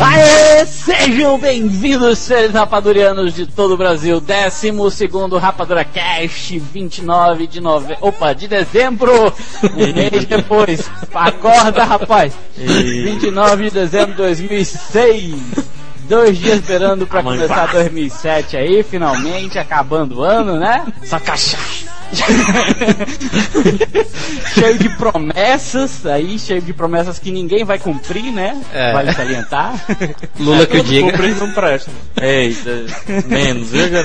[0.00, 4.20] Aê, sejam bem-vindos, seres rapadurianos de todo o Brasil.
[4.20, 7.96] 12 segundo Rapadura Cast, 29 de nove...
[8.00, 9.32] Opa, de dezembro.
[9.74, 10.90] Um mês depois.
[11.14, 12.32] Acorda, rapaz.
[12.56, 15.77] 29 de dezembro de 2006.
[16.08, 17.42] Dois dias esperando pra Amanhã.
[17.42, 20.86] começar 2007 aí, finalmente, acabando o ano, né?
[21.04, 21.98] Só cachaça.
[24.54, 28.60] cheio de promessas aí, cheio de promessas que ninguém vai cumprir, né?
[28.72, 28.92] É.
[28.92, 29.74] Vale salientar.
[30.40, 31.10] Lula que o diga.
[31.10, 31.90] Cumprir não presta.
[32.20, 32.86] Eita,
[33.26, 33.88] menos, viu?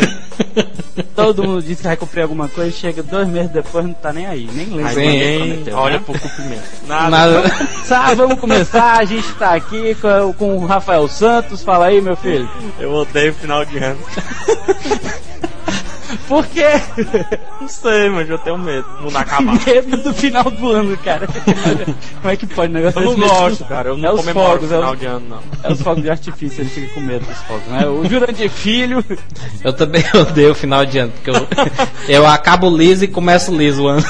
[1.16, 4.26] Todo mundo diz que vai cumprir alguma coisa, chega dois meses depois não tá nem
[4.26, 4.90] aí, nem lembra.
[4.90, 5.72] Aí Sim.
[5.72, 6.04] olha né?
[6.06, 6.64] pro cumprimento.
[6.88, 7.10] Nada.
[7.10, 7.44] Nada.
[7.88, 12.16] Tá, vamos começar, a gente tá aqui com, com o Rafael Santos, fala aí meu
[12.16, 12.50] filho.
[12.80, 14.00] Eu odeio final de ano.
[16.28, 16.68] Por quê?
[17.60, 18.86] Não sei, mas eu tenho medo.
[19.02, 19.58] Não acabar.
[19.66, 21.28] Medo do final do ano, cara.
[22.22, 23.28] Como é que pode um negócio Eu não desse?
[23.28, 23.90] gosto, cara.
[23.90, 25.40] Eu não É os comemoro fogos, é final os- de ano, não.
[25.64, 27.86] É os fogos de artifício, ele fica com medo dos fogos, né?
[27.88, 29.04] O Jurandir Filho,
[29.64, 31.48] Eu também odeio o final de ano, porque eu,
[32.08, 34.06] eu acabo liso e começo liso o ano.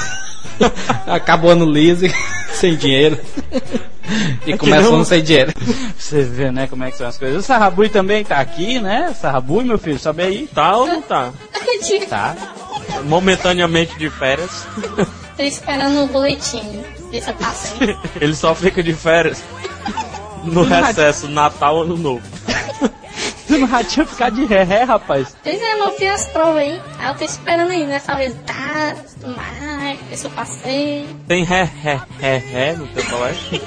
[1.07, 2.05] Acabo o ano liso
[2.53, 3.17] sem dinheiro.
[4.45, 5.51] E começo o não- sem dinheiro.
[5.97, 7.43] você vê, né, como é que são as coisas.
[7.43, 9.13] O Sarrabui também tá aqui, né?
[9.19, 10.47] Sarrabui, meu filho, sobe aí.
[10.53, 11.31] Tá ou não tá?
[12.09, 12.35] Tá.
[13.05, 14.65] Momentaneamente de férias.
[15.35, 16.61] Tô esperando o boletim.
[17.11, 17.97] Eu passei.
[18.21, 19.43] Ele só fica de férias
[20.43, 22.21] no recesso, Natal, Ano Novo.
[23.47, 25.36] Tu não já tinha ficado de ré, rapaz.
[25.44, 26.81] Pois é, não fiz as provas aí.
[26.99, 31.05] Aí eu tô esperando aí, nessa vez tá, tudo mais, ver se eu passei.
[31.27, 33.61] Tem ré, ré, ré, ré no teu colégio?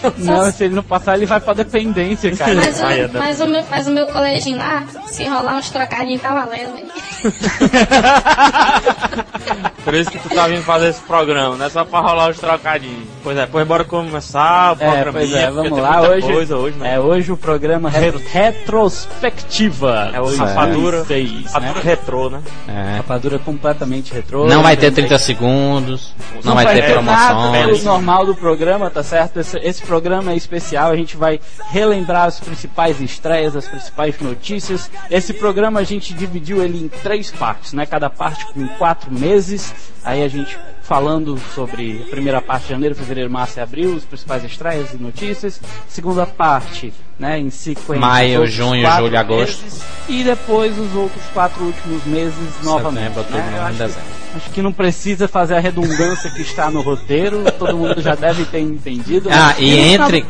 [0.16, 2.54] Não, se ele não passar, ele vai pra dependência, cara.
[2.54, 5.56] Mas, Ai, é o, da- mas, o meu, mas o meu coleginho lá, se rolar
[5.56, 6.90] uns trocadinhos tá valendo, velho.
[9.84, 12.38] Por isso que tu tá vindo fazer esse programa, não é só pra rolar os
[12.38, 13.06] trocadinhos.
[13.22, 15.12] Pois é, pois bora começar o É, programa.
[15.12, 16.00] pois é, vamos lá.
[16.00, 16.94] Hoje, Coisa hoje né?
[16.94, 20.10] é hoje o programa re- retrospectiva.
[20.14, 21.80] É o rapadura, seis, rapadura né?
[21.84, 22.42] retrô, né?
[22.66, 22.96] É.
[22.96, 24.46] Rapadura completamente retrô.
[24.46, 27.78] Não vai ter 30 segundos, não, vai ter nada promoções.
[27.80, 29.38] do normal do programa, tá certo?
[29.40, 31.38] Esse, esse programa é especial, a gente vai
[31.70, 34.90] relembrar as principais estreias, as principais notícias.
[35.10, 37.84] Esse programa a gente dividiu ele em três partes, né?
[37.84, 39.74] Cada parte com quatro meses.
[40.02, 40.56] Aí a gente
[40.90, 44.96] falando sobre a primeira parte de janeiro, fevereiro, março e abril, as principais estreias e
[44.96, 45.60] notícias.
[45.88, 48.00] Segunda parte, né, em sequência.
[48.00, 49.62] Maio, os junho, julho, agosto.
[49.62, 49.84] meses.
[50.08, 52.34] E depois os outros quatro últimos meses
[52.64, 53.14] novamente.
[53.14, 53.60] Setembro, outubro, né?
[53.60, 54.19] Novembro, dezembro.
[54.34, 58.44] Acho que não precisa fazer a redundância que está no roteiro, todo mundo já deve
[58.44, 59.28] ter entendido.
[59.30, 60.24] Ah, e final entre,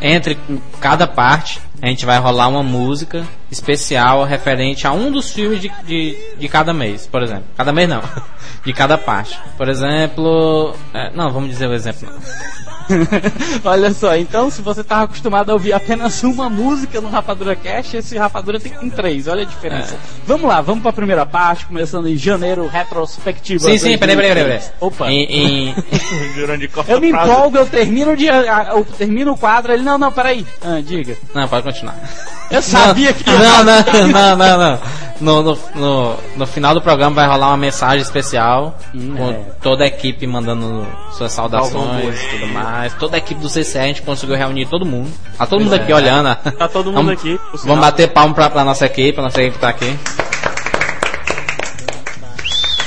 [0.00, 0.38] entre
[0.80, 5.70] cada parte, a gente vai rolar uma música especial referente a um dos filmes de,
[5.84, 7.44] de, de cada mês, por exemplo.
[7.56, 8.02] Cada mês não,
[8.64, 9.38] de cada parte.
[9.56, 10.74] Por exemplo.
[10.92, 12.08] é, não, vamos dizer o exemplo.
[12.10, 12.75] não.
[13.64, 17.94] Olha só, então se você estava acostumado a ouvir apenas uma música no Rapadura Cash,
[17.94, 19.94] esse Rapadura tem, tem três, olha a diferença.
[19.94, 19.98] É.
[20.26, 23.64] Vamos lá, vamos para a primeira parte, começando em janeiro, retrospectiva.
[23.64, 24.44] Sim, sim, peraí, peraí, peraí.
[24.44, 24.72] 2006.
[24.80, 25.10] Opa.
[25.10, 25.74] Em,
[26.88, 30.80] Eu me empolgo, eu termino, de, eu termino o quadro, ele, não, não, peraí, ah,
[30.80, 31.16] diga.
[31.34, 31.96] não, pode continuar.
[32.50, 34.78] Eu sabia que Não, não, não, não, não.
[35.18, 39.40] No, no, no, no final do programa vai rolar uma mensagem especial com é.
[39.62, 42.75] toda a equipe mandando suas saudações e tudo mais.
[42.98, 45.10] Toda a equipe do CCE, a gente conseguiu reunir todo mundo.
[45.36, 45.78] Tá todo mundo é.
[45.78, 46.34] aqui olhando.
[46.52, 47.40] Tá todo mundo Vamos- aqui.
[47.64, 49.96] Vamos bater palmo pra, pra nossa equipe, pra nossa equipe que tá aqui.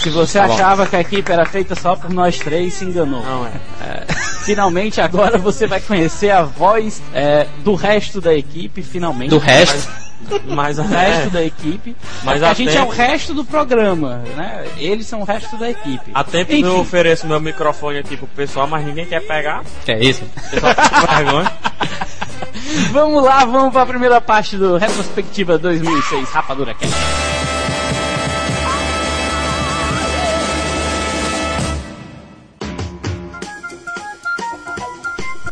[0.01, 0.53] Se você Tá bom.
[0.53, 3.21] achava que a equipe era feita só por nós três, se enganou.
[3.21, 3.51] Não é.
[4.43, 9.29] Finalmente agora você vai conhecer a voz é, do resto da equipe, finalmente.
[9.29, 9.87] Do resto,
[10.47, 11.95] Mas O resto da equipe.
[12.23, 14.65] Mas a gente é o tempo- resto do programa, né?
[14.77, 16.11] Eles são o resto da equipe.
[16.13, 19.63] Há tempo Enfim, que eu ofereço meu microfone aqui pro pessoal, mas ninguém quer pegar.
[19.85, 20.23] que é isso?
[20.51, 21.51] Vergonha.
[22.91, 26.95] Vamos lá, vamos para a primeira parte do Retrospectiva 2006 Rapadura Cast.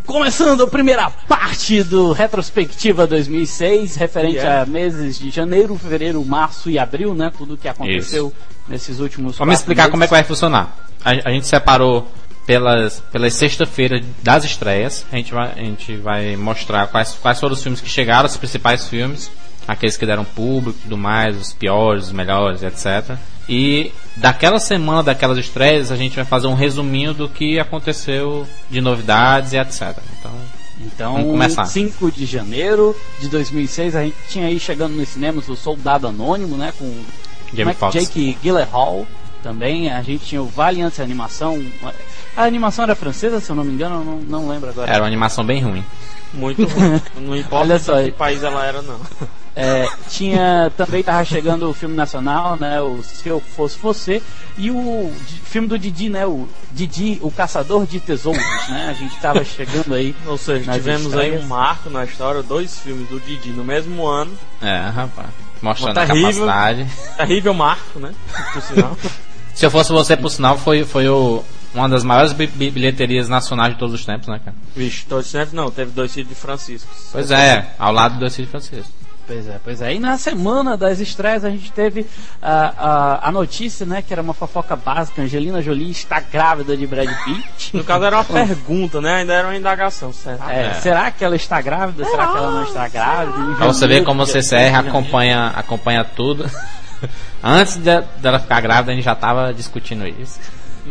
[0.08, 4.62] Começando a primeira parte do Retrospectiva 2006, referente Yeah.
[4.62, 7.30] a meses de janeiro, fevereiro, março e abril, né?
[7.38, 8.32] Tudo que aconteceu
[8.70, 9.92] nesses últimos Vamos explicar meses.
[9.92, 10.78] como é que vai funcionar.
[11.04, 12.10] A, a gente separou
[12.46, 15.06] pelas, pelas sexta-feiras das estreias.
[15.12, 18.38] A gente vai, a gente vai mostrar quais, quais foram os filmes que chegaram, os
[18.38, 19.30] principais filmes,
[19.68, 23.18] aqueles que deram público e tudo mais, os piores, os melhores, etc.
[23.50, 28.82] E daquela semana daquelas estreias, a gente vai fazer um resuminho do que aconteceu de
[28.82, 29.98] novidades e etc.
[30.20, 30.32] Então,
[30.82, 31.66] Então, Vamos começar.
[31.66, 36.56] 5 de janeiro de 2006, a gente tinha aí chegando nos cinemas o Soldado Anônimo,
[36.58, 36.74] né?
[36.78, 36.86] Com
[37.52, 38.00] Jamie Mac- Foxx.
[38.08, 39.08] Jake Gyllenhaal
[39.42, 39.90] também.
[39.92, 41.64] A gente tinha o Valiant Animação.
[42.36, 44.92] A animação era francesa, se eu não me engano, eu não, não lembro agora.
[44.92, 45.84] Era uma animação bem ruim.
[46.34, 47.02] Muito ruim.
[47.26, 49.00] Não importa Olha de só, que país ela era, não.
[49.60, 52.80] É, tinha também tava chegando o filme nacional, né?
[52.80, 54.22] O Se Eu Fosse Você
[54.56, 55.12] e o
[55.46, 56.28] filme do Didi, né?
[56.28, 58.40] O Didi, o Caçador de Tesouros,
[58.70, 58.88] né?
[58.90, 60.16] A gente tava chegando aí.
[60.28, 61.44] Ou seja, tivemos aí estreias.
[61.44, 64.32] um marco na história, dois filmes do Didi no mesmo ano.
[64.62, 65.30] É, rapaz.
[65.60, 66.88] Mostrando Uma a capacidade.
[67.18, 68.14] Terrível marco, né?
[68.54, 68.96] Por sinal.
[69.56, 71.44] Se eu fosse você, por sinal, foi, foi o,
[71.74, 74.56] uma das maiores bi- bi- bilheterias nacionais de todos os tempos, né, cara?
[74.76, 76.88] Vixe, dois sempre não, teve dois filhos de Francisco.
[77.12, 78.92] Pois é, ao lado do Cid Francisco.
[79.28, 79.94] Pois é, pois é.
[79.94, 82.06] E na semana das estreias a gente teve
[82.42, 82.74] a,
[83.22, 84.02] a, a notícia, né?
[84.02, 85.22] Que era uma fofoca básica.
[85.22, 87.76] Angelina Jolie está grávida de Brad Pitt.
[87.76, 89.16] No caso era uma pergunta, né?
[89.16, 90.50] Ainda era uma indagação, certo?
[90.50, 92.06] É, Será que ela está grávida?
[92.06, 93.56] Será que ela não está grávida?
[93.56, 94.90] Pra você ver como o CCR 6 de janeiro.
[94.98, 96.50] acompanha, acompanha tudo.
[97.44, 100.40] Antes de- dela ficar grávida, a gente já tava discutindo isso.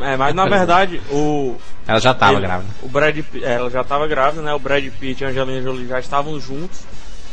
[0.00, 1.56] É, mas na verdade, o.
[1.88, 2.68] Ela já tava ele- grávida.
[2.82, 4.52] O Brad Pitt, é, ela já estava grávida, né?
[4.52, 6.80] O Brad Pitt e a Angelina Jolie já estavam juntos.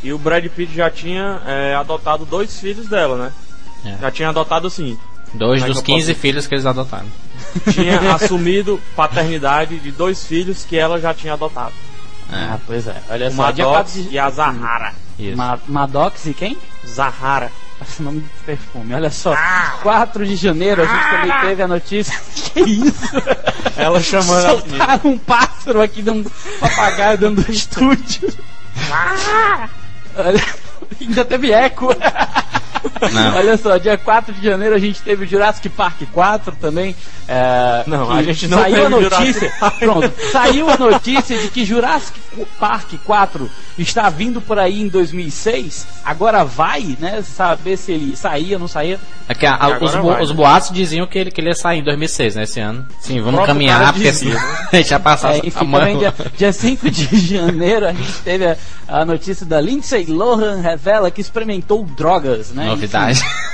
[0.04, 3.32] E o Brad Pitt já tinha é, adotado dois filhos dela, né?
[3.86, 3.98] É.
[4.02, 4.98] Já tinha adotado assim.
[5.34, 7.08] Dois Como é dos que eu 15 posso- filhos que eles adotaram.
[7.72, 11.74] Tinha assumido paternidade de dois filhos que ela já tinha adotado.
[12.32, 12.96] Ah, pois é.
[13.10, 14.10] Olha O só, dia 4 Maddox de...
[14.16, 14.94] e a Zahara.
[15.20, 15.38] Isso.
[15.38, 16.58] Ma Maddox e quem?
[16.88, 17.52] Zahara.
[17.80, 18.94] Parece o nome de perfume.
[18.94, 19.36] Olha só,
[19.82, 22.20] 4 de janeiro a gente também teve a notícia.
[22.54, 23.10] que isso?
[23.78, 24.60] Ela chamando.
[24.62, 28.34] Soltaram um pássaro aqui dentro um papagaio dentro do estúdio.
[28.92, 29.70] Olha,
[31.02, 31.90] ainda teve eco.
[33.12, 33.36] Não.
[33.38, 36.96] Olha só, dia 4 de janeiro a gente teve o Jurassic Park 4 também.
[37.28, 39.52] é, Não, a gente não saiu a notícia.
[39.80, 42.20] Pronto, saiu a notícia de que Jurassic
[42.60, 45.88] Park 4 está vindo por aí em 2006.
[46.06, 47.22] Agora vai, né?
[47.24, 49.00] Saber se ele saía ou não saía.
[49.28, 50.36] É que a- a- os, bo- vai, os né?
[50.36, 52.86] boatos diziam que ele, que ele ia sair em 2006, né, esse ano.
[53.00, 54.58] Sim, vamos caminhar, porque senão né?
[54.72, 55.80] a gente já passar É, enfim, a mão.
[55.80, 58.58] também dia, dia 5 de janeiro a gente teve a,
[58.88, 62.73] a notícia da Lindsay Lohan revela que experimentou drogas, né?
[62.76, 63.22] Novidade.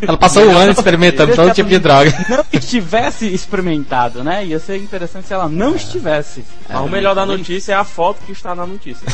[0.00, 2.12] Ela passou o ano experimentando todo tipo de droga.
[2.28, 4.44] Não estivesse experimentado, né?
[4.46, 6.44] Ia ser interessante se ela não estivesse.
[6.68, 9.06] Mas o melhor da notícia é a foto que está na notícia.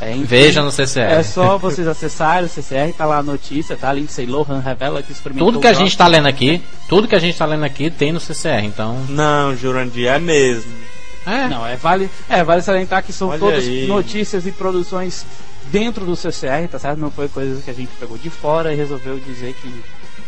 [0.00, 1.12] É, enfim, Veja no CCR.
[1.12, 3.92] É só vocês acessarem o CCR, tá lá a notícia, tá?
[3.92, 7.20] Lindsay Lohan revela que experimentou Tudo que a gente tá lendo aqui, tudo que a
[7.20, 8.98] gente tá lendo aqui tem no CCR, então.
[9.08, 10.72] Não, Jurandir, é mesmo.
[11.26, 11.48] É.
[11.48, 13.86] Não, é vale, é vale salientar que são Olha todas aí.
[13.86, 15.24] notícias e produções
[15.70, 16.98] dentro do CCR, tá certo?
[16.98, 19.82] Não foi coisas que a gente pegou de fora e resolveu dizer que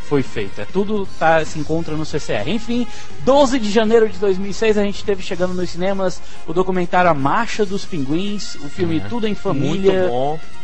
[0.04, 0.60] foi feito.
[0.60, 2.48] É tudo tá, se encontra no CCR.
[2.48, 2.86] Enfim,
[3.24, 7.64] 12 de janeiro de 2006 a gente teve chegando nos cinemas o documentário A Marcha
[7.64, 10.08] dos Pinguins, o filme Tudo em Família,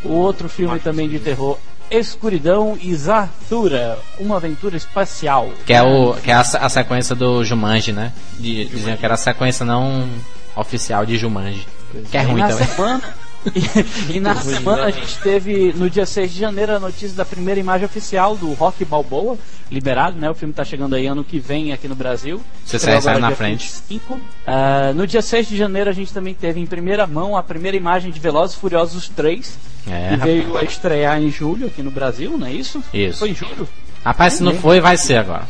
[0.05, 1.59] o outro filme Marcha também de terror
[1.91, 5.51] Escuridão e Zathura, uma aventura espacial.
[5.67, 8.13] Que é, o, que é a, a sequência do Jumanji, né?
[8.39, 10.09] De, diziam que era a sequência não
[10.55, 11.67] oficial de Jumanji.
[12.11, 12.67] Que é ruim também.
[12.67, 13.03] semana,
[13.55, 17.17] e, e na Ruim, semana a gente teve, no dia 6 de janeiro, a notícia
[17.17, 19.39] da primeira imagem oficial do Rock Balboa,
[19.71, 20.29] liberado, né?
[20.31, 22.41] O filme tá chegando aí ano que vem aqui no Brasil.
[22.65, 23.65] Saiu agora na frente.
[23.89, 24.21] 25.
[24.47, 27.77] Ah, no dia 6 de janeiro a gente também teve em primeira mão a primeira
[27.77, 30.23] imagem de Velozes e Furiosos 3, É, que rapaz.
[30.23, 32.83] veio a estrear em julho aqui no Brasil, não é isso?
[32.93, 33.21] Isso.
[33.21, 33.67] Foi em julho?
[34.05, 35.47] Rapaz, se não foi, vai ser agora.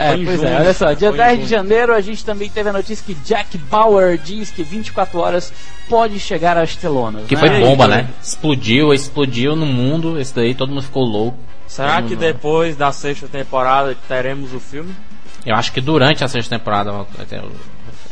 [0.00, 1.48] É, Foi pois é, olha só, dia Foi em 10 de junho.
[1.48, 5.52] janeiro a gente também teve a notícia que Jack Bauer diz que 24 horas
[5.88, 7.26] pode chegar às telonas.
[7.26, 7.40] Que né?
[7.40, 8.08] foi bomba, né?
[8.22, 11.36] Explodiu, explodiu no mundo, esse daí todo mundo ficou louco.
[11.66, 14.94] Será que mundo- depois da sexta temporada teremos o filme?
[15.44, 17.50] Eu acho que durante a sexta temporada vai ter o-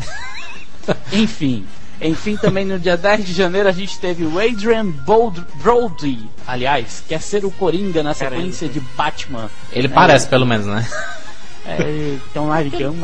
[1.13, 1.65] Enfim.
[2.01, 7.03] Enfim, também no dia 10 de janeiro a gente teve o Adrian Bold- Brody, aliás,
[7.09, 9.49] quer ser o Coringa na sequência de Batman.
[9.73, 10.87] Ele parece, pelo menos, né?
[11.67, 12.95] É, então largão.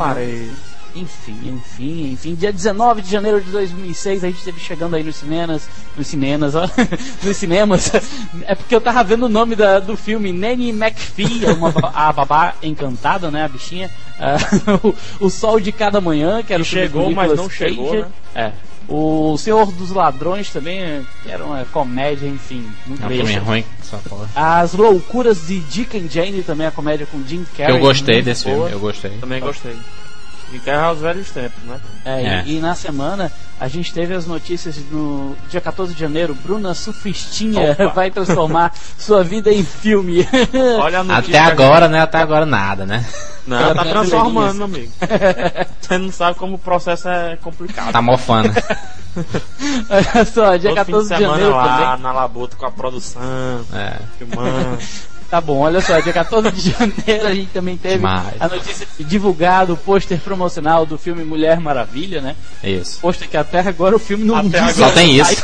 [0.95, 2.35] Enfim, enfim, enfim.
[2.35, 5.67] Dia 19 de janeiro de 2006 a gente esteve chegando aí nos cinemas,
[5.97, 6.69] nos cinemas, ó,
[7.23, 7.91] nos cinemas.
[8.45, 12.53] É porque eu tava vendo o nome da- do filme Nanny McPhee, uma, a babá
[12.61, 13.89] encantada, né, a bichinha.
[14.19, 14.37] Ah,
[15.19, 18.07] o, o Sol de Cada Manhã, que era o filme chegou, mas não chegou, né?
[18.35, 18.51] É.
[18.87, 23.63] O Senhor dos Ladrões também, que era uma comédia, enfim, muito É um ruim.
[24.35, 27.75] As Loucuras de Dick and Jane também, a comédia com Jim Carrey.
[27.75, 28.55] Eu gostei desse boa.
[28.55, 29.11] filme, eu gostei.
[29.19, 29.75] Também gostei.
[30.53, 31.79] De Guerra aos Velhos Tempos, né?
[32.05, 32.43] É, e- É.
[32.45, 36.35] E, na semana a gente teve as notícias no dia 14 de janeiro.
[36.35, 37.87] Bruna Sufistinha Opa.
[37.95, 40.27] vai transformar sua vida em filme.
[40.81, 42.01] Olha a Até agora, né?
[42.01, 43.05] Até agora nada, né?
[43.47, 44.91] Não, Ela tá transformando, meu amigo.
[45.81, 47.91] Você não sabe como o processo é complicado.
[47.91, 48.49] Tá mofando.
[49.89, 52.03] Olha só, dia Todo fim 14 de de janeiro lá também.
[52.03, 53.21] na labuta com a produção,
[53.73, 53.97] É.
[54.17, 54.77] filmando.
[55.33, 58.35] Tá bom, olha só, dia 14 de janeiro a gente também teve Demais.
[58.39, 62.35] a notícia de divulgado o pôster promocional do filme Mulher Maravilha, né?
[62.63, 62.99] Isso.
[62.99, 65.43] Pôster que até agora o filme não Até agora Só tem isso.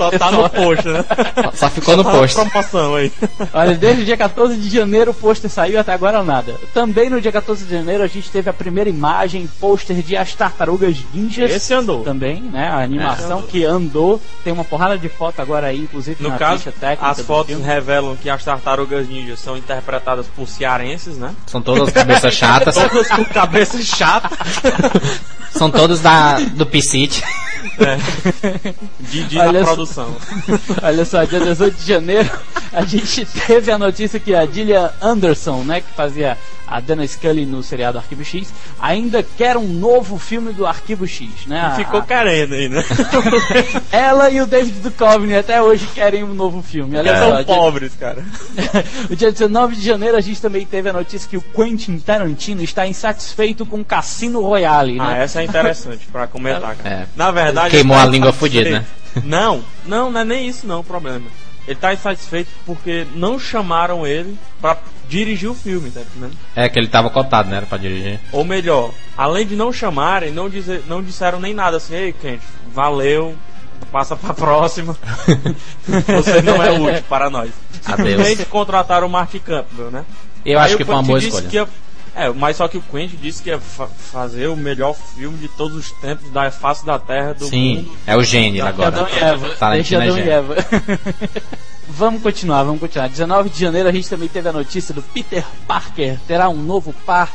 [0.00, 1.04] Só tá no post, né?
[1.52, 2.34] Só ficou no Tá post.
[2.36, 3.12] promoção aí.
[3.52, 6.54] Olha, desde o dia 14 de janeiro o pôster saiu até agora nada.
[6.72, 10.34] Também no dia 14 de janeiro a gente teve a primeira imagem, pôster de As
[10.34, 11.50] Tartarugas Ninjas.
[11.50, 12.02] Esse andou.
[12.02, 12.68] Também, né?
[12.68, 14.18] A animação que andou.
[14.42, 17.54] Tem uma porrada de foto agora aí, inclusive No na caso, ficha técnica as fotos
[17.54, 17.64] filme.
[17.66, 21.34] revelam que as tartarugas ninjas são interpretadas por cearenses, né?
[21.46, 22.74] São todas cabeças chatas.
[22.74, 24.30] Todas com cabeça chata.
[25.52, 27.22] São todos da, do P-City.
[29.00, 29.74] De, de Olha na só.
[29.74, 30.16] produção.
[30.82, 32.30] Olha só, dia 18 de janeiro
[32.72, 37.44] a gente teve a notícia que a Gillian Anderson, né, que fazia a Dana Scully
[37.46, 41.60] no seriado Arquivo X, ainda quer um novo filme do Arquivo X, né?
[41.60, 42.84] A- Ficou querendo aí, né?
[43.90, 46.96] Ela e o David Duchovny até hoje querem um novo filme.
[46.96, 48.24] Olha só, São dia- pobres, cara.
[49.10, 52.62] o dia 19 de janeiro a gente também teve a notícia que o Quentin Tarantino
[52.62, 55.24] está insatisfeito com Cassino Royale, Ah, né?
[55.24, 56.88] essa é interessante pra comentar, cara.
[56.88, 57.06] É.
[57.16, 57.69] Na verdade.
[57.70, 58.86] Queimou ele a tá língua fudida, né?
[59.24, 61.26] Não, não, não é nem isso não o problema.
[61.66, 64.76] Ele tá insatisfeito porque não chamaram ele pra
[65.08, 66.36] dirigir o filme, tá entendendo?
[66.54, 67.58] É que ele tava cotado, né?
[67.58, 68.20] Era pra dirigir.
[68.32, 72.40] Ou melhor, além de não chamarem, não, dizer, não disseram nem nada assim, ei, Kent,
[72.72, 73.36] valeu,
[73.90, 74.96] passa pra próxima.
[75.86, 77.50] Você não é útil para nós.
[77.84, 78.10] Adeus.
[78.10, 80.04] Simplesmente contrataram o Mark Campbell, né?
[80.44, 81.68] Eu Aí acho que foi uma boa escolha.
[82.14, 85.48] É, mas só que o Quentin disse que ia fa- fazer o melhor filme de
[85.48, 87.96] todos os tempos da face da Terra do Sim, mundo.
[88.06, 88.88] é o gênio agora.
[88.88, 89.46] Adão e Eva.
[89.46, 90.32] Deixa Tarantino é e gênio.
[90.32, 90.56] Eva.
[91.88, 93.08] vamos continuar, vamos continuar.
[93.08, 96.92] 19 de janeiro a gente também teve a notícia do Peter Parker terá um novo
[97.06, 97.30] par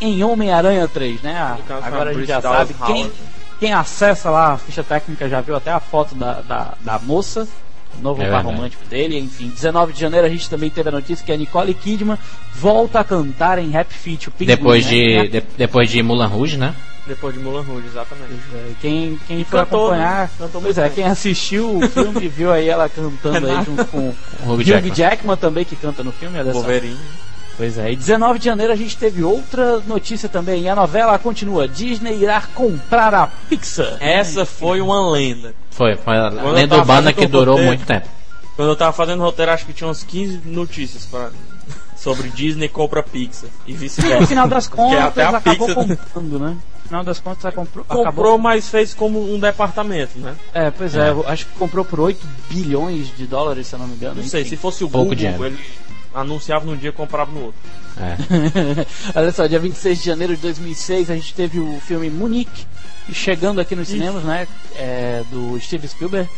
[0.00, 1.56] em Homem-Aranha 3, né?
[1.82, 2.74] Agora a gente já sabe.
[2.86, 3.10] Quem,
[3.58, 7.48] quem acessa lá a ficha técnica já viu até a foto da, da, da moça.
[8.02, 9.48] Novo É par romântico dele, enfim.
[9.48, 12.18] 19 de janeiro a gente também teve a notícia que a Nicole Kidman
[12.54, 14.90] volta a cantar em Rap Feat, o Depois né?
[14.90, 16.74] de, de- depois de Mulan Rouge, né?
[17.06, 18.34] Depois de Mulan Rouge, exatamente.
[18.54, 20.30] É, Quem, quem foi cantou, acompanhar, né?
[20.38, 24.14] Cantou pois muito é, quem assistiu o filme viu aí ela cantando aí junto com
[24.46, 24.94] O Hugh Jackman.
[24.94, 25.36] Jackman.
[25.36, 26.60] também que canta no filme, olha só.
[27.58, 31.18] Pois é, e 19 de janeiro a gente teve outra notícia também, e a novela
[31.18, 33.96] continua, Disney irá comprar a Pixar.
[34.00, 35.52] Essa foi uma lenda.
[35.72, 38.06] Foi, foi a eu lenda urbana que durou roteiro- muito tempo.
[38.54, 41.30] Quando eu tava fazendo roteiro, acho que tinha uns 15 notícias pra...
[41.96, 44.26] sobre Disney compra Pixar e No vice-versa.
[44.26, 46.56] final das contas, até a acabou Pixar comprando, né?
[46.84, 48.38] No final das contas, ela comprou, comprou, acabou.
[48.38, 50.34] mas fez como um departamento, né?
[50.54, 53.86] É, pois é, eu acho que comprou por 8 bilhões de dólares, se eu não
[53.88, 54.14] me engano.
[54.22, 54.50] Não sei, enfim.
[54.50, 55.44] se fosse o Pouco Google, dinheiro.
[55.44, 55.58] ele
[56.14, 57.60] anunciava num dia e comprava no outro.
[57.96, 58.16] É.
[59.18, 62.66] Olha só, dia 26 de janeiro de 2006 a gente teve o filme Munique
[63.12, 64.46] chegando aqui nos cinemas, né?
[64.76, 66.28] É, do Steve Spielberg.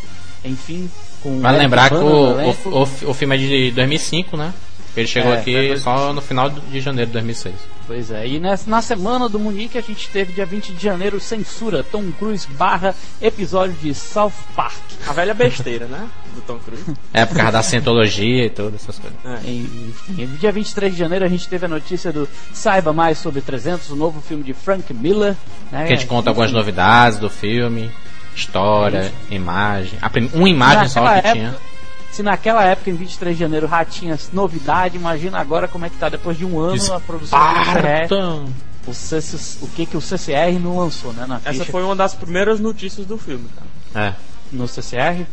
[0.44, 0.90] Enfim,
[1.22, 4.54] com Vale Eric lembrar que o, o, o, o filme é de 2005, né?
[4.96, 7.54] Ele chegou É, aqui é só no final de janeiro de 2006.
[7.90, 11.18] Pois é, e nessa, na semana do Munique a gente teve dia 20 de janeiro
[11.18, 14.78] censura Tom Cruise barra episódio de South Park.
[15.08, 16.06] A velha besteira, né?
[16.36, 16.84] Do Tom Cruise.
[17.12, 19.18] É, por causa da cientologia e todas essas coisas.
[19.44, 23.40] E, Enfim, dia 23 de janeiro a gente teve a notícia do Saiba Mais sobre
[23.40, 25.34] 300, o novo filme de Frank Miller.
[25.72, 25.86] Né?
[25.88, 27.90] Que a gente conta algumas novidades do filme,
[28.36, 29.98] história, imagem.
[30.00, 31.69] A prim- uma imagem só Naquela que época- tinha.
[32.10, 35.96] Se naquela época, em 23 de janeiro, já tinha novidade, imagina agora como é que
[35.96, 38.02] tá depois de um ano a produção do CCR.
[38.02, 38.44] Esparta!
[38.86, 41.26] O, CC o que, que o CCR não lançou, né?
[41.26, 43.48] Na Essa foi uma das primeiras notícias do filme,
[43.94, 44.08] cara.
[44.08, 44.14] É.
[44.50, 45.26] No CCR.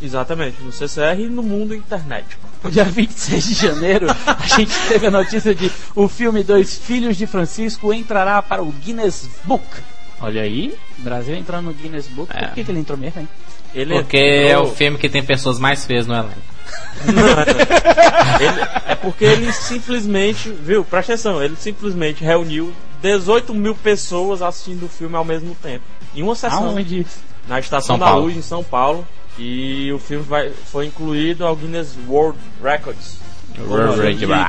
[0.00, 2.46] Exatamente, no CCR e no mundo internetico.
[2.62, 7.16] No dia 26 de janeiro, a gente teve a notícia de o filme Dois Filhos
[7.16, 9.64] de Francisco entrará para o Guinness Book.
[10.20, 12.32] Olha aí, Brasil entrando no Guinness Book.
[12.34, 12.46] É.
[12.46, 13.28] Por que, que ele entrou mesmo, hein?
[13.74, 16.32] Ele Porque é o entrou- filme que tem pessoas mais feias no elenco.
[18.40, 24.84] Ele- é porque ele simplesmente, viu, presta atenção, ele simplesmente reuniu 18 mil pessoas assistindo
[24.86, 25.84] o filme ao mesmo tempo.
[26.14, 26.68] Em uma sessão.
[26.68, 27.06] Aonde?
[27.48, 28.24] Na Estação São da Paulo.
[28.26, 29.06] Luz, em São Paulo.
[29.38, 33.16] E o filme vai, foi incluído ao Guinness World Records.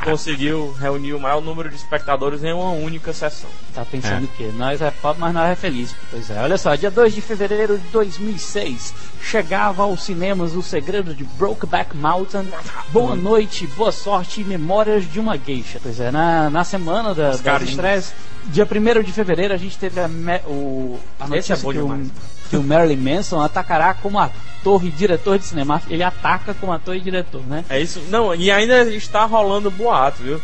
[0.03, 3.49] Que conseguiu reunir o maior número de espectadores em uma única sessão.
[3.73, 4.25] Tá pensando É.
[4.25, 4.51] o quê?
[4.55, 5.95] Nós é pobre, mas nós é feliz.
[6.09, 11.13] Pois é, olha só, dia 2 de fevereiro de 2006, chegava aos cinemas O Segredo
[11.13, 12.45] de Brokeback Mountain.
[12.89, 15.79] Boa noite, boa sorte e memórias de uma geisha.
[15.81, 18.13] Pois é, na, na semana da, das estreias,
[18.45, 21.71] dia 1 de fevereiro, a gente teve a, me- o, a Esse notícia é bom
[21.71, 22.07] que, o, demais.
[22.53, 25.81] Que o Marilyn Manson atacará como ator e diretor de cinema.
[25.89, 27.65] Ele ataca como ator e diretor, né?
[27.67, 27.99] É isso.
[28.11, 30.39] Não, e ainda está rolando boato, viu?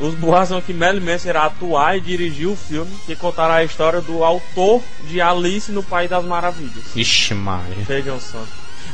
[0.00, 3.64] Os boatos são que Marilyn Manson irá atuar e dirigir o filme que contará a
[3.64, 6.96] história do autor de Alice no País das Maravilhas.
[6.96, 7.84] Ixi, Maria.
[7.86, 8.42] Vejam só.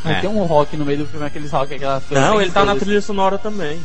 [0.04, 0.20] Mas É.
[0.20, 3.00] tem um rock no meio do filme, aqueles rock, aquela Não, ele tá na trilha
[3.00, 3.80] sonora também.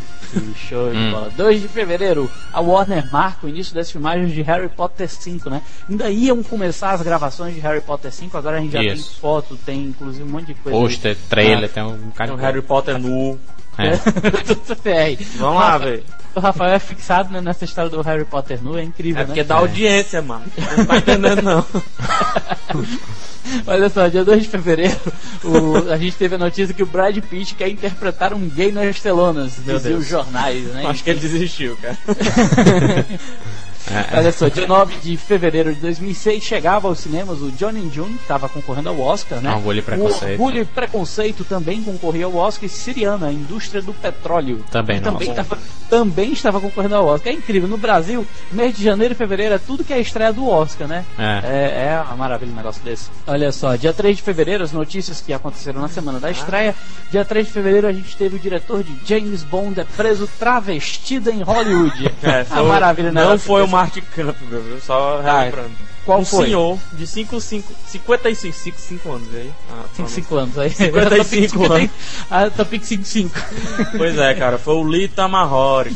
[0.68, 1.12] Show de Hum.
[1.12, 1.30] bola.
[1.36, 5.62] 2 de fevereiro, a Warner marca o início das filmagens de Harry Potter 5, né?
[5.90, 9.12] Ainda iam começar as gravações de Harry Potter 5, agora a gente já Isso.
[9.12, 10.78] tem foto, tem inclusive um monte de coisa.
[10.78, 13.40] Pôster, trailer, tem um Tem cara o Harry Potter nu.
[13.76, 13.98] É.
[13.98, 15.18] Tudo bem.
[15.38, 16.04] Vamos lá, velho.
[16.36, 19.26] O Rafael é fixado né, nessa história do Harry Potter nu, é incrível, É né?
[19.28, 20.44] porque dá audiência, mano.
[20.78, 21.66] Não tá entendendo, não.
[23.68, 24.98] Olha só, dia 2 de fevereiro,
[25.44, 29.00] o- a gente teve a notícia que o Brad Pitt quer interpretar um gay nas
[29.00, 30.86] telonas, Meu diziam os jornais, né?
[30.88, 31.98] Acho que ele desistiu, cara.
[33.92, 38.14] É, Olha só, dia 9 de fevereiro de 2006 chegava aos cinemas o Johnny June,
[38.14, 39.54] que estava concorrendo ao Oscar, né?
[39.54, 40.40] Orgulho e Preconceito.
[40.40, 44.64] O Orgulho e Preconceito também concorria ao Oscar e Siriana, a indústria do petróleo.
[44.72, 45.14] Também não.
[45.14, 45.58] também, estava,
[45.90, 47.34] também estava concorrendo ao Oscar.
[47.34, 50.32] É incrível, no Brasil, mês de janeiro e fevereiro é tudo que é a estreia
[50.32, 51.06] do Oscar, né?
[51.18, 51.42] É.
[51.44, 53.10] É, é uma maravilha um negócio desse.
[53.28, 56.76] Olha só, dia 3 de fevereiro, as notícias que aconteceram na semana da estreia.
[57.12, 61.32] Dia 3 de fevereiro, a gente teve o diretor de James Bond é preso travestida
[61.32, 62.14] em Hollywood.
[62.24, 63.72] É, a maravilha não negócio foi desse.
[63.74, 64.80] Mark Campbell, viu?
[64.82, 65.72] Só Ah, relembrando.
[66.06, 66.46] qual um foi?
[66.46, 69.52] senhor de 5, 5, 55, 5, 5 anos aí.
[69.70, 70.12] Ah, Tem pronto.
[70.12, 70.70] 5 anos aí.
[70.70, 71.90] 55 anos.
[72.30, 73.40] Ah, Topic 55.
[73.98, 75.96] Pois é, cara, foi o Lee Tamahori.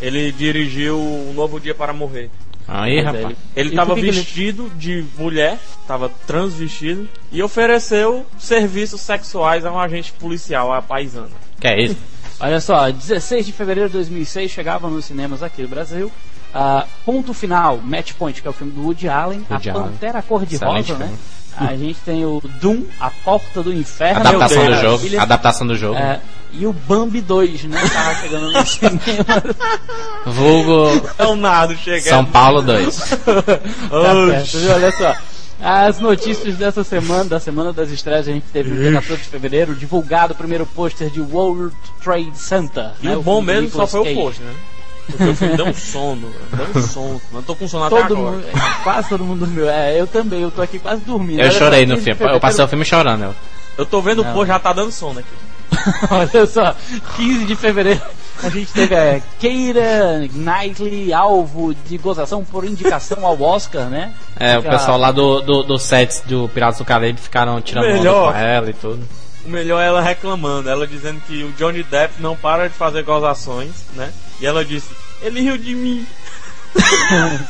[0.00, 2.30] Ele dirigiu Um Novo Dia para Morrer.
[2.66, 3.24] Aí, Mas rapaz.
[3.24, 9.64] ele- Ele E que que ele- vestido de mulher, estava transvestido, e ofereceu serviços sexuais
[9.66, 11.28] a um agente policial, a paisana.
[11.60, 11.96] Que é isso?
[12.40, 16.10] Olha só, 16 de fevereiro de 2006 chegava nos cinemas aqui do Brasil.
[16.54, 19.86] Ah, ponto final, Match Point, que é o filme do Woody Allen, Woody a Allen.
[19.88, 21.12] Pantera Cor-de-Rosa, né?
[21.56, 24.20] A gente tem o Doom, A Porta do Inferno.
[24.20, 24.98] Adaptação meu do Deus, jogo.
[24.98, 25.96] Filha- Adaptação do jogo.
[25.96, 26.20] É,
[26.52, 27.80] e o Bambi 2, né?
[27.92, 28.98] Tava chegando no cinema.
[30.26, 32.08] Vulgo Leonardo chegando.
[32.08, 32.98] São Paulo 2.
[33.90, 34.72] Tá certo?
[34.74, 35.14] Olha só.
[35.60, 39.28] As notícias dessa semana, da semana das estreias, a gente teve no dia 14 de
[39.28, 42.90] fevereiro, divulgado o primeiro pôster de World Trade Center.
[43.00, 43.16] E né?
[43.16, 44.52] o bom mesmo só foi o post, né?
[45.06, 47.20] Porque o filme um sono, deu um sono.
[47.32, 48.36] Eu tô com sono até Todo agora.
[48.36, 48.46] mundo,
[48.82, 49.68] quase todo mundo dormiu.
[49.68, 51.40] É, eu também, eu tô aqui quase dormindo.
[51.40, 52.32] Eu chorei no 15 de filme.
[52.34, 53.24] Eu passei o filme chorando.
[53.24, 53.34] Eu.
[53.76, 54.30] Eu tô vendo Não.
[54.30, 55.28] o post, já tá dando sono aqui.
[56.10, 56.74] Olha só,
[57.16, 58.00] 15 de fevereiro
[58.42, 64.12] a gente teve é, Keira Knightley alvo de gozação por indicação ao Oscar, né?
[64.38, 67.86] É, o Já- pessoal lá do, do, do set do Piratas do Caribe ficaram tirando
[68.00, 69.08] onda com ela e tudo.
[69.44, 73.02] O melhor é ela reclamando, ela dizendo que o Johnny Depp não para de fazer
[73.02, 74.12] gozações, né?
[74.40, 74.88] E ela disse,
[75.20, 76.06] ele riu de mim.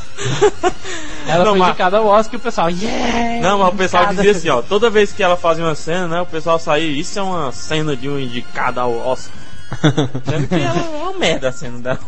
[1.26, 3.40] Ela Não, foi indicada ao Oscar e o pessoal, yeah!
[3.40, 4.22] Não, mas o pessoal indicada.
[4.22, 7.18] dizia assim, ó, toda vez que ela fazia uma cena, né, o pessoal saía, isso
[7.18, 9.32] é uma cena de um indicado ao Oscar.
[10.24, 11.98] Sendo que ela é uma merda a cena dela.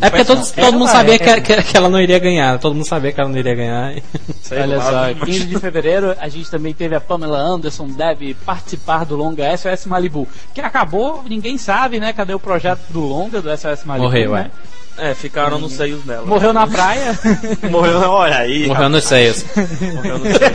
[0.00, 1.18] É porque todo, todo mundo é, sabia é.
[1.18, 2.58] que, que, que ela não iria ganhar.
[2.58, 3.94] Todo mundo sabia que ela não iria ganhar.
[4.40, 7.88] Sei Olha lá, só, mas- 15 de fevereiro a gente também teve a Pamela Anderson
[7.88, 12.12] deve participar do longa SOS Malibu, que acabou, ninguém sabe, né?
[12.12, 14.06] Cadê o projeto do longa do SOS Malibu?
[14.08, 14.50] Morreu, né?
[14.50, 14.81] É,
[15.16, 16.26] ficaram nos seios dela.
[16.26, 17.18] Morreu na praia.
[17.70, 18.66] Morreu, olha aí.
[18.66, 19.44] Morreu nos seios.
[19.94, 20.52] Morreu nos seios.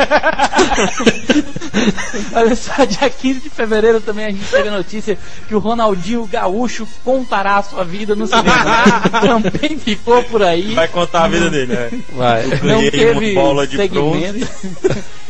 [2.34, 6.26] Olha só, dia 15 de fevereiro também a gente teve a notícia que o Ronaldinho
[6.26, 9.02] Gaúcho contará a sua vida no cinema.
[9.22, 10.74] também ficou por aí.
[10.74, 11.92] Vai contar a vida dele, né?
[12.14, 12.46] Vai.
[12.64, 14.48] Não Ganhei teve uma bola de segmento.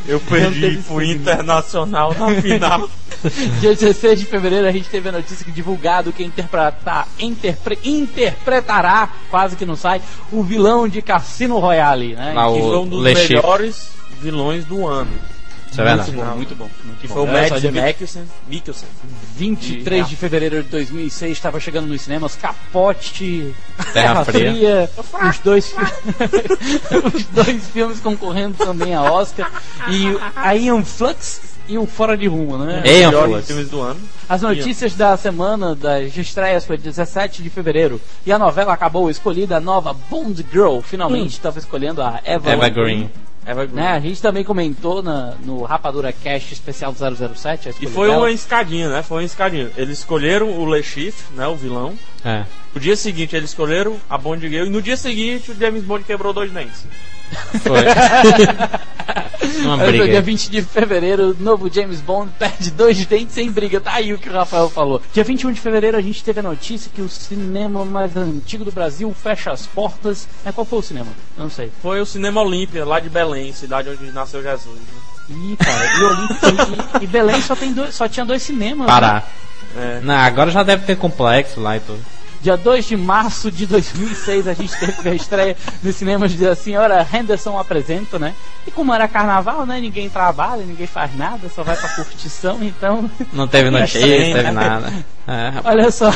[0.07, 1.03] Eu perdi pro.
[1.03, 2.89] Internacional na final.
[3.59, 9.09] Dia 16 de fevereiro a gente teve a notícia que divulgado que interpretar, interpre- interpretará,
[9.29, 12.33] quase que não sai, o vilão de Cassino Royale, né?
[12.33, 13.89] Lá Que o- foi um dos Le melhores
[14.21, 15.11] vilões do ano.
[15.71, 16.11] Isso é verdade.
[16.11, 16.69] Muito bom, muito bom.
[16.85, 17.13] muito Que bom.
[17.15, 18.23] foi o só, Mads Mikkelsen.
[18.47, 18.87] Mikkelsen.
[19.37, 23.53] 23 de fevereiro de 2006 estava chegando nos cinemas Capote,
[23.93, 24.89] Terra Fria.
[25.29, 25.75] os dois
[27.13, 29.51] os dois filmes concorrendo também a Oscar
[29.91, 32.81] e a Ian Flux e o Fora de Rumo, né?
[32.83, 33.47] Ei, Ian melhores Flux.
[33.47, 33.99] filmes do ano.
[34.27, 39.57] As notícias da semana das estreias foi 17 de fevereiro e a novela acabou escolhida
[39.57, 43.07] a nova Bond Girl, finalmente estava escolhendo a Eva, Eva Green.
[43.47, 43.75] Evergreen.
[43.83, 43.87] Né?
[43.91, 46.97] A gente também comentou na- no Rapadura Cast especial do
[47.35, 48.19] 007 a E foi dela.
[48.23, 49.01] uma escadinha, né?
[49.01, 49.71] Foi uma escadinha.
[49.77, 51.47] Eles escolheram o Le Chiffre, né?
[51.47, 51.93] O vilão.
[52.25, 52.43] É.
[52.75, 54.65] No dia seguinte eles escolheram a Bond Girl.
[54.65, 56.85] E no dia seguinte o James Bond quebrou dois dentes.
[57.63, 57.79] Foi.
[59.63, 60.05] Uma briga.
[60.05, 60.21] dia aí.
[60.21, 63.79] 20 de fevereiro, o novo James Bond perde dois dentes sem briga.
[63.79, 65.01] Tá aí o que o Rafael falou.
[65.13, 68.71] Dia 21 de fevereiro a gente teve a notícia que o cinema mais antigo do
[68.71, 70.27] Brasil fecha as portas.
[70.45, 71.07] É, qual foi o cinema?
[71.37, 71.71] Não sei.
[71.81, 74.75] Foi o Cinema Olímpia, lá de Belém, cidade onde nasceu Jesus.
[74.79, 74.85] né?
[75.29, 78.87] Ih, cara, e, Olímpia- e- e Belém só, tem dois, só tinha dois cinemas.
[78.87, 78.93] né?
[78.93, 79.29] Parar.
[79.75, 79.99] É.
[80.01, 81.99] Não, agora já deve ter complexo lá e tudo.
[82.41, 87.05] Dia 2 de março de 2006 a gente teve a estreia nos cinemas da Senhora
[87.11, 88.33] Henderson Apresenta, né?
[88.65, 89.79] E como era carnaval, né?
[89.79, 93.09] Ninguém trabalha, ninguém faz nada, só vai pra curtição, então.
[93.33, 94.51] Não teve notícia, não teve né?
[94.51, 94.93] nada.
[95.27, 95.53] É.
[95.63, 96.11] Olha só,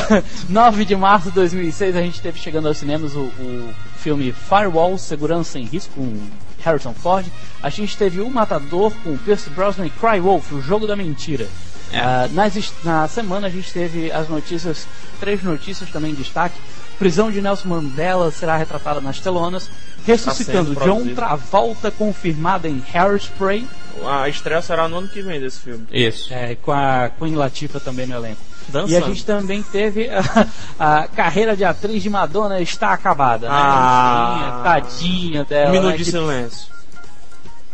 [0.48, 4.96] 9 de março de 2006 a gente teve chegando aos cinemas o, o filme Firewall
[4.96, 6.18] Segurança em Risco com
[6.64, 7.26] Harrison Ford.
[7.62, 11.46] A gente teve O Matador com Pierce Brosnan e Cry Wolf, o jogo da mentira.
[11.92, 12.00] É.
[12.00, 14.86] Ah, nas na semana a gente teve as notícias,
[15.20, 16.58] três notícias também em destaque.
[16.98, 19.68] Prisão de Nelson Mandela será retratada nas telonas.
[20.06, 21.14] Ressuscitando sendo John.
[21.14, 23.66] Travolta confirmada em Hairspray.
[24.06, 25.86] A estreia será no ano que vem desse filme.
[25.90, 26.32] Isso.
[26.32, 28.40] É, com a Queen Latifah também no elenco.
[28.68, 28.92] Dançando.
[28.92, 30.46] E a gente também teve a,
[30.78, 33.48] a carreira de atriz de Madonna está acabada.
[33.48, 33.54] Né?
[33.56, 34.60] Ah.
[34.64, 35.70] Tadinha dela.
[35.70, 35.96] Um minuto né?
[35.96, 36.68] de silêncio.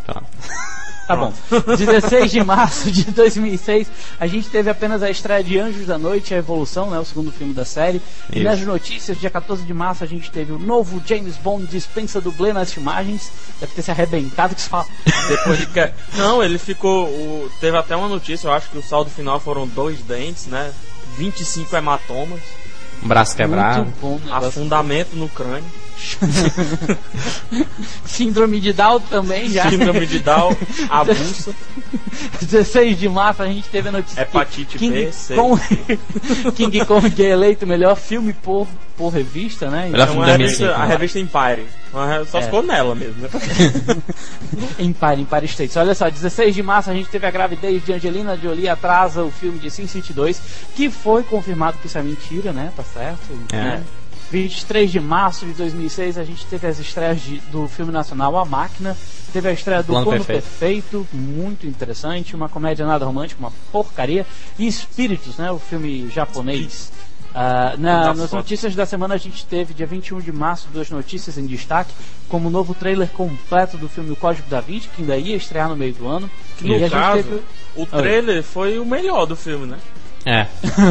[0.05, 0.27] Pronto.
[1.09, 1.33] Tá bom.
[1.75, 3.89] 16 de março de 2006,
[4.21, 7.33] a gente teve apenas a estreia de Anjos da Noite, a Evolução, né, o segundo
[7.33, 8.01] filme da série.
[8.31, 8.45] E Isso.
[8.45, 12.53] nas notícias, dia 14 de março, a gente teve o novo James Bond dispensa dublê
[12.53, 13.31] nas filmagens.
[13.59, 14.87] Deve ter se arrebentado que se fala.
[15.29, 15.91] Depois de que...
[16.19, 17.07] Não, ele ficou.
[17.07, 20.71] o- Teve até uma notícia, eu acho que o saldo final foram dois dentes, né?
[21.17, 22.41] 25 hematomas,
[23.03, 23.93] Um braço quebrado.
[24.01, 25.65] Bom afundamento no crânio,
[28.05, 29.69] Síndrome de Down também já.
[29.71, 30.57] síndrome de Down,
[30.89, 31.55] avulsa,
[32.41, 35.35] 16 de março a gente teve a notícia Hepatite King, B, C.
[35.35, 35.61] Kong,
[36.57, 39.89] King Kong é eleito melhor filme por, por revista, né?
[39.91, 41.67] Melhor É filme revista, 2005, a revista Empire.
[42.31, 42.43] Só É.
[42.43, 43.29] ficou nela mesmo, né?
[44.79, 45.77] Empire, Empire States.
[45.77, 49.31] Olha só, 16 de março a gente teve a gravidez de Angelina Jolie atrasa o
[49.31, 50.41] filme de Sin City 2,
[50.75, 52.73] que foi confirmado que isso é mentira, né?
[52.77, 53.19] Tá certo?
[53.53, 53.57] É.
[53.57, 53.83] Né?
[54.31, 58.45] 23 de março de 2006 a gente teve as estreias de- do filme nacional A
[58.45, 58.97] Máquina,
[59.33, 60.43] teve a estreia do Plano Plano Perfeito.
[60.59, 64.27] Perfeito, muito interessante, uma comédia nada romântica, uma porcaria,
[64.59, 65.51] e Espíritos, né?
[65.51, 66.93] O filme japonês.
[67.35, 71.37] Ah, na- nas notícias da semana a gente teve, dia 21 de março, duas notícias
[71.39, 71.93] em destaque,
[72.29, 75.69] como o novo trailer completo do filme O Código da Vinci, que ainda ia estrear
[75.69, 76.29] no meio do ano.
[76.61, 77.43] No e a gente caso, teve-
[77.77, 79.79] o trailer foi o melhor do filme, né?
[80.29, 80.47] É.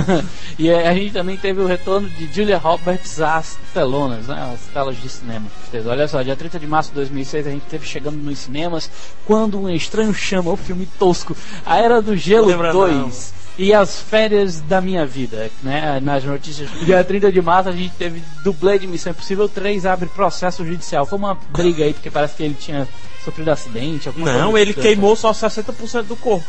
[0.58, 5.00] e a gente também teve o retorno de Julia Roberts às telonas, né, às telas
[5.00, 5.45] de cinema.
[5.86, 8.89] Olha só, dia 30 de março de 2006 a gente teve chegando nos cinemas
[9.26, 14.00] Quando um Estranho Chama, o filme tosco, A Era do Gelo Lembra 2 e As
[14.00, 16.67] Férias da Minha Vida, né, nas notícias.
[16.84, 21.06] Dia 30 de março a gente teve dublê de Missão Impossível 3 abre processo judicial.
[21.06, 22.88] Foi uma briga aí, porque parece que ele tinha
[23.23, 24.08] sofrido acidente.
[24.08, 24.82] alguma Não, coisa ele assim.
[24.82, 26.45] queimou só 60% do corpo.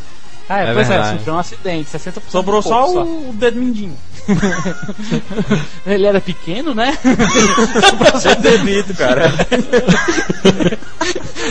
[0.49, 1.09] Ah, é, É pois verdade.
[1.09, 3.95] é, sofreu um acidente, 60% Sobrou corpo só o, o dedo mindinho.
[5.85, 6.97] Ele era pequeno, né?
[8.11, 9.31] Você debido, cara.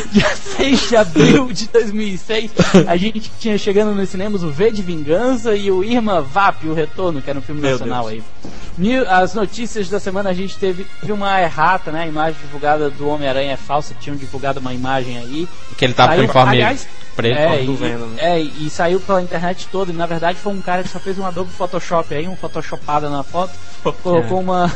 [0.12, 2.50] Dia 6 de abril de 2006,
[2.86, 6.74] a gente tinha chegando nos cinemas o V de Vingança e o Irma Vap, o
[6.74, 8.22] Retorno, que era um filme Meu nacional Deus.
[8.80, 9.04] aí.
[9.08, 12.02] As notícias da semana a gente teve, teve uma errata, né?
[12.04, 15.48] A imagem divulgada do Homem-Aranha é falsa, tinham divulgado uma imagem aí.
[15.76, 17.36] Que ele tava com o uniforme aliás, preto.
[17.38, 18.16] É, e, Venom, né?
[18.18, 19.90] é, e saiu pela internet toda.
[19.90, 23.10] E na verdade foi um cara que só fez um Adobe Photoshop aí, um Photoshopada
[23.10, 23.52] na foto.
[24.02, 24.70] Colocou uma.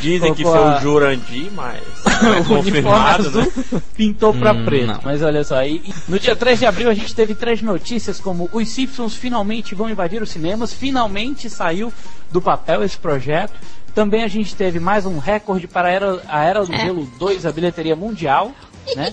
[0.00, 3.42] Dizem que colocou foi a- o Jurandir, mas é o uniforme confirmado, né?
[3.42, 4.86] azul pintou pra Hum, preto.
[4.86, 5.00] não.
[5.04, 8.48] Mas olha só, aí, no dia 3 de abril a gente teve três notícias como
[8.52, 11.92] os Simpsons finalmente vão invadir os cinemas, finalmente saiu
[12.30, 13.54] do papel esse projeto.
[13.94, 17.44] Também a gente teve mais um recorde para a Era, a Era do Gelo 2,
[17.44, 18.52] a bilheteria mundial,
[18.96, 19.12] né?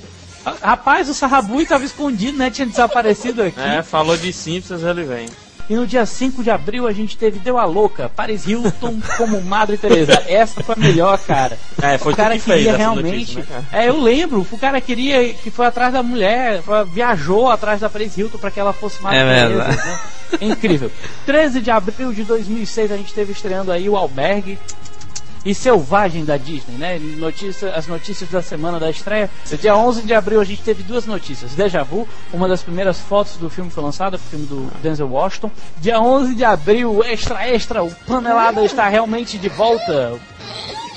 [0.61, 2.49] Rapaz, o Sarrabui estava escondido, né?
[2.49, 3.59] Tinha desaparecido aqui.
[3.59, 5.27] É, falou de Simpsons, ele vem.
[5.69, 9.39] E no dia 5 de abril a gente teve Deu a Louca, Paris Hilton como
[9.41, 10.23] Madre Teresa.
[10.27, 11.57] Essa foi a melhor, cara.
[11.81, 13.35] É, foi o cara que queria realmente.
[13.35, 14.45] notícia, né, é, eu lembro.
[14.51, 18.59] O cara queria que foi atrás da mulher, viajou atrás da Paris Hilton para que
[18.59, 19.67] ela fosse Madre É Teresa.
[19.67, 19.99] né?
[20.41, 20.91] É incrível.
[21.25, 24.57] 13 de abril de 2006 a gente teve estreando aí o Albergue
[25.45, 26.99] e Selvagem da Disney, né?
[26.99, 29.29] Notícia, as notícias da semana da estreia.
[29.59, 31.53] Dia 11 de abril a gente teve duas notícias.
[31.53, 35.51] Deja Vu, uma das primeiras fotos do filme foi lançada, o filme do Denzel Washington.
[35.77, 40.19] Dia 11 de abril, extra, extra, o Panelada está realmente de volta.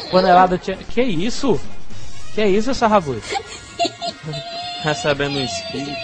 [0.07, 0.77] O Panelada tinha...
[0.77, 1.61] Que isso?
[2.35, 3.17] Que isso, Sarrabu?
[4.83, 5.97] Recebendo um espírito.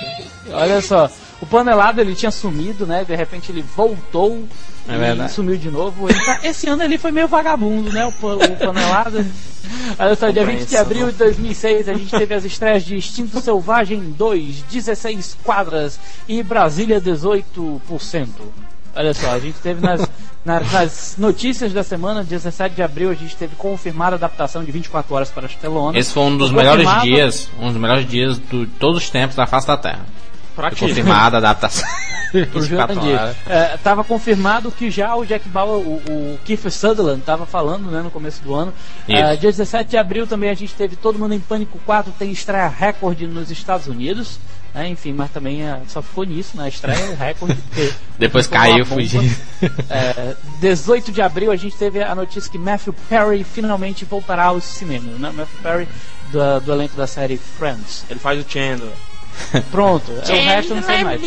[0.50, 3.04] Olha só, o Panelada ele tinha sumido, né?
[3.04, 4.46] De repente ele voltou
[4.88, 5.32] É e verdade.
[5.32, 6.08] sumiu de novo.
[6.08, 8.04] Tá- esse ano ele foi meio vagabundo, né?
[8.06, 9.26] O, o Panelada.
[9.98, 13.40] Olha só, dia 20 de abril de 2006 a gente teve as estreias de Instinto
[13.40, 18.28] Selvagem 2, 16 quadras e Brasília 18%.
[18.96, 20.00] Olha só, a gente teve nas,
[20.44, 24.72] na- nas notícias da semana, 17 de abril, a gente teve confirmada a adaptação de
[24.72, 26.00] 24 horas para as telonas.
[26.00, 29.46] Esse foi um dos melhores dias, um dos melhores dias de todos os tempos da
[29.46, 30.06] face da Terra.
[30.58, 30.88] Pra Foi quê?
[30.88, 31.88] confirmada a adaptação.
[32.32, 33.14] Pro 24 Jurandir.
[33.18, 33.36] horas.
[33.46, 38.02] É, tava confirmado que já o Jack Bauer, o, o Kiefer Sutherland, tava falando né,
[38.02, 38.74] no começo do ano.
[39.08, 42.32] É, dia 17 de abril também a gente teve Todo Mundo em Pânico 4, tem
[42.32, 44.40] estreia recorde nos Estados Unidos.
[44.74, 47.56] né, enfim, mas também é, só ficou nisso, na estreia, recorde.
[48.18, 49.22] Depois caiu, fugiu.
[49.88, 54.64] É, 18 de abril a gente teve a notícia que Matthew Perry finalmente voltará aos
[54.64, 55.18] cinemas.
[55.20, 55.32] Né?
[55.34, 55.88] Matthew Perry
[56.32, 58.04] do, do elenco da série Friends.
[58.10, 58.90] Ele faz o Chandler.
[59.70, 61.22] Pronto, é, o resto eu não sei mais.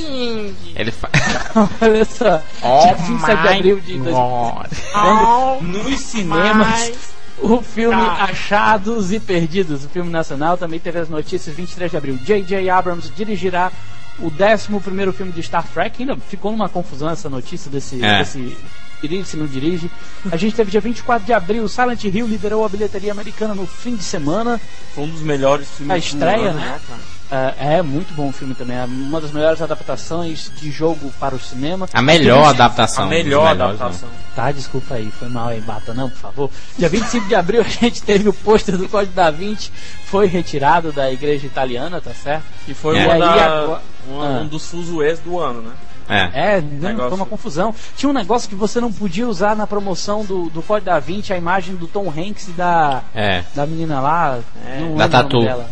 [0.75, 1.09] Ele fa...
[1.81, 4.67] Olha só, Oh dia 27 de abril de 2000, God.
[4.91, 8.21] quando nos cinemas o filme God.
[8.21, 12.17] Achados e Perdidos, o filme nacional, também teve as notícias 23 de abril.
[12.23, 12.69] J.J.
[12.69, 13.71] Abrams dirigirá
[14.19, 16.01] o 11 filme de Star Trek.
[16.01, 18.03] Ainda ficou numa confusão essa notícia desse.
[18.03, 18.19] É.
[18.19, 18.55] desse
[19.01, 19.89] dirige, se não dirige.
[20.31, 23.95] A gente teve dia 24 de abril, Silent Hill liderou a bilheteria americana no fim
[23.95, 24.61] de semana.
[24.93, 26.79] Foi um dos melhores filmes A estreia, do ano, né?
[26.87, 27.01] cara?
[27.31, 28.75] É, é muito bom o filme também.
[28.77, 31.87] É uma das melhores adaptações de jogo para o cinema.
[31.93, 33.03] A melhor adaptação.
[33.05, 34.09] A um melhor melhores, adaptação.
[34.35, 36.49] Tá, desculpa aí, foi mal aí, bata não, por favor.
[36.77, 39.71] Dia 25 de abril a gente teve o pôster do Código da Vinci,
[40.05, 42.43] foi retirado da igreja italiana, tá certo?
[42.67, 43.05] E foi É.
[43.05, 44.41] uma E da- agora- uma- Ah.
[44.41, 45.71] um dos fuzuês do ano, né?
[46.09, 46.57] É.
[46.57, 47.09] É, não, Negócio.
[47.11, 47.73] foi uma confusão.
[47.95, 51.31] Tinha um negócio que você não podia usar na promoção do, do Código da Vinci,
[51.31, 53.43] a imagem do Tom Hanks e da, É.
[53.55, 54.95] da menina lá, É.
[54.97, 55.39] Da Tatu.
[55.41, 55.65] dela.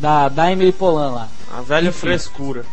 [0.00, 1.28] Da, da Emily Polan lá.
[1.56, 1.98] A velha Enfim.
[2.00, 2.64] frescura.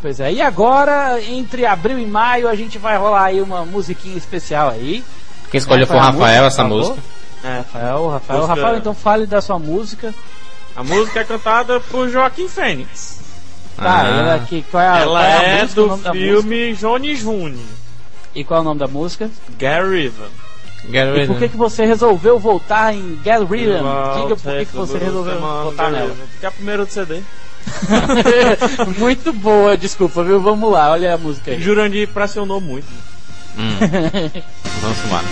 [0.00, 4.16] Pois é, e agora, entre abril e maio, a gente vai rolar aí uma musiquinha
[4.16, 5.04] especial aí.
[5.50, 6.98] Quem escolheu foi o é Rafael música, essa música.
[7.44, 7.56] É.
[7.58, 10.14] Rafael, Rafael, Música- Rafael, então fale da sua música.
[10.74, 13.20] A música é cantada por Joaquim Fênix.
[13.76, 14.08] Tá, Ah.
[14.08, 17.64] ela aqui, qual é a, Ela qual a é música, do filme Johnny June.
[18.34, 19.30] E qual é o nome da música?
[19.58, 20.28] Gary River.
[20.90, 23.84] Get E por que, que você resolveu voltar em Get Rhythm?
[24.22, 26.14] Diga por que, que você resolveu voltar nela.
[26.32, 27.20] Porque é a primeira do CD.
[28.98, 30.40] Muito boa, desculpa, viu?
[30.40, 31.60] Vamos lá, olha a música aí.
[31.60, 32.86] Jurandir pressionou muito.
[33.56, 33.76] Hum.
[34.80, 35.24] Vamos embora.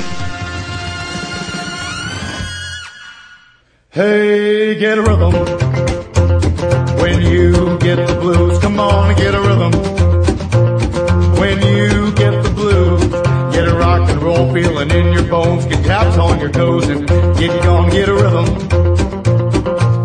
[3.93, 5.33] Hey, get a rhythm.
[7.03, 9.73] When you get the blues, come on and get a rhythm.
[11.41, 12.13] When you
[14.41, 18.09] roll feeling in your bones, get taps on your toes and get you gonna get
[18.09, 18.47] a rhythm.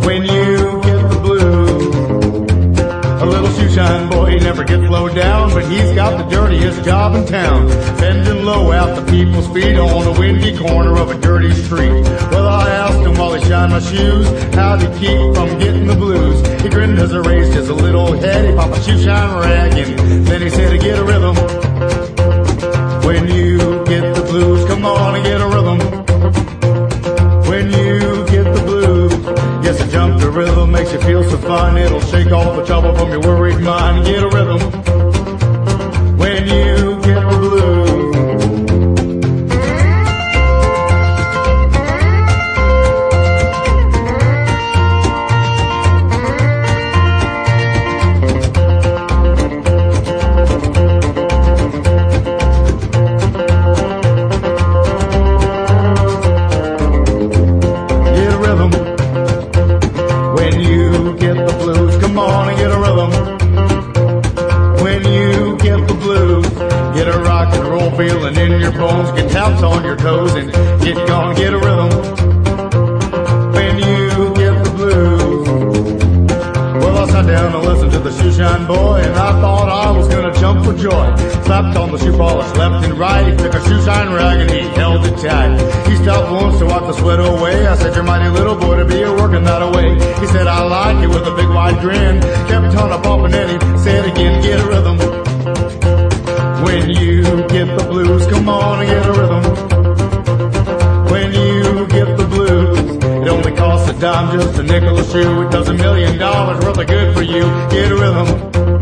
[0.06, 2.80] When you get the blues,
[3.22, 6.84] a little shoe shine boy, he never gets low down, but he's got the dirtiest
[6.84, 7.68] job in town.
[8.00, 12.04] Bending low at the people's feet on a windy corner of a dirty street.
[12.32, 15.96] Well, I asked him while he shined my shoes, how'd he keep from getting the
[15.96, 16.46] blues?
[16.62, 20.28] He grinned as I raised his little head, he popped a shoe shine rag, and
[20.28, 21.36] then he said, to get a rhythm.
[23.06, 23.75] When you
[24.36, 25.80] blues, come on and get a rhythm.
[27.50, 29.14] When you get the blues,
[29.64, 31.78] yes, a jump to rhythm makes you feel so fine.
[31.78, 34.06] It'll shake all the trouble from your worried mind.
[34.06, 34.60] Get a rhythm.
[36.18, 37.85] When you get the blues.
[69.16, 70.52] Get taps on your toes and
[70.84, 70.96] get
[71.38, 71.90] get a rhythm.
[73.54, 75.48] When you get the blues.
[76.84, 79.92] Well, I sat down and listened to the shoe shine boy, and I thought I
[79.92, 81.16] was gonna jump for joy.
[81.46, 83.26] Slapped on the shoe polish left and right.
[83.26, 85.58] He took a shoe shine rag and he held it tight.
[85.88, 87.68] He stopped once to wipe the sweat away.
[87.68, 90.62] I said, "You're mighty little boy to be a working that away." He said, "I
[90.64, 92.22] like it" with a big wide grin.
[92.50, 95.15] Kept on a bumping and he said again, "Get a rhythm."
[96.66, 99.44] When you get the blues, come on and get a rhythm.
[101.12, 102.80] When you get the blues,
[103.22, 105.44] it only costs a dime, just a nickel a shoe.
[105.44, 107.44] It does a million dollars worth of good for you.
[107.70, 108.75] Get a rhythm.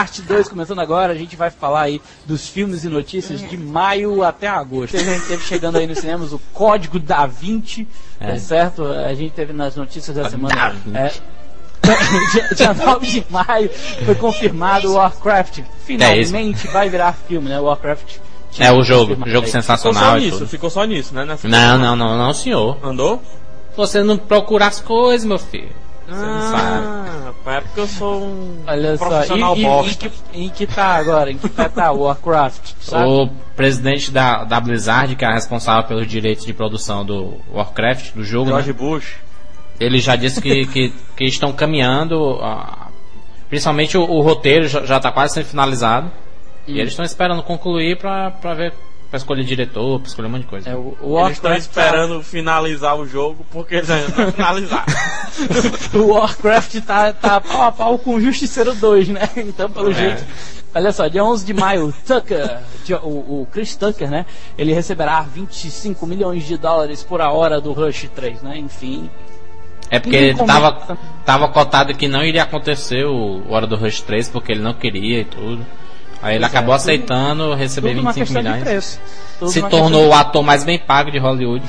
[0.00, 4.22] Parte 2 começando agora, a gente vai falar aí dos filmes e notícias de maio
[4.24, 4.96] até agosto.
[4.96, 7.86] A gente teve chegando aí nos cinemas o Código da Vinci,
[8.18, 8.82] tá certo?
[8.82, 10.74] A gente teve nas notícias da semana.
[10.94, 11.12] É,
[12.32, 13.68] dia, dia 9 de maio
[14.06, 15.60] foi confirmado o Warcraft.
[15.84, 17.60] Finalmente vai virar filme, né?
[17.60, 18.16] O Warcraft.
[18.58, 19.32] É o jogo, jogo aí.
[19.34, 20.48] Ficou sensacional só e nisso, tudo.
[20.48, 21.26] ficou só nisso, né?
[21.26, 22.78] Nessa- Não, não, não, não, senhor.
[22.82, 23.20] Andou?
[23.76, 25.68] Você não procura as coisas, meu filho.
[26.12, 30.06] Ah, é porque eu sou um Olha só, profissional e, e- bosta.
[30.06, 31.30] em, que, em que tá agora?
[31.30, 32.72] Em que pé tá o Warcraft?
[32.80, 33.08] Sabe?
[33.08, 38.24] O presidente da, da Blizzard, que é responsável pelos direitos de produção do Warcraft, do
[38.24, 38.78] jogo, George né?
[38.78, 39.16] Bush.
[39.78, 42.38] ele já disse que, que, que estão caminhando.
[42.42, 42.88] ah,
[43.48, 46.10] principalmente o, o roteiro já está quase sendo finalizado.
[46.66, 48.72] E eles estão esperando concluir pra, pra ver.
[49.10, 50.70] Pra escolher diretor, pra escolher um monte de coisa.
[50.70, 54.84] É, o, o Eles estão Warcraft esperando finalizar o jogo porque eles ainda não finalizaram.
[55.90, 59.28] Tá, o Warcraft tá, tá pau a pau com o Justiceiro 2, né?
[59.36, 59.94] Então, pelo É.
[59.94, 60.24] jeito.
[60.74, 62.60] Olha só, dia 11 de maio, o Tucker,
[63.02, 64.26] o, o Chris Tucker, né?
[64.56, 68.58] Ele receberá 25 milhões de dólares por a hora do Rush 3, né?
[68.58, 69.10] Enfim.
[69.90, 74.28] É porque ele tava, tava cotado que não iria acontecer o Hora do Rush 3
[74.28, 75.66] porque ele não queria e tudo.
[76.22, 79.00] Aí ele é, acabou aceitando receber Tudo uma 25 questão de milhões.
[79.48, 81.64] Se tornou o ator mais bem pago de Hollywood.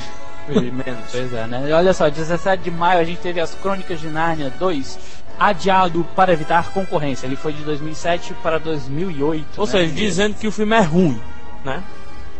[0.48, 1.10] Menos.
[1.10, 1.66] Pois é, né?
[1.68, 4.98] E olha só, 17 de maio a gente teve as Crônicas de Nárnia 2
[5.38, 7.26] adiado para evitar concorrência.
[7.26, 9.46] Ele foi de 2007 para 2008.
[9.56, 9.70] Ou né?
[9.70, 11.20] seja, dizendo que o filme é ruim,
[11.64, 11.82] né?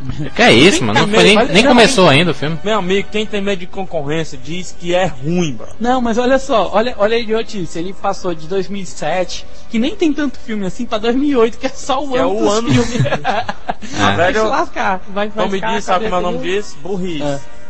[0.34, 1.00] Que é isso, mano?
[1.00, 2.58] Não foi nem, nem começou ainda o filme.
[2.64, 5.68] Meu amigo, quem tem medo de concorrência diz que é ruim, bro.
[5.80, 7.78] Não, mas olha só, olha, olha a idiotice.
[7.78, 12.04] Ele passou de 2007, que nem tem tanto filme assim, pra 2008, que é só
[12.04, 12.68] o é ano o dos ano.
[12.70, 13.04] filmes.
[13.04, 13.62] É.
[14.16, 15.00] Vai se lascar.
[15.08, 16.76] Vai, vai me ficar a diz, sabe como é o cabeça nome disso?
[16.82, 17.22] Burrice.
[17.22, 17.62] É.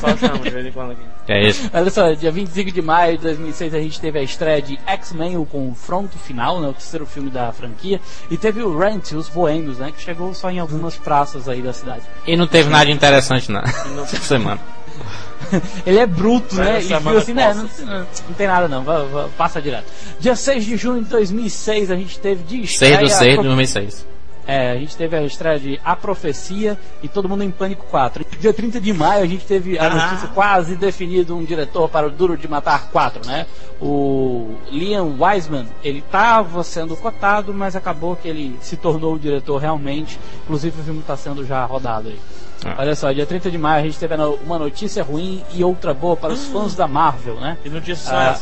[0.00, 1.02] Só chama de vez em quando aqui.
[1.28, 1.70] É isso.
[1.72, 5.36] Olha só, dia 25 de maio de 2006 a gente teve a estreia de X-Men,
[5.36, 8.00] o confronto final, né, o terceiro filme da franquia,
[8.30, 11.72] e teve o Rent, os Boêmios, né, que chegou só em algumas praças aí da
[11.72, 12.02] cidade.
[12.26, 13.60] E não teve nada interessante na
[14.02, 14.60] essa semana.
[15.86, 18.82] Ele é bruto, Vai né, e viu assim, né, não, não- não tem nada não,
[18.82, 19.86] vai- vai- passa direto.
[20.18, 22.98] Dia 6 de junho de 2006 a gente teve de 6 estreia...
[22.98, 24.06] do 6 de a- 2006.
[24.50, 28.24] É, a gente teve a estreia de A Profecia e Todo Mundo em Pânico 4.
[28.40, 29.90] Dia 30 de maio a gente teve a Ah.
[29.90, 33.44] notícia quase definido um diretor para o Duro de Matar 4, né?
[33.78, 39.58] O Liam Wiseman, ele estava sendo cotado, mas acabou que ele se tornou o diretor
[39.58, 40.18] realmente.
[40.44, 42.18] Inclusive o filme está sendo já rodado aí.
[42.64, 42.76] Ah.
[42.78, 46.16] Olha só, dia 30 de maio a gente teve uma notícia ruim e outra boa
[46.16, 47.58] para os fãs da Marvel, né?
[47.66, 48.38] E notícias Ah.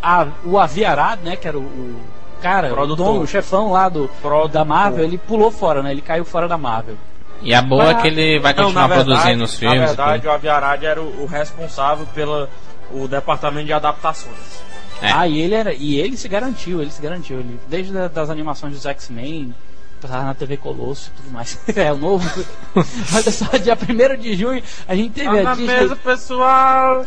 [0.00, 2.00] A- o Aviarad, né, que era o, o
[2.40, 3.06] cara, o Produtor.
[3.06, 4.48] dono, o chefão lá do, Produtor.
[4.48, 5.90] da Marvel, ele pulou fora, né?
[5.90, 6.96] Ele caiu fora da Marvel.
[7.42, 9.80] E a boa é que ele vai continuar verdade, produzindo os filmes.
[9.80, 12.48] Na verdade, o Aviarad era o, o responsável pelo
[12.90, 14.62] o departamento de adaptações.
[15.02, 15.12] É.
[15.12, 18.30] Ah, e ele era, e ele se garantiu, ele se garantiu, ele, desde a, das
[18.30, 19.54] animações dos X-Men,
[20.08, 21.58] na TV Colosso e tudo mais.
[21.76, 22.28] é o novo.
[22.74, 27.04] Olha só, dia 1 de junho a gente teve Tá a na Disney mesa, pessoal!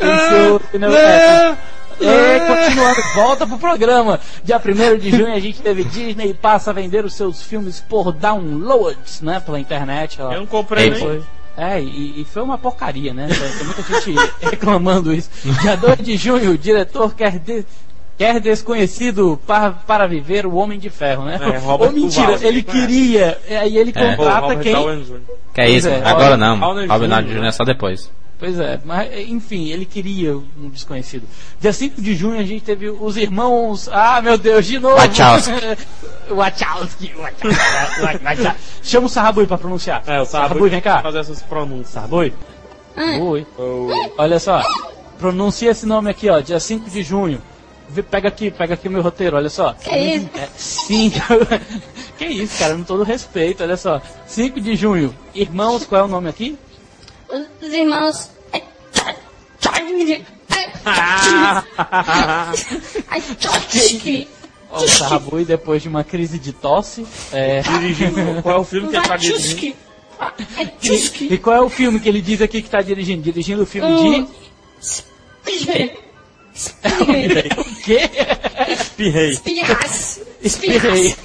[0.00, 1.58] venceu, não, é,
[2.00, 4.20] é, continuando, volta pro programa.
[4.44, 8.12] Dia 1 de junho a gente teve Disney passa a vender os seus filmes por
[8.12, 10.20] downloads, né, pela internet.
[10.20, 11.00] Ela, Eu não comprei Ei, nem.
[11.00, 11.22] foi.
[11.56, 13.28] É, e, e foi uma porcaria, né?
[13.28, 15.28] Tem muita gente reclamando isso.
[15.60, 17.66] Dia 2 de junho, o diretor quer, de-
[18.16, 21.38] quer desconhecido para, para viver o Homem de Ferro, né?
[21.42, 22.48] É, Robert Ou mentira, Duval.
[22.48, 24.16] ele queria, e aí ele É.
[24.16, 25.04] Contrata Robert quem.
[25.52, 26.58] Que é isso, é, agora Robert não.
[26.60, 27.34] Robert Downey Jr.
[27.40, 27.44] Jr.
[27.46, 28.10] é só depois.
[28.40, 31.28] Pois é, mas enfim, ele queria um desconhecido.
[31.60, 33.86] Dia 5 de junho a gente teve os irmãos.
[33.92, 34.96] Ah, meu Deus, de novo!
[34.96, 35.52] Wachowski.
[36.32, 37.12] Wachowski.
[37.14, 38.56] Wachowski.
[38.82, 40.02] Chama o Sarrabui pra pronunciar.
[40.06, 41.02] É, o Sarrabui, vem cá.
[41.02, 41.90] fazer essas pronúncias.
[41.90, 42.32] Sarrabui.
[42.96, 43.46] Oi.
[44.16, 44.62] Olha só,
[45.18, 47.42] pronuncia esse nome aqui, ó, dia 5 de junho.
[47.90, 49.74] Vê- Pega aqui, pega aqui o meu roteiro, olha só.
[49.74, 50.30] Que isso?
[50.34, 51.16] É, 5.
[52.16, 54.00] que isso, cara, com todo respeito, olha só.
[54.26, 55.14] 5 de junho.
[55.34, 56.58] Irmãos, qual é o nome aqui?
[57.32, 58.30] Os irmãos.
[58.52, 58.62] é,
[59.64, 60.24] Ai, ai,
[63.08, 63.22] ai,
[64.72, 67.04] Ó, o Sarrabui, depois de uma crise de tosse.
[67.32, 67.60] É...
[67.62, 68.42] Dirigindo.
[68.42, 69.76] Qual é o filme que ele tá dirigindo?
[70.80, 71.28] Tchusky.
[71.34, 73.22] E qual é o filme que ele diz aqui que tá dirigindo?
[73.22, 74.28] Dirigindo o filme de.
[76.54, 77.50] Espirrei.
[77.56, 78.10] O quê?
[78.68, 79.30] Espirrei.
[79.30, 80.20] Espirras.
[80.42, 81.16] Espirrei.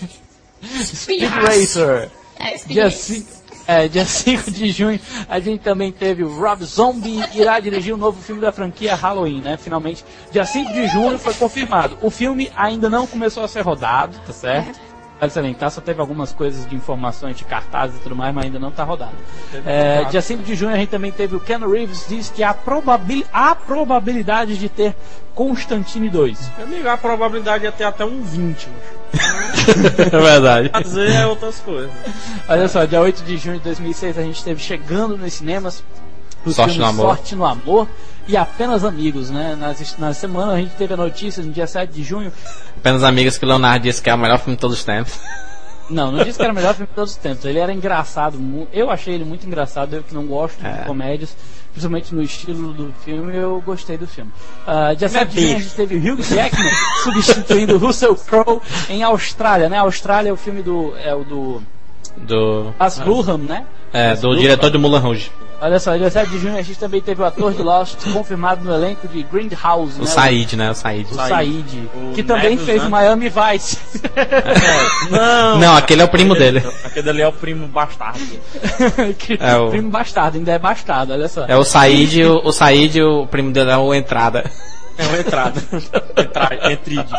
[0.83, 2.09] Speed Racer.
[2.39, 3.25] É, Dia espirrei.
[3.65, 7.93] 5, é, dia 5 de junho a gente também teve o Rob Zombie irá dirigir
[7.93, 9.57] o novo filme da franquia Halloween, né?
[9.57, 11.97] Finalmente, dia 5 de junho foi confirmado.
[12.01, 14.79] O filme ainda não começou a ser rodado, tá certo?
[15.19, 18.59] Vale salientar, só teve algumas coisas de informações de cartazes e tudo mais, mas ainda
[18.59, 19.15] não tá rodado.
[19.65, 22.53] É, dia 5 de junho a gente também teve o Ken Reeves diz que há,
[22.53, 24.93] probabil, há probabilidade de ter
[25.33, 26.51] Constantine 2.
[26.57, 28.79] Meu amigo, a probabilidade é ter até um 20, mano.
[29.97, 30.69] É verdade.
[30.69, 31.91] Fazer é outras coisas.
[32.47, 35.83] Olha só, dia 8 de junho de 2006 a gente teve chegando nos cinemas
[36.53, 37.15] Sorte filmes no Amor.
[37.15, 37.87] Sorte no Amor
[38.27, 39.55] e Apenas Amigos, né?
[39.59, 42.31] Nas, na semana a gente teve a notícia no dia 7 de junho.
[42.77, 45.19] Apenas amigas que Leonardo disse que é o melhor filme de todos os tempos.
[45.89, 47.45] Não, não disse que era o melhor filme de todos os tempos.
[47.45, 48.39] Ele era engraçado.
[48.73, 49.93] Eu achei ele muito engraçado.
[49.95, 50.79] Eu que não gosto É.
[50.79, 51.35] de comédias,
[51.71, 54.31] principalmente no estilo do filme, eu gostei do filme.
[54.67, 56.71] Uh, dia 7 de junho a gente teve Hugh Jackman
[57.03, 59.77] substituindo Russell Crowe em Austrália, né?
[59.77, 60.95] Austrália é o filme do.
[60.97, 61.61] É o do.
[62.17, 63.65] Do, As Graham, né?
[63.93, 65.31] é, do diretor de Mulan Rouge.
[65.61, 68.63] Olha só, dia 7 de junho a gente também teve o ator de Lost confirmado
[68.65, 70.07] no elenco de Grindhouse, O né?
[70.09, 70.69] Said, né?
[70.69, 71.07] O Said.
[71.11, 72.87] O Said, O que também fez né?
[72.87, 73.77] o Miami Vice.
[75.09, 76.73] Não, Não, aquele é o primo aquele- dele.
[76.83, 78.19] Aquele ali é o primo bastardo.
[79.17, 81.45] que É o- primo bastardo, ainda é bastardo, olha só.
[81.47, 84.49] É o Said, o, o Said, o primo dele é o Entrada.
[84.97, 85.61] É uma entrada.
[86.17, 87.13] Entra, entride.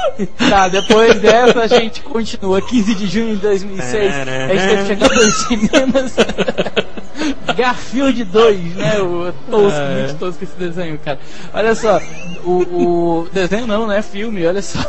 [0.48, 2.60] Tá, depois dessa a gente continua.
[2.62, 4.24] 15 de junho de 2006, a
[4.54, 6.16] gente teve chegando nos cinemas
[7.56, 9.00] Garfield 2, né?
[9.00, 11.18] O tosco, muito tosco esse desenho, cara.
[11.52, 12.00] Olha só,
[12.44, 14.02] o, o desenho não, né?
[14.02, 14.80] Filme, olha só.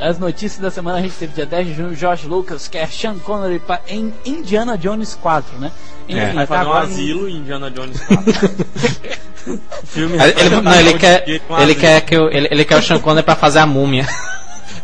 [0.00, 2.86] As notícias da semana a gente teve dia 10 de junho, Josh Lucas, que é
[2.86, 5.70] Sean Connery pa- em Indiana Jones 4, né?
[6.08, 6.32] Enfim, É.
[6.32, 8.22] Vai fazer um asilo em Indiana Jones 4.
[9.46, 12.82] o filme Ele, não, ele quer, Um ele quer que o, ele, ele quer o
[12.82, 14.06] Sean Connery pra fazer a múmia.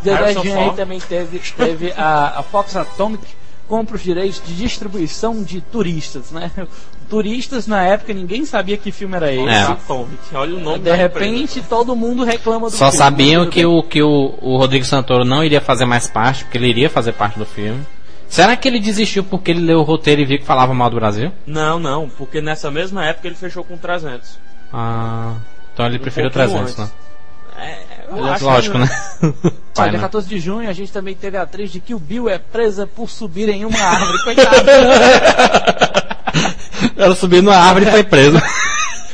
[0.03, 3.23] Dia 10 de junho também teve, teve a, a Fox Atomic
[3.71, 6.51] compra os direitos de distribuição de turistas, né?
[7.09, 9.49] Turistas na época ninguém sabia que filme era esse.
[9.49, 9.77] É.
[10.35, 12.99] Olha o nome De repente todo mundo reclama do Só filme.
[12.99, 16.59] sabiam Tudo que, o, que o, o Rodrigo Santoro não iria fazer mais parte, porque
[16.59, 17.85] ele iria fazer parte do filme.
[18.29, 20.97] Será que ele desistiu porque ele leu o roteiro e viu que falava mal do
[20.97, 21.27] Brasil?
[21.27, 21.41] empresa.
[21.47, 24.39] Não, não, porque nessa mesma época ele fechou com 300.
[24.73, 25.35] Ah,
[25.75, 26.91] então ele preferiu Um pouquinho 300, né?
[27.59, 28.89] É, acho Lógico, né?
[29.23, 29.33] Olha,
[29.75, 30.05] Vai, dia né?
[30.05, 32.87] 14 de junho a gente também teve a atriz de que o Bill é presa
[32.87, 34.23] por subir em uma árvore.
[34.25, 34.73] Coitada.
[36.97, 38.43] Ela subiu na árvore e foi presa.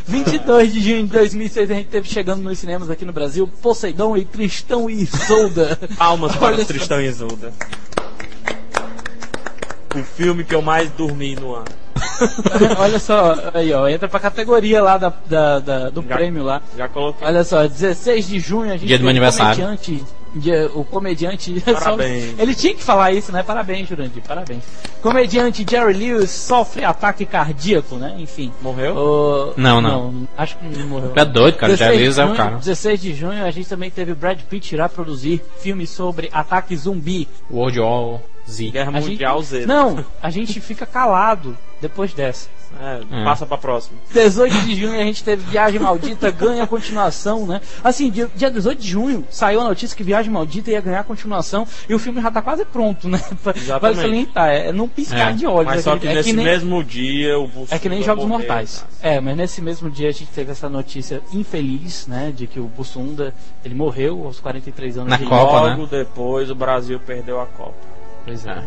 [0.09, 4.17] 22 de junho de 2006 a gente teve chegando nos cinemas aqui no Brasil Poseidon
[4.17, 5.79] e Tristão e Isolda.
[5.99, 6.65] Palmas para.
[6.65, 7.53] Tristão e Isolda.
[9.95, 11.86] O filme que eu mais dormi no ano.
[12.79, 16.61] Olha só, aí ó, entra pra categoria lá da, da- da- do Já- prêmio lá.
[16.77, 17.27] Já coloquei.
[17.27, 19.53] Olha só, 16 de junho a gente Dia do meu aniversário.
[19.53, 20.05] O comediante,
[20.35, 22.39] dia- o comediante Parabéns.
[22.39, 23.43] ele tinha que falar isso, né?
[23.43, 24.63] Parabéns, Jurandir, parabéns.
[25.03, 28.17] Comediante Jerry Lewis sofre ataque cardíaco, né?
[28.19, 28.53] Enfim.
[28.61, 28.95] Morreu?
[28.97, 30.27] O- Não, não.
[30.37, 31.13] acho que não morreu.
[31.15, 31.73] É doido, cara.
[31.73, 32.57] 16 Jerry de Lewis é o junho- cara.
[32.57, 36.77] 16 de junho a gente também teve o Brad Pitt irá produzir filme sobre ataque
[36.77, 37.29] zumbi.
[37.51, 38.71] World War Z.
[38.71, 39.67] Guerra A gente- Mundial Z.
[39.67, 42.49] Não, a gente fica calado depois dessa.
[42.81, 43.25] É, Hum.
[43.25, 43.97] Passa pra próxima.
[44.13, 47.61] 18 de junho a gente teve Viagem Maldita, ganha continuação, né?
[47.83, 51.67] Assim, dia, dia 18 de junho saiu a notícia que Viagem Maldita ia ganhar continuação
[51.89, 53.23] e o filme já tá quase pronto, né?
[53.43, 54.01] Pra, Exatamente.
[54.01, 55.67] salientar, é não piscar É, de olhos.
[55.67, 58.25] Mas é só que é nesse nem, mesmo dia o Bussunda É que nem Jogos
[58.25, 58.85] morreu, Mortais.
[59.01, 59.15] cara.
[59.15, 62.33] É, mas nesse mesmo dia a gente teve essa notícia infeliz, né?
[62.35, 63.33] De que o Bussunda,
[63.65, 65.89] ele morreu aos 43 anos Na de Copa, logo né?
[65.91, 67.96] depois o Brasil perdeu a Copa.
[68.27, 68.63] Pois é.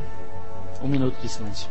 [0.81, 1.67] Um minuto de silêncio.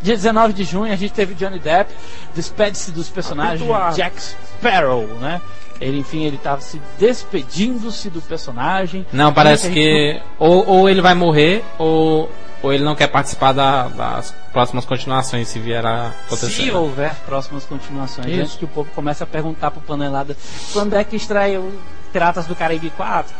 [0.00, 1.92] Dia 19 de junho a gente teve Johnny Depp,
[2.34, 3.94] despede-se dos personagens Habituado.
[3.96, 5.40] Jack Sparrow, né?
[5.80, 9.04] Ele, enfim, ele tava se despedindo-se do personagem.
[9.12, 12.30] Não, parece que ou, ou ele vai morrer ou,
[12.62, 16.50] ou ele não quer participar da- das próximas continuações se vier a acontecer.
[16.64, 18.40] Se houver próximas continuações, Isso.
[18.40, 20.36] antes que o povo comece a perguntar pro Panelada
[20.72, 21.72] quando é que estreia o
[22.12, 23.34] Piratas do Caribe 4?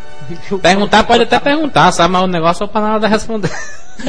[0.60, 2.12] Perguntar pode até perguntar, sabe?
[2.12, 3.50] Mas o negócio é pra nada responder.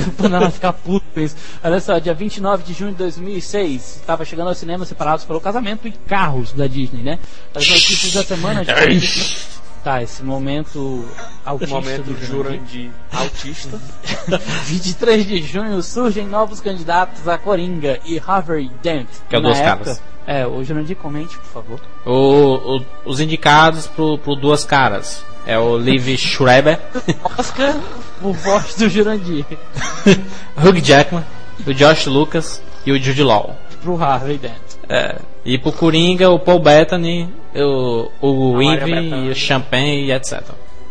[0.08, 1.36] o Panela ficar puto com isso.
[1.64, 5.88] Olha só, dia 29 de junho de 2006, estava chegando ao cinema separados pelo casamento
[5.88, 7.20] e carros da Disney, né?
[7.54, 8.64] As notícias da semana.
[8.64, 9.54] de-
[9.84, 11.06] Tá, esse momento
[11.46, 13.78] autista Momento do Jurandir autista.
[14.64, 19.10] 23 de junho surgem novos candidatos a Coringa e Harvey Dent.
[19.28, 20.02] Que é o Na Duas época- Caras.
[20.26, 21.80] É, o Jurandir comente, por favor.
[22.06, 26.80] O, o- os indicados pro, pro Duas Caras é o Liv Schreiber,
[27.38, 27.76] Oscar,
[28.22, 29.46] o voz do Jurandir.
[30.58, 31.24] Hugh Jackman,
[31.68, 33.56] o Josh Lucas e o Jude Law.
[33.82, 34.54] Pro Harvey Dent.
[34.88, 40.42] É, e pro Coringa, o Paul Bettany, o, o e o Champagne e etc.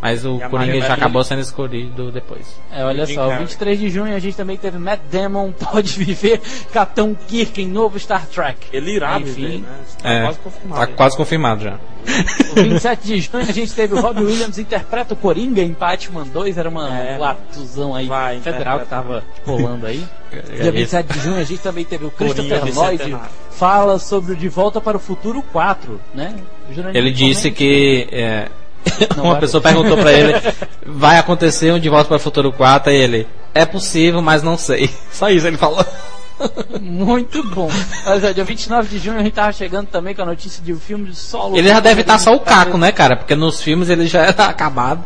[0.03, 2.45] Mas o E Coringa já acabou sendo escolhido depois.
[2.69, 3.45] É, olha só, Carrey.
[3.45, 6.41] 23 de junho a gente também teve Matt Damon pode viver
[6.73, 8.57] Capitão Kirk em novo Star Trek.
[8.73, 9.31] Ele irá Enfim.
[9.31, 9.67] viver, né?
[10.01, 10.81] Tá É, quase confirmado.
[10.81, 11.79] Tá quase confirmado já.
[12.51, 16.25] O 27 de junho a gente teve o Robbie Williams interpreta o Coringa em Batman
[16.25, 17.17] 2, era uma É.
[17.17, 20.03] um atuzão aí Vai, federal que tava rolando aí.
[20.33, 23.29] É Dia 27 de junho a gente também teve o Christopher Coringa Lloyd bicentenário.
[23.51, 26.35] fala sobre o De Volta para o Futuro 4, né?
[26.93, 28.49] Ele disse que é,
[29.15, 30.33] Não uma vai pessoa perguntou pra ele,
[30.85, 34.57] vai acontecer um De Volta para o Futuro 4 e ele, é possível, mas não
[34.57, 34.89] sei.
[35.11, 35.85] Só isso ele falou.
[36.81, 37.69] Muito bom.
[38.05, 40.73] Mas, ó, dia 29 de junho a gente tava chegando também com a notícia de
[40.73, 41.55] um filme de solo.
[41.57, 43.15] Ele já deve estar só o caco, né, cara?
[43.15, 45.05] Porque nos filmes ele já era acabado.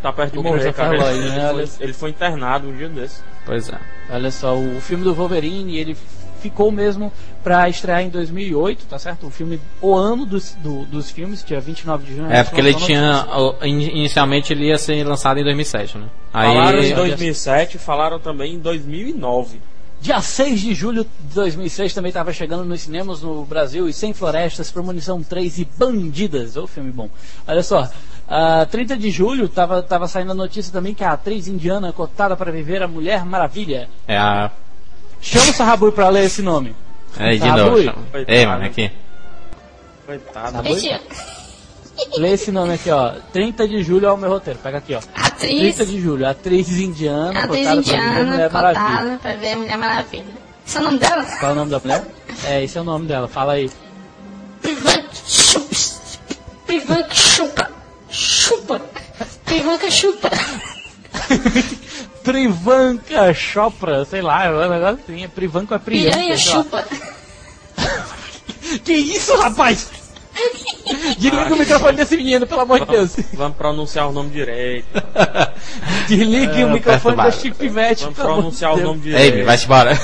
[0.00, 0.96] tá perto de O morrer, cara.
[0.96, 1.50] Lloyd, ele, né?
[1.50, 3.20] ele foi, ele foi internado um dia desse.
[3.44, 3.78] Pois é.
[4.10, 5.96] Olha só, o filme do Wolverine, ele
[6.42, 7.12] ficou mesmo
[7.42, 9.26] pra estrear em 2008, tá certo?
[9.26, 12.30] O filme, o ano dos, do- dos filmes, dia 29 de junho.
[12.30, 13.26] É gente porque ele tinha.
[13.62, 16.06] Inicialmente ele ia ser lançado em 2007, né?
[16.32, 16.94] Falaram em Aí.
[16.94, 19.60] 2007, falaram também em 2009.
[20.00, 24.12] Dia 6 de julho de 2006 também estava chegando nos cinemas no Brasil e Sem
[24.12, 26.56] Florestas, Premonição 3 e Bandidas.
[26.56, 27.08] Ô filme bom.
[27.46, 27.88] Olha só,
[28.28, 32.34] ah, 30 de julho estava tava saindo a notícia também que a atriz indiana cotada
[32.36, 33.88] para viver a Mulher Maravilha.
[34.08, 34.50] É a.
[35.22, 36.74] Chama o Sarrabui para ler esse nome.
[37.18, 37.98] É, de Sarrabui, novo.
[38.10, 38.36] Coitado.
[38.36, 38.90] Ei, mano, aqui.
[40.04, 40.50] Coitado.
[40.50, 41.00] Sarrabui,
[42.18, 43.12] lê esse nome aqui, ó.
[43.32, 44.58] 30 de julho é o meu roteiro.
[44.58, 45.00] Pega aqui, ó.
[45.14, 49.18] atriz, 30 de julho, atriz indiana atriz indiana, Mulher Maravilha.
[49.22, 50.24] pra ver a Mulher Maravilha.
[50.66, 51.24] Esse é o nome dela?
[51.24, 52.04] Qual é o nome da mulher?
[52.44, 53.28] É, esse é o nome dela.
[53.28, 53.70] Fala aí.
[56.66, 57.70] Privanca chupa.
[58.10, 58.80] Chupa.
[59.90, 60.30] Chupa.
[62.22, 65.24] Privanca Chopra, sei lá, é um negócio assim.
[65.24, 66.16] É Privanka é Priyanka.
[66.16, 66.84] Piranha chupa.
[68.84, 69.90] Que isso, rapaz?
[71.18, 73.16] Desliga o microfone desse menino, pelo amor de Deus.
[73.34, 74.86] Vamos pronunciar o nome direito.
[76.08, 77.30] Desligue o microfone da.
[77.30, 78.04] Chico Pivete.
[78.04, 79.44] Vamos pronunciar o nome Ei, direito.
[79.44, 79.98] vai-se embora.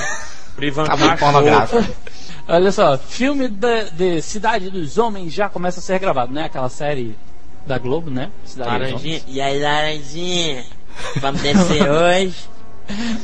[0.55, 1.85] Privan Tá pornográfico.
[2.49, 6.45] Olha só, filme de, de Cidade dos Homens já começa a ser gravado, né?
[6.45, 7.17] Aquela série
[7.67, 8.31] da Globo, né?
[8.45, 9.19] Cidade dos Laranjinha.
[9.21, 9.25] Homens.
[9.29, 10.65] E aí, Laranjinha?
[11.21, 12.35] Vamos descer hoje?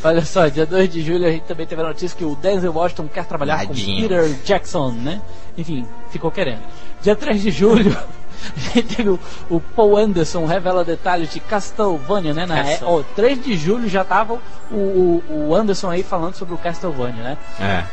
[0.03, 2.73] Olha só, dia 2 de julho a gente também teve a notícia que o Denzel
[2.73, 3.97] Washington quer trabalhar Tadinho.
[3.97, 5.23] com Peter Jackson, né?
[5.57, 6.61] Enfim, ficou querendo.
[7.03, 7.97] Dia 3 de julho,
[8.57, 9.19] a gente teve o,
[9.49, 12.45] o Paul Anderson revela detalhes de Castlevania, né?
[12.45, 14.39] Na, é, ó, 3 de julho já tava
[14.71, 17.39] o, o, o Anderson aí falando sobre o Castlevania, né?
[17.59, 17.85] É.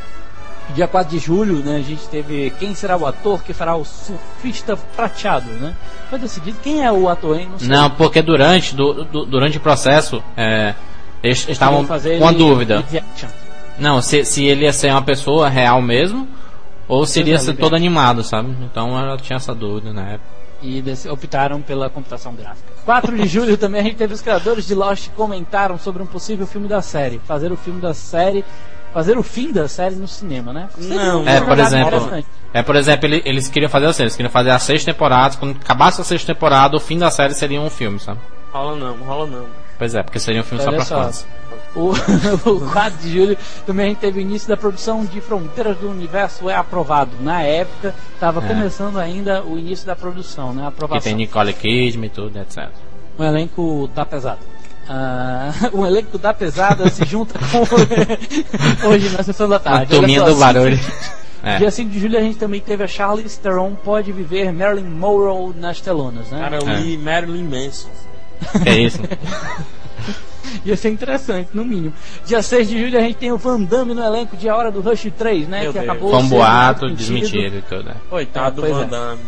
[0.74, 3.84] Dia 4 de julho, né, a gente teve quem será o ator que fará o
[3.84, 5.74] surfista prateado, né?
[6.08, 7.48] Foi decidido quem é o ator, hein?
[7.50, 7.68] Não sei.
[7.68, 10.74] Não, porque durante, du- du- durante o processo, é,
[11.22, 12.84] eles estavam com a dúvida.
[13.78, 16.28] Não, se, se ele ia ser uma pessoa real mesmo,
[16.88, 18.54] ou se ele ia ser todo animado, sabe?
[18.62, 20.28] Então ela tinha essa dúvida na época.
[20.62, 22.72] e optaram pela computação gráfica.
[22.84, 26.46] 4 de julho também a gente teve os criadores de Lost comentaram sobre um possível
[26.46, 27.20] filme da série.
[27.26, 28.44] Fazer o filme da série.
[28.92, 30.68] Fazer o fim da série no cinema, né?
[30.76, 34.30] Não, É, uma por exemplo, é, por exemplo, ele- eles queriam fazer assim, eles queriam
[34.30, 37.70] fazer as seis temporadas, quando acabasse a sexta temporada, o fim da série seria um
[37.70, 38.20] filme, sabe?
[38.52, 39.46] Rola não, rola não.
[39.78, 40.94] Pois é, porque seria um filme Olha só só.
[40.96, 41.26] pra fãs.
[41.74, 41.88] O,
[42.50, 45.88] o 4 de julho também a gente teve o início da produção de Fronteiras do
[45.90, 47.12] Universo é aprovado.
[47.20, 48.46] Na época, estava É.
[48.46, 50.60] começando ainda o início da produção, né?
[50.60, 51.02] A Que aprovação.
[51.02, 52.68] tem Nicole Kidman e tudo, etc.
[53.18, 54.38] Um elenco da pesada.
[54.94, 57.62] Ah, o elenco da pesada se junta com
[58.88, 59.90] hoje na sessão da A tarde.
[59.96, 60.78] turminha Olha só, do barulho.
[61.44, 61.58] É.
[61.58, 65.52] Dia 5 de julho a gente também teve a Charlize Theron pode viver Marilyn Monroe
[65.56, 66.38] nas telonas, né?
[66.38, 66.76] Cara, eu É.
[66.76, 67.88] li Marilyn Manson.
[68.64, 69.00] É isso?
[70.64, 71.92] Ia ser interessante, no mínimo.
[72.24, 74.70] Dia 6 de julho a gente tem o Van Damme no elenco de A Hora
[74.70, 75.62] do Rush 3, né?
[75.62, 75.90] Meu que Deus.
[75.90, 77.56] acabou Foi um boato desmentido.
[77.56, 77.96] e tudo, né?
[78.08, 78.86] Coitado Ah, do Van é.
[78.86, 79.20] Damme.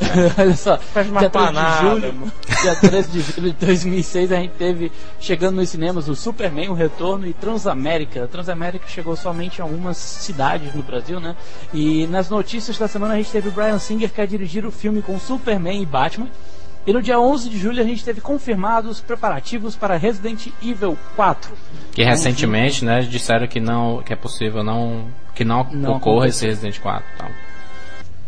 [0.38, 2.32] Olha só, Faz mais dia pra 3 de julho, mano.
[2.62, 6.74] dia 13 de julho de 2006 a gente teve chegando nos cinemas o Superman, o
[6.74, 8.26] Retorno e Transamérica.
[8.26, 11.34] Transamérica chegou somente em algumas cidades no Brasil, né?
[11.72, 14.70] E nas notícias da semana a gente teve o Brian Singer que ia dirigir o
[14.70, 16.28] filme com Superman e Batman.
[16.86, 21.50] E no dia 11 de julho a gente teve confirmados preparativos para Resident Evil 4.
[21.92, 26.28] Que recentemente, né, disseram que não, que é possível não, que não, Não ocorra acontecer.
[26.28, 27.30] esse Resident 4 e tal.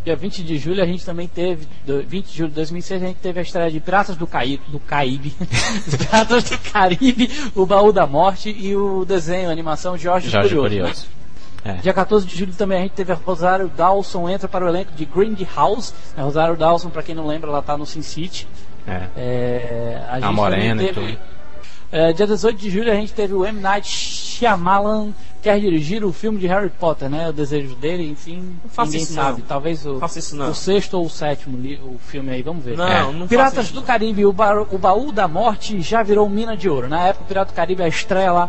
[0.06, 3.06] Dia 20 de julho a gente também teve, do- 20 de julho de 2006 a
[3.06, 5.34] gente teve a estreia de Piratas do Caribe, do Caribe,
[5.98, 10.78] Piratas do Caribe, o Baú da Morte e o desenho, a animação Jorge, Jorge Curioso.
[10.80, 11.06] Curioso.
[11.66, 11.72] É.
[11.82, 14.92] Dia 14 de julho também a gente teve a Rosário Dawson entra para o elenco
[14.92, 15.92] de Grindhouse.
[16.16, 18.46] A Rosário Dawson, para quem não lembra, ela tá no Sin City.
[18.86, 19.02] É.
[19.16, 21.18] É, a A gente morena também e teve- tudo.
[21.90, 23.60] é, dia 18 de julho a gente teve o M.
[23.60, 25.10] Night Shyamalan
[25.42, 27.28] quer dirigir o filme de Harry Potter, né?
[27.28, 29.40] O desejo dele, enfim, faça ninguém isso, sabe.
[29.40, 29.46] não.
[29.46, 30.50] Talvez o, Não faça isso, não.
[30.50, 32.76] o sexto ou o sétimo o filme aí, vamos ver.
[32.76, 33.12] Não, É.
[33.12, 33.86] não Piratas isso, do não.
[33.86, 36.88] Caribe, o, ba- o baú da morte já virou mina de ouro.
[36.88, 38.48] Na época, o Pirata do Caribe, a estreia lá,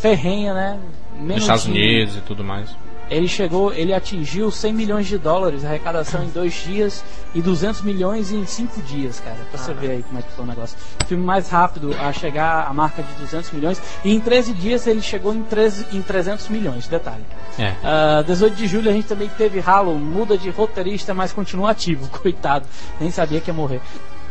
[0.00, 0.78] ferrenha, né?
[1.18, 2.74] Nos Estados Unidos e tudo mais.
[3.10, 8.30] Ele chegou, ele atingiu 100 milhões de dólares, arrecadação em dois dias e 200 milhões
[8.30, 9.36] em cinco dias, cara.
[9.50, 10.78] Pra você ver aí como é que foi o negócio.
[11.02, 14.86] O filme mais rápido a chegar à marca de 200 milhões e em 13 dias
[14.86, 17.24] ele chegou em, 13, em 300 milhões, detalhe.
[17.58, 17.74] É.
[17.82, 22.08] Ah, 18 de julho a gente também teve Halo, muda de roteirista, mas continua ativo,
[22.16, 22.64] coitado.
[23.00, 23.80] Nem sabia que ia morrer.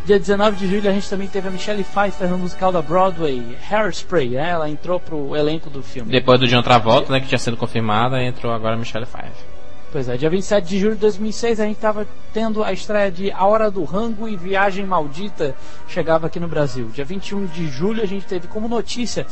[0.10, 3.56] Dia 19 de julho a gente também teve a Michelle Pfeiffer no musical da Broadway,
[3.70, 4.50] Hairspray, né?
[4.50, 6.12] Ela entrou pro elenco do filme.
[6.12, 9.46] Depois do John Travolta, né, que tinha sido confirmada, entrou agora a Michelle Pfeiffer.
[9.92, 13.32] Pois é, dia 27 de julho de 2006 a gente estava tendo a estreia de
[13.32, 15.54] A Hora do Rango e Viagem Maldita
[15.88, 16.90] chegava aqui no Brasil.
[16.92, 19.28] Dia 21 de julho a gente teve como notícia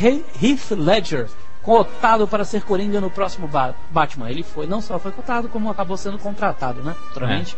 [0.00, 1.26] He- Heath Ledger
[1.60, 4.30] cotado para ser Coringa no próximo Ba- Batman.
[4.30, 6.94] Ele foi, não só foi cotado, como acabou sendo contratado, né?
[7.08, 7.56] Futuramente.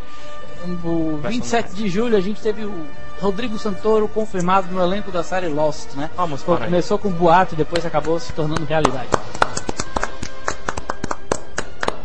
[0.83, 2.85] O 27 de julho a gente teve o
[3.21, 6.09] Rodrigo Santoro confirmado no elenco da série Lost, né?
[6.15, 6.65] Vamos para aí.
[6.65, 9.09] Começou com boato e depois acabou se tornando realidade.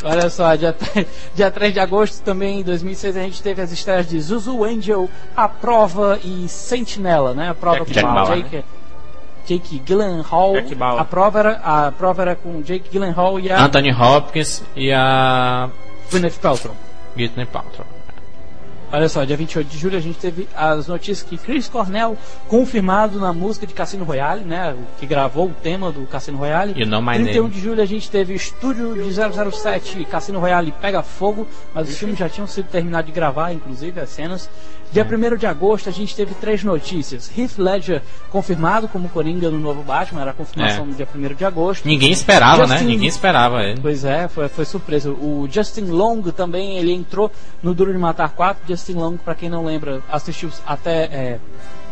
[0.05, 0.75] Olha só, dia,
[1.35, 5.09] dia 3 de agosto também, em 2006, a gente teve as estreias de Zuzu Angel,
[5.37, 7.51] A Prova e Sentinela, né?
[7.51, 8.65] A prova Jack com Bauer, Jake,
[9.47, 10.55] Jake Gyllenhaal.
[10.55, 11.01] Jack Bauer.
[11.01, 15.69] A prova, era, a prova era com Jake Gyllenhaal e a Anthony Hopkins e a
[16.11, 16.75] Gwyneth Paltrow.
[17.17, 17.98] Whitney Paltrow.
[18.91, 22.17] Olha só, dia 28 de julho a gente teve as notícias que Chris Cornell,
[22.49, 24.73] confirmado na música de Cassino Royale, né?
[24.73, 26.73] o Que gravou o tema do Cassino Royale.
[26.75, 27.55] You Know My 31 Name.
[27.55, 32.19] de julho a gente teve estúdio de 007 Cassino Royale Pega Fogo, mas os filmes
[32.19, 34.49] já tinham sido terminados de gravar, inclusive as cenas.
[34.93, 37.31] Dia 1 de agosto a gente teve três notícias.
[37.37, 40.87] Heath Ledger confirmado como Coringa no novo Batman, era a confirmação É.
[40.87, 41.87] no dia 1 de agosto.
[41.87, 42.77] Ninguém esperava, né?
[42.79, 43.81] Justin- Ninguém esperava ele.
[43.81, 45.11] Pois é, foi, foi surpresa.
[45.11, 47.31] O Justin Long também, ele entrou
[47.63, 48.63] no Duro de Matar 4.
[48.67, 51.39] Justin Long, pra quem não lembra, assistiu até é,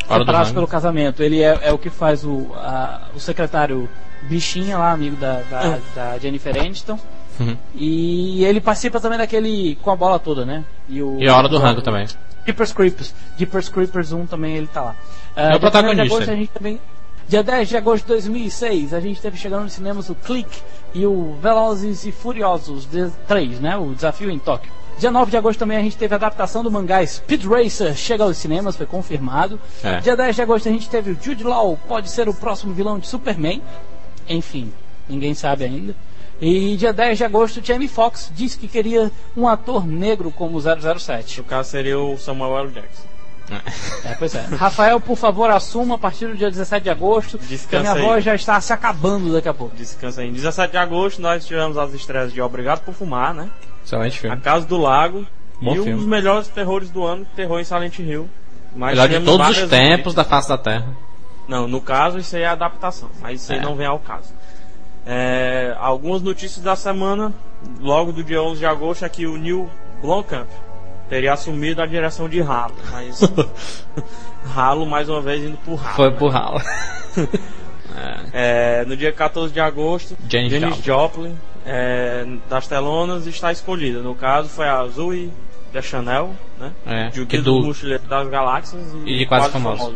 [0.09, 0.55] Hora do Separados Rango.
[0.55, 1.22] pelo Casamento.
[1.22, 3.88] Ele é, é o que faz o, a- o secretário
[4.22, 6.99] Bichinha lá, amigo da, da, da Jennifer Aniston.
[7.38, 7.55] Uhum.
[7.74, 10.64] E ele participa também daquele com a bola toda, né?
[10.88, 12.07] E, o, E a Hora do Rango também.
[12.47, 13.14] Jeepers Creepers.
[13.36, 14.97] Jeepers Creepers 1 também ele tá lá.
[15.34, 16.03] Ah, É o dia 1º de protagonista.
[16.14, 16.80] agosto, a gente também,
[17.28, 20.62] dia 10 de agosto de 2006, a gente teve chegando nos cinemas o Click
[20.94, 22.88] e o Velozes e Furiosos
[23.26, 23.76] 3, né?
[23.76, 24.72] O Desafio em Tóquio.
[24.99, 28.24] Dia 9 de agosto também a gente teve a adaptação do mangá Speed Racer, chega
[28.24, 29.61] aos cinemas, foi confirmado.
[29.84, 30.01] É.
[30.01, 32.99] Dia 10 de agosto a gente teve o Jude Law, pode ser o próximo vilão
[32.99, 33.61] de Superman.
[34.26, 34.72] Enfim,
[35.07, 35.94] ninguém sabe ainda.
[36.41, 41.39] E dia 10 de agosto, Jamie Foxx disse que queria um ator negro como 007.
[41.39, 42.70] No caso seria o Samuel L.
[42.70, 43.07] Jackson.
[44.05, 44.41] É, pois é.
[44.57, 47.93] Rafael, por favor, assuma a partir do dia 17 de agosto, que a Descansa minha
[47.95, 48.03] aí.
[48.03, 49.74] voz já está se acabando daqui a pouco.
[49.76, 50.28] Descansa aí.
[50.28, 53.49] Em 17 de agosto nós tivemos as estreias de Obrigado por Fumar, né?
[53.84, 54.37] Excelente A filme.
[54.39, 55.24] Casa do Lago.
[55.62, 55.99] Bom e um filme.
[56.01, 58.28] dos melhores terrores do ano, terror em Silent Hill.
[58.74, 60.89] Mas Melhor de todos os tempos da face da Terra.
[61.49, 63.62] Não, no caso isso aí é adaptação, mas isso aí É.
[63.62, 64.34] não vem ao caso.
[65.07, 67.32] É, algumas notícias da semana,
[67.80, 69.70] logo do dia 11 de agosto, é que o Neil
[70.02, 70.48] Blomkamp
[71.09, 73.20] teria assumido a direção de Halo, mas
[74.57, 75.94] Halo mais uma vez indo pro Halo.
[75.94, 76.16] Foi né?
[76.18, 76.62] por rala.
[78.32, 81.34] É, no dia 14 de agosto, Janis Janis Joplin,
[81.64, 84.00] é, das telonas está escolhida.
[84.00, 85.32] No caso foi a Zoe
[85.72, 86.72] da Chanel, né?
[86.84, 89.94] É, De o Guia do- do Mochileiro das Galáxias e, E de Quase Famosos.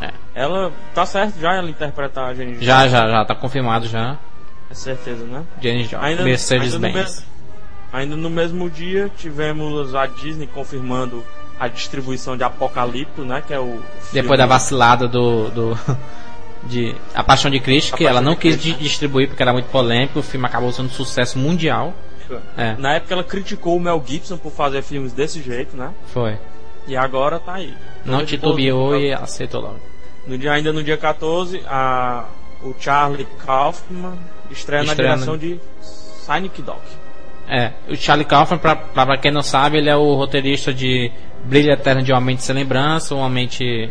[0.00, 0.10] É.
[0.36, 2.90] Ela tá certo já ela interpretar a Janis Já, Joplin?
[2.92, 4.16] já, já, tá confirmado já.
[4.72, 5.44] É certeza, né?
[5.60, 6.08] Janis Joplin.
[6.08, 7.24] Ainda, Mercedes ainda, no Benz.
[7.92, 11.22] ainda no mesmo dia tivemos a Disney confirmando
[11.60, 13.42] a distribuição de Apocalipto, né?
[13.46, 13.80] Que é o
[14.12, 15.50] Depois da filme- vacilada do.
[15.50, 15.78] do
[16.64, 19.28] de A Paixão de Cristo, A que ela Paixão não de quis Cristo, di- distribuir
[19.28, 21.92] porque era muito polêmico, o filme acabou sendo um sucesso mundial.
[22.56, 25.92] É, Na época ela criticou o Mel Gibson por fazer filmes desse jeito, né?
[26.06, 26.38] foi.
[26.86, 27.74] E agora tá aí.
[28.04, 29.78] Não titubeou boa- e aceitou logo.
[30.26, 32.24] No dia, ainda no dia 14, a,
[32.62, 34.16] o Charlie Kaufman
[34.52, 36.78] estreia, na direção de Sonic Dog.
[37.48, 41.10] É, o Charlie Kaufman, pra, pra, quem não sabe, ele é o roteirista de
[41.44, 43.90] Brilho Eterno de Uma Mente Sem Lembrança, Uma Mente.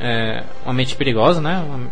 [0.00, 1.64] É, uma mente perigosa, né?
[1.68, 1.88] Uma-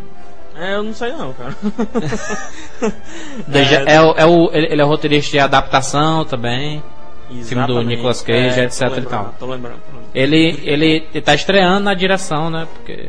[0.57, 1.55] É, eu não sei não, cara.
[3.47, 6.83] Deja- é, o- é o, ele, ele é o roteirista de adaptação também.
[7.29, 7.87] Filme do Exatamente.
[7.87, 9.35] Nicolas Cage, É, etc e tal.
[9.39, 9.81] Tô lembrando.
[9.89, 10.11] tô lembrando.
[10.15, 12.67] Ele, ele, ele tá estreando na direção, né?
[12.75, 13.09] Porque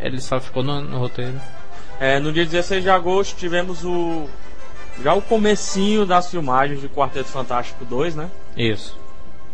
[0.00, 1.34] ele só ficou no, no roteiro.
[2.00, 4.26] É, no dia 16 de agosto tivemos o
[5.02, 8.28] já o comecinho das filmagens de Quarteto Fantástico 2, né?
[8.56, 8.98] Isso.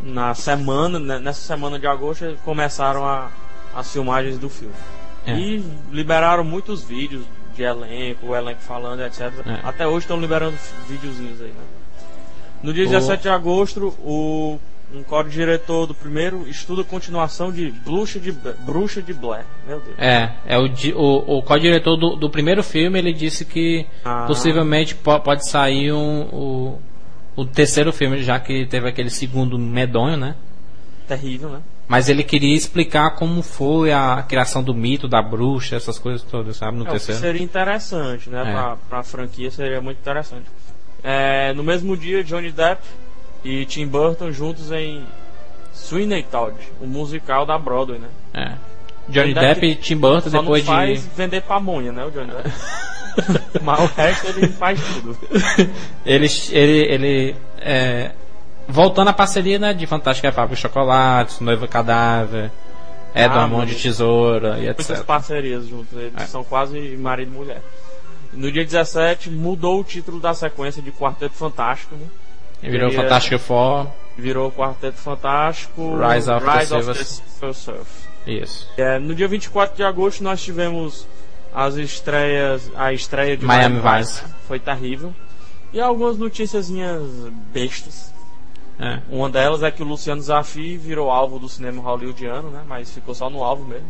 [0.02, 3.28] Na semana, né, nessa semana de agosto começaram a,
[3.74, 4.74] as filmagens do filme.
[5.26, 5.34] É.
[5.34, 7.24] E liberaram muitos vídeos
[7.54, 9.20] de elenco, o elenco falando, etc.
[9.46, 9.60] É.
[9.62, 10.56] Até hoje estão liberando
[10.88, 11.64] videozinhos aí, né?
[12.62, 14.58] No dia O- 17 de agosto, o
[14.96, 19.44] um co-diretor do primeiro estuda a continuação de Bruxa de, Bruxa de Blair.
[19.66, 19.98] Meu Deus.
[19.98, 20.64] É, é o,
[20.96, 24.24] o, o co-diretor do, do primeiro filme, ele disse que Ah.
[24.26, 26.78] possivelmente po- pode sair um, o,
[27.36, 30.34] o terceiro filme, já que teve aquele segundo medonho, né?
[31.08, 31.60] Terrível, né?
[31.86, 36.56] Mas ele queria explicar como foi a criação do mito da bruxa, essas coisas todas,
[36.56, 36.78] sabe?
[36.78, 37.20] No É, terceiro.
[37.20, 38.40] seria interessante, né?
[38.40, 38.52] É.
[38.52, 40.46] Pra, pra franquia seria muito interessante.
[41.02, 42.80] É, no mesmo dia, Johnny Depp
[43.44, 45.04] e Tim Burton juntos em
[45.74, 48.08] Sweeney Todd, o musical da Broadway, né?
[48.32, 48.52] É.
[49.08, 51.08] Johnny Depp Depp e Tim Burton Só depois não faz de.
[51.14, 52.50] vender pamonha, né, o Johnny Depp?
[53.62, 55.16] Mas o resto ele faz tudo.
[56.06, 58.12] ele ele, ele é,
[58.66, 62.50] voltando à parceria né, de Fantástica Fábrica de Chocolates, Noiva Cadáver,
[63.14, 65.04] Edward Ah, Mão de Tesoura e Muitas etc.
[65.04, 66.26] parcerias juntos, eles É.
[66.26, 67.62] são quase marido e mulher.
[68.32, 72.06] No dia 17, mudou o título da sequência de Quarteto Fantástico, né?
[72.70, 73.86] Virou Seria- Fantástico Four,
[74.16, 77.90] Virou Quarteto Fantástico Rise of the Silver- Silver Surf.
[78.26, 78.68] isso.
[78.76, 81.06] É, no dia 24 de agosto nós tivemos
[81.54, 84.22] as estreias, a estreia de Miami Vice.
[84.48, 85.12] Foi terrível.
[85.72, 87.02] E algumas noticiazinhas
[87.52, 88.12] bestas.
[88.78, 88.98] É.
[89.08, 92.62] Uma delas é que o Luciano Zafi virou alvo do cinema hollywoodiano, né?
[92.66, 93.86] Mas ficou só no alvo mesmo.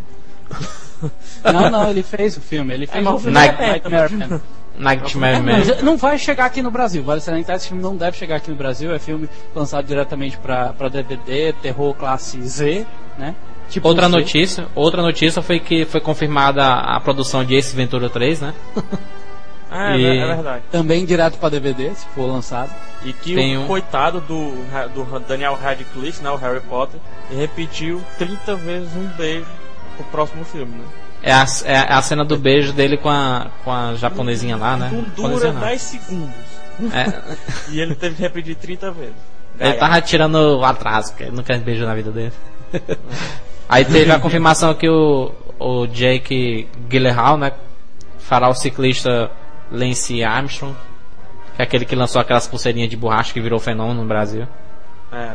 [1.44, 2.72] Não, não, ele fez o filme.
[2.72, 4.40] Ele fez mas o filme filme é Nightmare Man.
[4.76, 5.82] Nightmare É, Man.
[5.82, 7.02] não vai chegar aqui no Brasil.
[7.02, 8.92] Vale salientar, esse filme não deve chegar aqui no Brasil.
[8.94, 12.86] É filme lançado diretamente pra, pra DVD, terror classe Z,
[13.18, 13.34] né?
[13.70, 18.08] Tipo Outra um notícia, outra notícia foi que foi confirmada a produção de Ace Ventura
[18.10, 18.54] 3, né?
[19.76, 20.62] É, E- é verdade.
[20.70, 22.70] Também direto pra DVD, se for lançado.
[23.04, 24.52] E que Tem o um- coitado do,
[24.94, 26.30] do Daniel Radcliffe, né?
[26.30, 27.00] O Harry Potter,
[27.36, 29.46] repetiu 30 vezes um beijo
[29.96, 30.84] pro próximo filme, né?
[31.26, 34.90] É a, é a cena do beijo dele com a, com a japonesinha lá, né?
[34.92, 35.60] Não dura Japonesinha não.
[35.62, 36.34] 10 segundos.
[36.92, 37.22] É,
[37.72, 39.14] E ele teve que repetir 30 vezes.
[39.58, 42.32] ele tava tirando o atraso, porque ele não quer beijo na vida dele.
[43.68, 47.52] Aí teve a confirmação que o, o Jake Gyllenhaal, né?
[48.18, 49.30] Fará o ciclista
[49.72, 50.74] Lance Armstrong,
[51.56, 54.46] que é aquele que lançou aquelas pulseirinhas de borracha que virou fenômeno no Brasil.
[55.10, 55.32] É,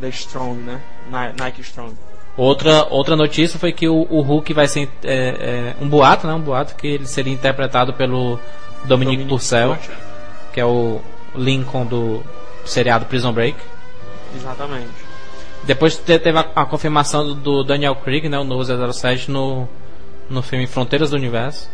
[0.00, 0.80] The Strong, né?
[1.10, 1.94] Ni- Nike Strong.
[2.36, 6.34] Outra, outra notícia foi que o, o Hulk vai ser é, é, um boato, né?
[6.34, 8.38] Um boato que ele seria interpretado pelo
[8.84, 9.78] Dominique Dominic Purcell,
[10.52, 11.00] que é o
[11.34, 12.22] Lincoln do
[12.64, 13.56] seriado Prison Break.
[14.34, 14.90] Exatamente.
[15.64, 18.38] Depois te- teve a, a confirmação do, do Daniel Craig, né?
[18.38, 18.62] O novo
[18.92, 19.66] 007 no,
[20.28, 21.70] no filme Fronteiras do Universo.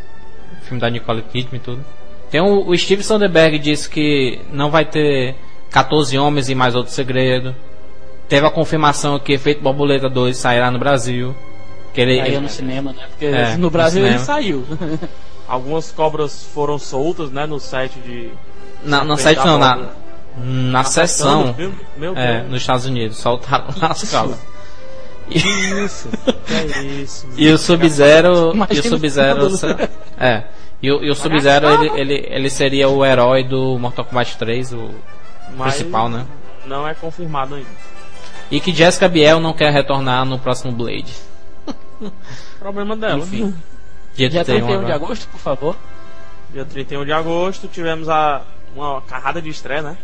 [0.63, 1.85] Filme da Nicole Kidman e tudo.
[2.31, 5.35] Tem o, o Steve Soderbergh disse que não vai ter
[5.71, 7.55] 14 homens e mais outro segredo.
[8.33, 11.37] Teve a confirmação que Efeito Borboleta 2 sairá no Brasil.
[11.93, 13.05] Que ele, Saiu ele- no cinema, né?
[13.11, 14.25] Porque É, no no Brasil ele cinema.
[14.25, 14.65] saiu.
[15.47, 17.45] Algumas cobras foram soltas, né?
[17.45, 18.31] No set de.
[18.83, 19.91] na, no site não, na,
[20.39, 21.75] na do sessão filme?
[21.95, 22.51] Meu é, Deus.
[22.53, 23.19] nos Estados Unidos.
[23.19, 24.39] Soltaram as cobras.
[25.29, 26.09] Que isso?
[26.47, 27.29] que é isso?
[27.37, 28.55] E o Sub-Zero.
[28.71, 29.49] E o Sub-Zero.
[30.19, 30.45] É.
[30.83, 34.73] E o, e o Sub-Zero ele, ele, ele seria o herói do Mortal Kombat 3,
[34.73, 34.89] o
[35.55, 36.25] Mas principal, né?
[36.65, 37.69] Não é confirmado ainda.
[38.51, 41.13] E que Jessica Biel não quer retornar no próximo Blade.
[42.59, 43.19] Problema dela.
[43.25, 43.55] Enfim.
[44.15, 45.77] Dia, Dia 31 31 de agosto, por favor.
[46.53, 48.43] Dia 31 de agosto tivemos a,
[48.77, 49.97] uma carrada de estreia, né?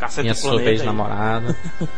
[0.00, 0.80] Cacete Minha do sua Planeta.
[0.82, 0.86] aí.
[0.86, 1.56] namorada.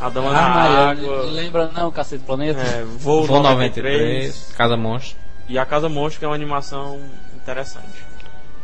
[0.00, 1.22] A Dama Ah, Maria, Água.
[1.30, 2.58] lembra não, Cacete do Planeta?
[2.60, 3.92] É, Voo, Voo 93,
[4.32, 5.18] 93, Casa Monstro.
[5.46, 6.98] E a Casa Monstro, que é uma animação
[7.36, 7.86] interessante.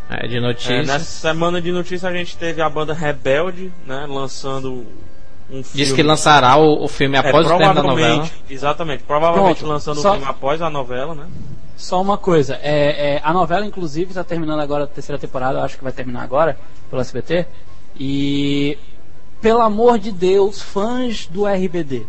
[0.08, 0.86] É, de É, notícias.
[0.86, 4.06] nessa semana de notícias a gente teve a banda Rebelde, né?
[4.08, 4.86] Lançando
[5.50, 5.84] um filme.
[5.84, 8.28] Diz que lançará o, o filme É, após o término da novela.
[8.50, 11.26] Exatamente, provavelmente Pronto, lançando só- o filme após a novela, né?
[11.76, 15.62] Só uma coisa, é, é, a novela inclusive está terminando agora a terceira temporada, eu
[15.62, 17.46] acho que vai terminar agora pelo SBT.
[17.98, 18.78] E
[19.40, 22.06] pelo amor de Deus, fãs do RBD.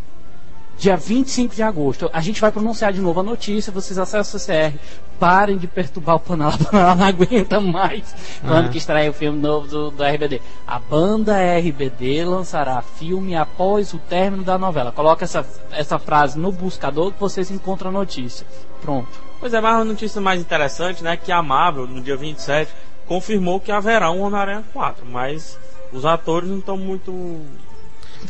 [0.77, 4.39] Dia 25 de agosto, a gente vai pronunciar de novo a notícia, vocês acessam o
[4.39, 4.77] CCR,
[5.19, 8.13] parem de perturbar o Panela, Panela não aguenta mais.
[8.43, 8.69] Falando É.
[8.69, 10.39] que estreia o filme novo do, do RBD.
[10.67, 14.91] A banda RBD lançará filme após o término da novela.
[14.91, 18.45] Coloca essa, essa frase no buscador que vocês encontram a notícia.
[18.79, 19.09] Pronto.
[19.39, 21.17] Pois é, mas uma notícia mais interessante, né?
[21.17, 22.71] Que a Marvel, no dia 27,
[23.07, 25.57] confirmou que haverá um Homem-Aranha 4, mas
[25.91, 27.11] os atores não estão muito.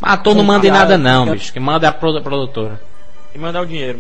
[0.02, 1.52] Ator não manda em nada não, bicho.
[1.54, 2.82] Que manda é a produ- produtora.
[3.34, 4.00] e mandar o dinheiro.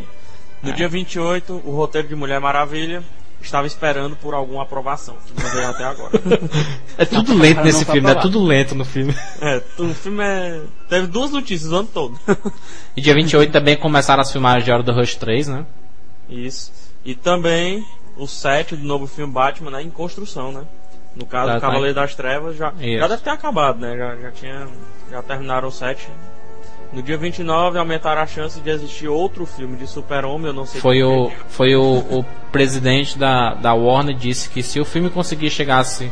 [0.63, 0.73] No É.
[0.73, 3.03] dia 28, o roteiro de Mulher Maravilha
[3.41, 6.11] estava esperando por alguma aprovação, que não veio até agora.
[6.97, 8.21] É tudo lento nesse tá filme, é pra lá.
[8.23, 9.13] tudo lento no filme.
[9.39, 10.61] é, o filme é.
[10.89, 12.19] Teve duas notícias o ano todo.
[12.97, 15.65] E dia 28 também começaram as filmagens de Hora do Rush 3, né?
[16.27, 16.71] Isso.
[17.05, 17.85] E também
[18.17, 19.83] o set do novo filme Batman, né?
[19.83, 20.61] Em construção, né?
[21.17, 22.99] No caso, Já o tá Cavaleiro das Trevas já, Isso.
[22.99, 23.97] já deve ter acabado, né?
[23.97, 24.67] Já, já tinha.
[25.11, 26.07] Já terminaram o set.
[26.93, 30.79] No dia 29 aumentaram a chance de existir outro filme de Super-Homem, eu não sei
[30.79, 31.39] Foi o, fez.
[31.49, 36.11] foi o, o presidente da, da Warner disse que se o filme conseguir chegasse,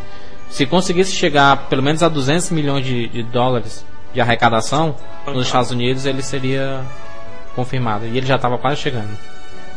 [0.49, 4.95] se conseguisse chegar pelo menos a 200 milhões de, de dólares de arrecadação
[5.27, 6.81] nos Estados Unidos, ele seria
[7.55, 8.05] confirmado.
[8.05, 9.17] E ele já estava quase chegando.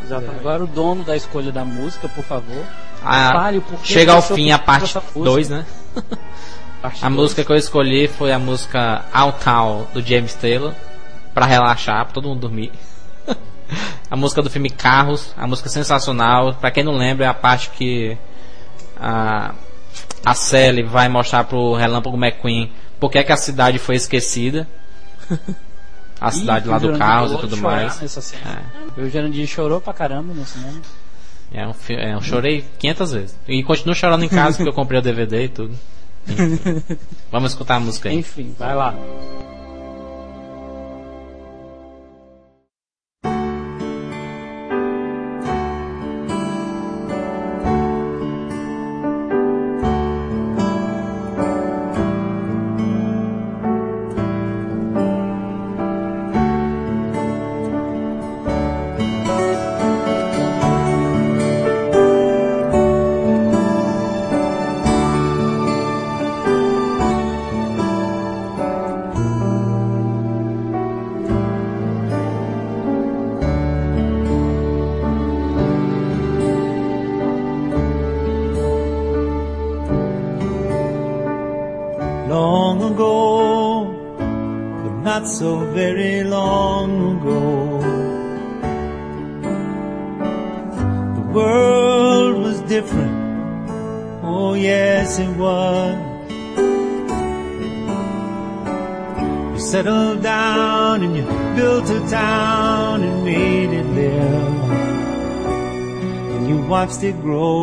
[0.04, 0.40] Exatamente.
[0.40, 2.64] Agora o dono da escolha da música, por favor.
[3.02, 5.20] A, porquê chega ao fim a parte essa música.
[5.24, 5.66] 2, né?
[6.82, 7.20] Parte A dois.
[7.20, 10.72] música que eu escolhi foi a música Out Town do James Taylor
[11.34, 12.70] pra relaxar, pra todo mundo dormir.
[14.08, 16.54] a música do filme Carros, a música sensacional.
[16.54, 18.16] Pra quem não lembra, é a parte que
[18.96, 19.54] a,
[20.24, 24.66] a Sally vai mostrar pro Relâmpago McQueen por que é que a cidade foi esquecida.
[26.20, 27.92] A cidade Ih, lá do caos e tudo mais.
[27.94, 28.62] cena.
[28.96, 30.80] O Jurandir chorou pra caramba no cinema.
[31.52, 33.36] É um fi- é, eu chorei 500 vezes.
[33.48, 35.74] E continuo chorando em casa porque eu comprei o DVD e tudo.
[36.28, 36.82] Enfim.
[37.32, 38.16] Vamos escutar a música aí.
[38.16, 38.94] Enfim, vai lá.
[85.78, 87.42] Very long ago.
[91.18, 93.16] The world was different,
[94.24, 95.94] oh yes it was.
[99.52, 101.24] You settled down and you
[101.58, 104.70] built a town and made it live.
[106.34, 107.57] And you watched it grow.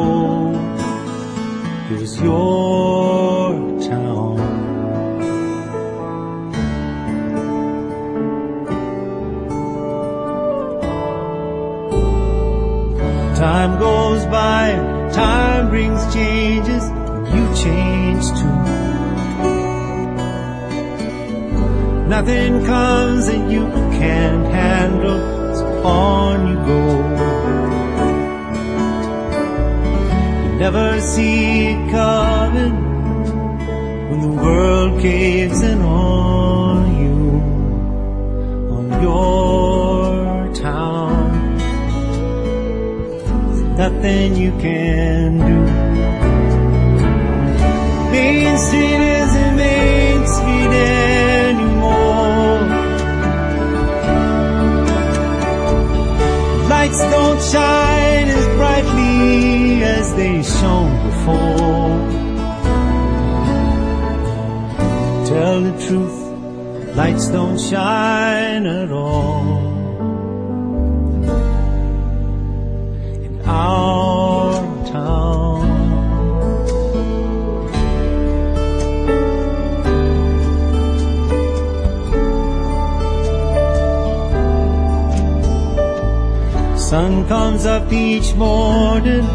[88.95, 89.27] Morning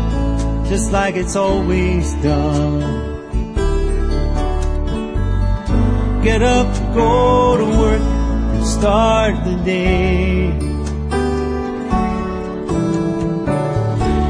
[0.69, 2.81] just like it's always done.
[6.23, 10.47] Get up, go to work, and start the day.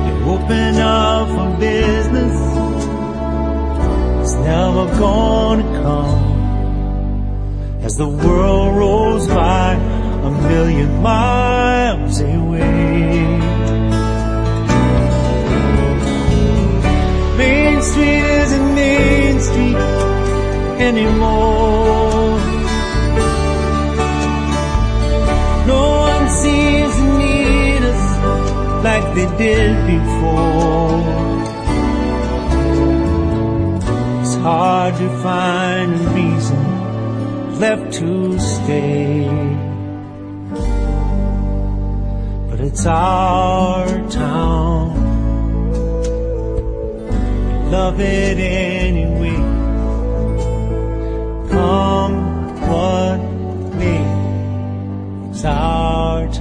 [0.07, 2.37] You open up for business,
[4.23, 6.25] it's never gonna come
[7.85, 13.40] as the world rolls by a million miles away.
[17.81, 19.77] Main Street isn't Main Street
[20.89, 22.39] anymore.
[25.67, 28.05] No one seems to need us
[28.85, 31.01] like they did before.
[34.21, 39.25] It's hard to find a reason left to stay.
[42.51, 45.00] But it's our town.
[47.71, 49.37] Love it anyway.
[51.49, 52.17] Come
[52.69, 53.21] what
[53.77, 56.40] may, it's our town.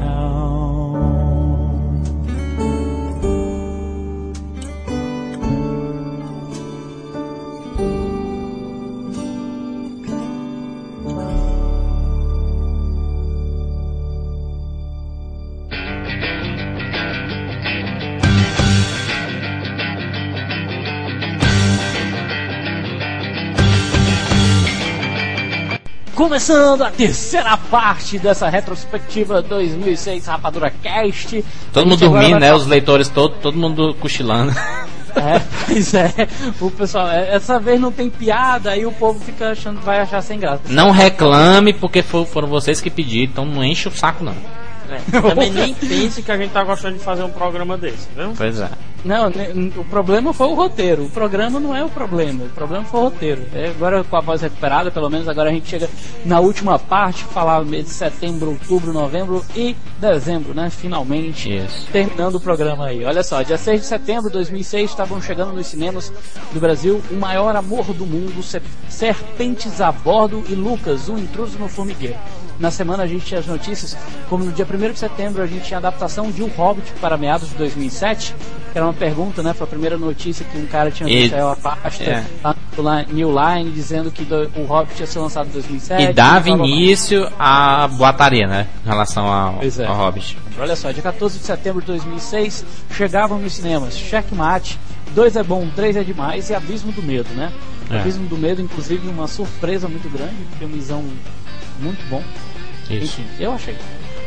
[26.19, 31.45] Começando a terceira parte dessa retrospectiva 2006 Rapadura Cast.
[31.71, 32.53] Todo mundo dormindo, vai né?
[32.53, 34.51] Os leitores todo, todo mundo cochilando.
[35.15, 36.13] É, pois é.
[36.61, 40.21] O pessoal, é, essa vez não tem piada, aí o povo fica achando, vai achar
[40.21, 40.61] sem graça.
[40.69, 44.35] Não reclame porque fo- foram vocês que pediram, então não enche o saco não.
[44.87, 48.33] É, também nem pense que a gente tá gostando de fazer um programa desse, viu?
[48.37, 48.69] Pois é.
[49.05, 49.29] Não,
[49.77, 51.05] o problema foi o roteiro.
[51.05, 52.43] O programa não é o problema.
[52.43, 53.43] O problema foi o roteiro.
[53.53, 55.89] É, agora com a voz recuperada, pelo menos agora a gente chega
[56.25, 60.69] na última parte, falar mês de setembro, outubro, novembro e dezembro, né?
[60.69, 61.55] Finalmente.
[61.55, 61.87] Isso.
[61.91, 63.05] Terminando o programa aí.
[63.05, 66.11] Olha só, dia 6 de setembro de 2006 estavam chegando nos cinemas
[66.53, 71.57] do Brasil O Maior Amor do Mundo, Se- Serpentes a Bordo e Lucas, um intruso
[71.57, 72.17] no formigueiro.
[72.59, 73.95] Na semana a gente tinha as notícias,
[74.29, 77.15] como no dia 1 de setembro a gente tinha a adaptação de O Hobbit para
[77.17, 78.35] meados de 2007,
[78.71, 79.53] que era uma pergunta, né?
[79.53, 82.25] Foi a primeira notícia que um cara tinha E- aí a pasta é.
[82.43, 82.55] lá
[83.07, 86.03] no New Line dizendo que do- o Hobbit ia ser lançado em 2007.
[86.03, 88.67] E dava início à boataria, né?
[88.85, 89.85] Em relação ao, é.
[89.85, 90.37] ao Hobbit.
[90.59, 94.77] Olha só, dia 14 de setembro de 2006 chegavam nos cinemas Checkmate,
[95.15, 97.51] 2 é bom, 3 é demais e Abismo do Medo, né?
[97.89, 97.99] É.
[97.99, 101.03] Abismo do Medo, inclusive, uma surpresa muito grande, filmezão
[101.79, 102.23] muito bom.
[102.89, 103.21] Isso.
[103.21, 103.75] Enfim, eu achei.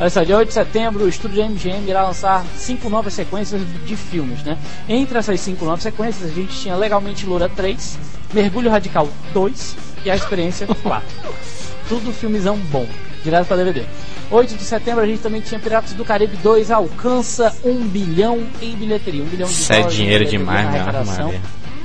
[0.00, 3.96] Olha só, dia 8 de setembro, o estúdio MGM irá lançar cinco novas sequências de
[3.96, 4.58] filmes, né?
[4.88, 7.98] Entre essas cinco novas sequências, a gente tinha Legalmente Loura 3,
[8.32, 11.06] Mergulho Radical 2 e A Experiência 4.
[11.88, 12.86] Tudo filmezão bom,
[13.22, 13.84] direto para DVD.
[14.30, 18.74] 8 de setembro a gente também tinha Piratas do Caribe 2 alcança 1 bilhão em
[18.74, 19.22] bilheteria.
[19.22, 20.64] 1 bilhão de Isso é dinheiro demais.
[21.06, 21.40] Maria.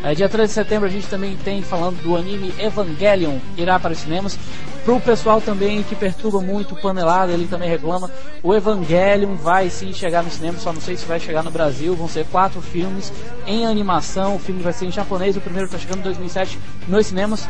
[0.07, 3.91] É, dia 13 de setembro a gente também tem falando do anime Evangelion, irá para
[3.91, 4.39] os cinemas.
[4.85, 8.09] Pro pessoal também que perturba muito o panelado, ele também reclama.
[8.41, 11.93] O Evangelion vai sim chegar no cinema, só não sei se vai chegar no Brasil.
[11.93, 13.11] Vão ser quatro filmes
[13.45, 14.37] em animação.
[14.37, 17.45] O filme vai ser em japonês, o primeiro está chegando em 2007 nos cinemas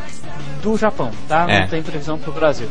[0.63, 1.45] do Japão, tá?
[1.47, 1.59] É.
[1.59, 2.67] Não tem previsão pro Brasil.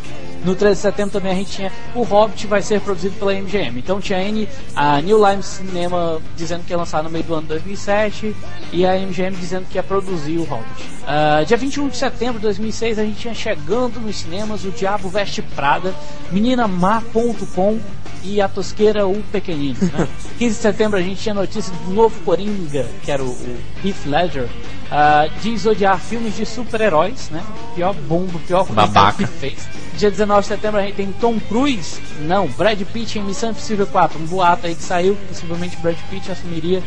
[0.46, 3.80] No 13 de setembro também a gente tinha O Hobbit vai ser produzido pela MGM.
[3.80, 7.34] Então tinha a, N, a New Line Cinema dizendo que ia lançar no meio do
[7.34, 8.34] ano de 2007
[8.72, 10.84] e a MGM dizendo que ia produzir o Hobbit.
[11.04, 15.08] Ah, dia 21 de setembro de 2006 a gente tinha chegando nos cinemas O Diabo
[15.08, 15.92] Veste Prada,
[16.30, 17.80] Menina Má.com
[18.22, 19.78] e A Tosqueira o Pequenino.
[19.80, 20.06] Né?
[20.38, 24.06] 15 de setembro a gente tinha notícia do novo Coringa, que era o, o Heath
[24.06, 24.48] Ledger,
[24.92, 27.42] ah, diz odiar filmes de super-heróis, né?
[27.74, 29.18] Pior bomba, pior Babaca.
[29.18, 29.68] que fez.
[29.96, 33.86] Dia 19 de setembro a gente tem Tom Cruise, não, Brad Pitt em Missão Impossível
[33.86, 36.82] 4, um boato aí que saiu, possivelmente Brad Pitt assumiria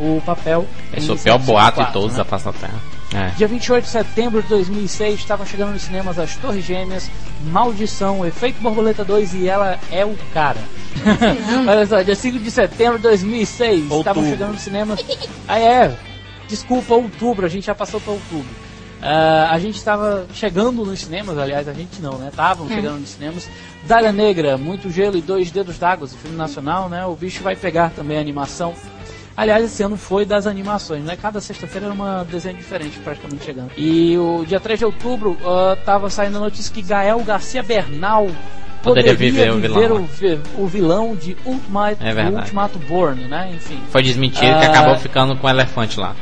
[0.00, 0.66] o papel.
[0.96, 2.18] Esse é o pior boato de 4, todos né?
[2.18, 2.80] da face da Terra.
[3.12, 3.28] É.
[3.36, 7.10] Dia 28 de setembro de 2006 estavam chegando nos cinemas As Torres Gêmeas,
[7.44, 10.58] Maldição, Efeito Borboleta 2 e ela é o cara.
[11.68, 15.04] Olha só, dia 5 de setembro de 2006 estavam chegando nos cinemas.
[15.46, 15.96] Ah, é,
[16.48, 18.63] desculpa, outubro, a gente já passou para outubro.
[19.06, 22.28] Ah, a gente estava chegando nos cinemas, aliás, a gente não, né?
[22.30, 23.48] Estavam chegando nos cinemas.
[23.86, 27.04] Dália Negra, Muito Gelo e Dois Dedos d'Água, esse filme nacional, né?
[27.04, 28.72] O bicho vai pegar também a animação.
[29.36, 31.16] Aliás, esse ano foi das animações, né?
[31.20, 33.72] Cada sexta-feira era uma desenho diferente praticamente chegando.
[33.76, 38.28] E o dia 3 de outubro ah, tava saindo a notícia que Gael Garcia Bernal
[38.82, 40.02] Poderia poderia viver o viver vilão.
[40.02, 42.28] o, vi- o vilão de Ultimate, É.
[42.28, 43.50] Ultimato Born, né?
[43.54, 43.80] Enfim.
[43.90, 44.70] Foi desmentido que Ah.
[44.70, 46.14] acabou ficando com o elefante lá.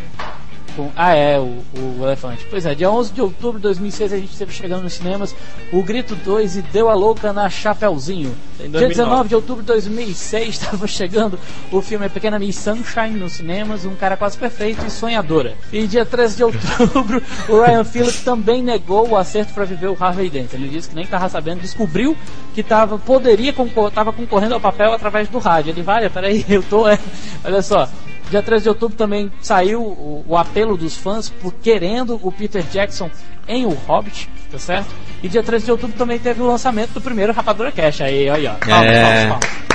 [0.77, 2.47] Com- ah, é, o, o elefante.
[2.49, 5.35] Pois é, dia 11 de outubro de 2006 a gente esteve chegando nos cinemas
[5.73, 8.35] O Grito 2 e Deu a Louca na Chapeuzinho.
[8.59, 8.89] Dia 2009.
[8.89, 11.39] 19 de outubro de 2006 estava chegando
[11.71, 15.55] o filme A Pequena Miss Sunshine nos cinemas, Um Cara Quase Perfeito e Sonhadora.
[15.73, 19.97] E dia 13 de outubro o Ryan Phillips também negou o acerto para viver o
[19.99, 20.53] Harvey Dent.
[20.53, 22.17] Ele disse que nem estava sabendo, descobriu
[22.55, 25.71] que tava, poderia concor tava concorrendo ao papel através do rádio.
[25.71, 26.89] Ele, vale, peraí, eu tô...
[26.89, 26.99] É,
[27.45, 27.89] olha só,
[28.33, 32.63] Dia 13 de outubro também saiu o, o apelo dos fãs por querendo o Peter
[32.63, 33.11] Jackson
[33.47, 34.89] em O Hobbit, tá certo?
[35.23, 38.01] E dia 13 de outubro também teve o lançamento do primeiro Rapadura Cash.
[38.01, 38.55] Aí, aí, ó.
[38.55, 39.29] Palmas, É.
[39.29, 39.73] palmas, palmas.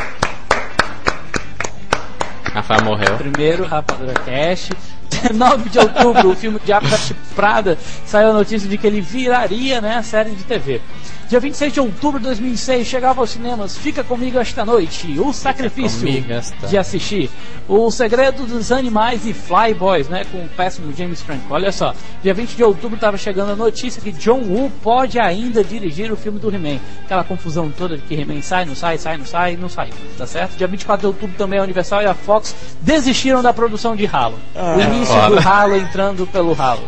[2.51, 3.16] Rafael morreu.
[3.18, 4.72] Primeiro Rapadura Cash.
[5.36, 7.78] 9 de outubro, o filme Diabo Veste Prada
[8.08, 10.82] saiu a notícia de que ele viraria né, a série de TV.
[11.30, 16.07] Dia 26 de outubro de 2006 chegava aos cinemas Fica Comigo Esta Noite, O Sacrifício
[16.32, 17.30] esta- de assistir,
[17.67, 21.43] O Segredo dos Animais e Fly Boys, né, com o péssimo James Franco.
[21.53, 25.61] Olha só, dia 20 de outubro estava chegando a notícia que John Woo pode ainda
[25.65, 26.80] dirigir o filme do He-Man.
[27.03, 30.25] Aquela confusão toda de que He-Man sai, não sai, sai, não sai, não sai, tá
[30.25, 30.55] certo?
[30.55, 34.39] Dia 24 de outubro também a Universal e a Fox desistiram da produção de Halo.
[34.55, 36.84] o início do Halo entrando pelo Halo.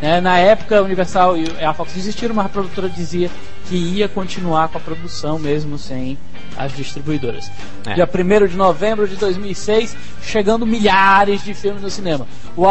[0.00, 3.28] Né, na época, a Universal e a Fox desistiram, mas a produtora dizia
[3.68, 6.16] que ia continuar com a produção mesmo sem
[6.56, 7.50] as distribuidoras.
[7.86, 7.94] É.
[7.94, 12.26] Dia 1 de novembro de 2006, chegando milhares de filmes no cinema.
[12.56, 12.64] O,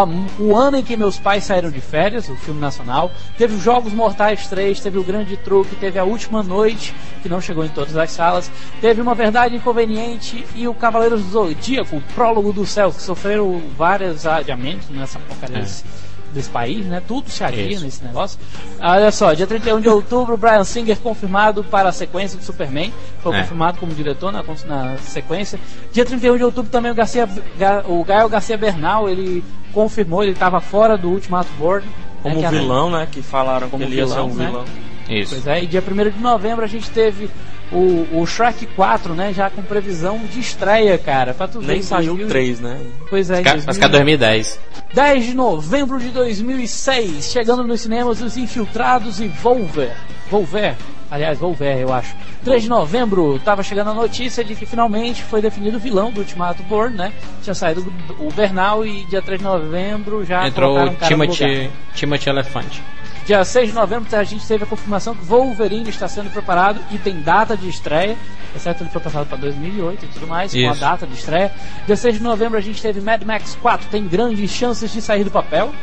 [0.43, 3.93] o ano em que meus pais saíram de férias, o filme nacional, teve os Jogos
[3.93, 7.95] Mortais 3, teve o Grande Truque, teve a Última Noite, que não chegou em todas
[7.95, 12.91] as salas, teve Uma Verdade Inconveniente e o Cavaleiros do Zodíaco, o Prólogo do Céu,
[12.91, 16.07] que sofreram vários adiamentos nessa porcaria É.
[16.34, 17.01] desse país, né?
[17.07, 17.86] Tudo se Isso.
[17.86, 18.39] nesse negócio.
[18.80, 22.93] Olha só, dia 31 de outubro, Brian Singer confirmado para a sequência do Superman.
[23.23, 23.41] Foi É.
[23.41, 25.59] confirmado como diretor na, na sequência.
[25.91, 30.34] Dia 31 de outubro também o, Garcia, Ga- o Gael Garcia Bernal, ele confirmou, ele
[30.34, 31.86] estava fora do Ultimato Board.
[31.86, 33.07] né, Como a- vilão, né?
[33.11, 34.45] Que falaram Como que ele ia ser vilão, um né?
[34.47, 34.65] vilão.
[35.09, 35.36] Isso.
[35.36, 37.30] Pois é, e dia 1 de novembro a gente teve
[37.72, 39.34] o, o Shrek 4, né?
[39.34, 41.34] Já com previsão de estreia, cara.
[41.34, 42.82] Pra tu ver, Nem em saiu o 2000 3, né?
[43.09, 44.59] Pois é, Vai ficar 2010.
[44.93, 49.91] 10 de novembro de 2006, chegando nos cinemas Os Infiltrados e Volver.
[50.30, 50.76] Volver,
[51.09, 52.15] aliás, Volver, eu acho.
[52.43, 56.20] 3 de novembro, tava chegando a notícia de que finalmente foi definido o vilão do
[56.20, 57.11] Ultimato Born, né?
[57.43, 60.95] Tinha saído o Bernal e dia 3 de novembro já Entrou o.
[61.07, 62.82] Timothy, Timothy Elefante.
[63.28, 66.97] Dia 6 de novembro a gente teve a confirmação que Wolverine está sendo preparado e
[66.97, 68.15] tem data de estreia.
[68.57, 68.82] Certo?
[68.82, 70.80] Ele foi passado para 2008 e tudo mais, com a Isso.
[70.80, 71.51] data de estreia.
[71.86, 75.25] Dia 6 de novembro a gente teve Mad Max 4, tem grandes chances de sair
[75.25, 75.75] do papel.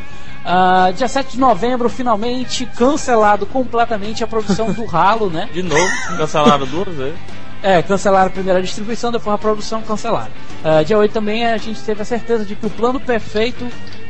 [0.43, 5.47] Ah, dia 7 de novembro, finalmente cancelado completamente a produção do Halo, né?
[5.53, 7.21] De novo, cancelaram duas vezes.
[7.67, 10.31] É, cancelaram a primeira distribuição, depois a produção cancelaram.
[10.63, 13.67] Ah, dia 8 também a gente teve a certeza de que o plano perfeito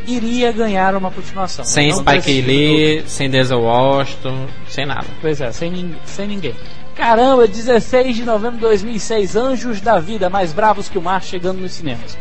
[0.09, 1.65] iria ganhar uma continuação.
[1.65, 5.07] Sem Spike do- Lee, sem Denzel Washington, sem nada.
[5.21, 6.55] Pois é, sem, nin- sem ninguém.
[6.97, 11.61] Caramba, 16 de novembro de 2006, Anjos da Vida, mais bravos que o mar, chegando
[11.61, 12.19] nos cinemas.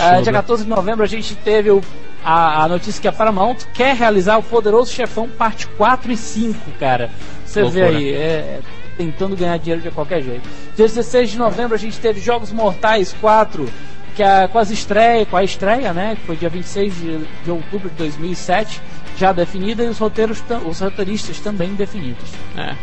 [0.00, 1.82] Ah, dia 14 de novembro a gente teve o-
[2.24, 6.70] a, a notícia que a Paramount quer realizar o Poderoso Chefão parte 4 e 5,
[6.78, 7.10] cara.
[7.44, 8.60] Você vê aí, é,
[9.00, 10.46] tentando ganhar dinheiro de qualquer jeito.
[10.76, 13.66] Dia 16 de novembro a gente teve Jogos Mortais 4,
[14.14, 16.16] que é com as estreias, com a estreia, né?
[16.16, 18.78] Que foi dia 26 de, de outubro de 2007,
[19.16, 22.28] já definida, e os, roteiros, os roteiristas também definidos.
[22.58, 22.74] É.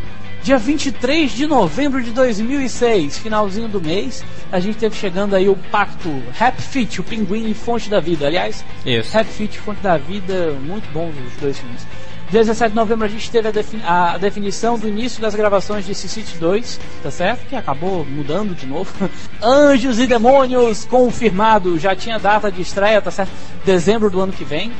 [0.41, 5.55] Dia 23 de novembro de 2006, finalzinho do mês, a gente teve chegando aí o
[5.69, 6.09] pacto
[6.39, 8.25] Happy Feet, o Pinguim e Fonte da Vida.
[8.25, 9.11] Aliás, Isso.
[9.25, 11.85] Feet e Fonte da Vida, muito bons os dois filmes.
[12.29, 15.85] Dia 17 de novembro a gente teve a, defini- a definição do início das gravações
[15.85, 17.47] de City 2, tá certo?
[17.47, 18.91] Que acabou mudando de novo.
[19.41, 23.31] Anjos e Demônios, confirmado, já tinha data de estreia, tá certo?
[23.65, 24.71] Dezembro do ano que vem.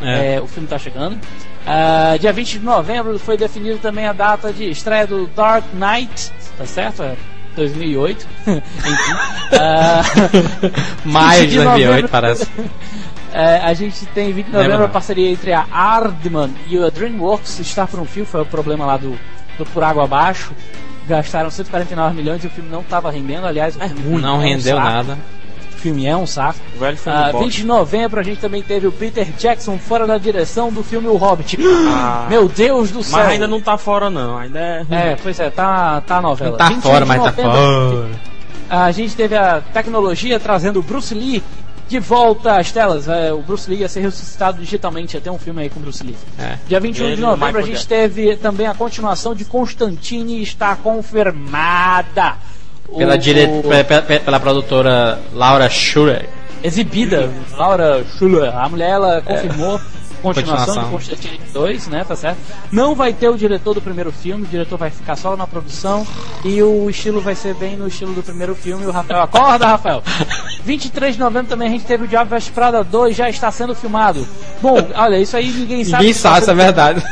[0.00, 0.36] É.
[0.36, 1.18] É, o filme tá chegando.
[1.66, 6.30] Ah, dia 20 de novembro foi definido também a data de estreia do Dark Knight,
[6.58, 7.02] tá certo?
[7.02, 7.14] É
[7.56, 8.26] 2008.
[8.46, 8.62] Enfim.
[11.04, 12.08] Maio 20 de de 2008, novembro.
[12.08, 12.46] parece.
[13.32, 16.90] É, a gente tem 20 de novembro Lembra a parceria entre a Ardman e a
[16.90, 19.18] DreamWorks está por um fio, foi o problema lá do,
[19.58, 20.52] do Por Água Abaixo.
[21.08, 24.40] Gastaram 149 milhões e o filme não estava rendendo, aliás, o filme Não é um
[24.40, 24.88] rendeu saco.
[24.88, 25.18] nada.
[25.72, 26.60] O filme é um saco.
[26.76, 27.38] O velho filme Ah, bosta.
[27.38, 31.08] 20 de novembro a gente também teve o Peter Jackson fora da direção do filme
[31.08, 31.58] O Hobbit.
[31.88, 32.26] Ah.
[32.30, 33.18] Meu Deus do céu!
[33.18, 34.38] Mas ainda não tá fora, não.
[34.38, 34.86] Ainda é.
[34.90, 36.52] É, pois é, tá, tá a novela.
[36.52, 38.08] Não tá 28 fora, mas tá fora.
[38.70, 41.42] A gente teve a tecnologia trazendo o Bruce Lee
[41.92, 43.06] de volta às telas.
[43.06, 46.02] É, o Bruce Lee ia ser ressuscitado digitalmente, ter um filme aí com o Bruce
[46.02, 46.16] Lee.
[46.38, 46.56] É.
[46.66, 52.36] Dia 21 Ele de novembro a gente teve também a continuação de Constantine está confirmada.
[52.96, 53.46] Pela, O- dire...
[53.68, 56.28] pe- pe- pe- pela produtora Laura Schurer.
[56.64, 59.80] exibida, Laura Schuller, a mulher ela confirmou
[60.22, 60.84] continuação, Continuação.
[60.84, 62.38] de Constantine 2, né, tá certo?
[62.70, 66.06] Não vai ter o diretor do primeiro filme, o diretor vai ficar só na produção
[66.44, 68.86] e o estilo vai ser bem no estilo do primeiro filme.
[68.86, 70.02] O Rafael, acorda, Rafael!
[70.64, 73.74] 23 de novembro também a gente teve o Diabo Veste Prada 2, já está sendo
[73.74, 74.26] filmado.
[74.60, 76.04] Bom, olha, isso aí ninguém sabe.
[76.04, 77.02] Ninguém sabe se é verdade.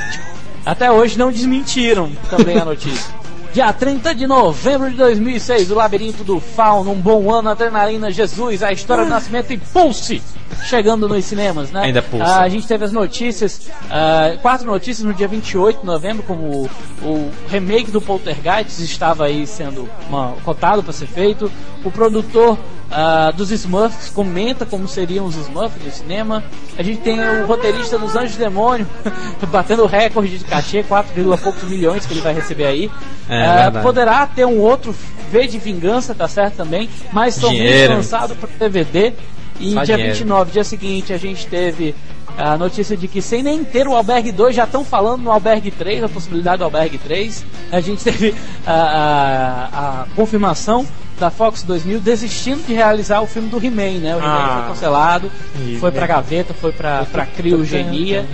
[0.64, 3.19] Até hoje não desmentiram também a notícia.
[3.52, 8.62] Dia 30 de novembro de 2006, o Labirinto do Fauno, um bom ano, adrenalina, Jesus,
[8.62, 10.22] a história do nascimento e Pulse,
[10.66, 11.80] chegando nos cinemas, né?
[11.82, 12.24] Ainda Pulse.
[12.24, 16.42] Ah, a gente teve as notícias, ah, quatro notícias no dia 28 de novembro, como
[16.44, 16.70] o,
[17.02, 21.50] o remake do Poltergeist estava aí sendo uma- cotado para ser feito.
[21.84, 22.56] O produtor
[22.90, 26.42] ah, dos Smurfs comenta como seriam os Smurfs do cinema.
[26.76, 28.86] A gente tem o roteirista dos Anjos Demônio
[29.50, 32.90] batendo recorde de cachê, 4, poucos milhões que ele vai receber aí.
[33.28, 33.82] É, verdade.
[33.82, 34.94] poderá ter um outro
[35.30, 37.94] V de Vingança, tá certo também, mas Dinheiro.
[37.94, 39.12] lançado para DVD.
[39.60, 40.14] E Só dia dinheiro.
[40.16, 41.94] 29, dia seguinte, a gente teve
[42.38, 45.70] a notícia de que sem nem ter o Albergue 2, já estão falando no Albergue
[45.70, 47.44] 3, a possibilidade do Albergue 3.
[47.70, 48.34] A gente teve
[48.66, 50.86] a, a- a confirmação
[51.20, 54.16] da Fox 2000 desistindo de realizar o filme do He-Man, né?
[54.16, 54.58] O He-Man Ah.
[54.62, 55.30] foi cancelado,
[55.78, 58.26] foi pra gaveta, foi pra, pra criogenia,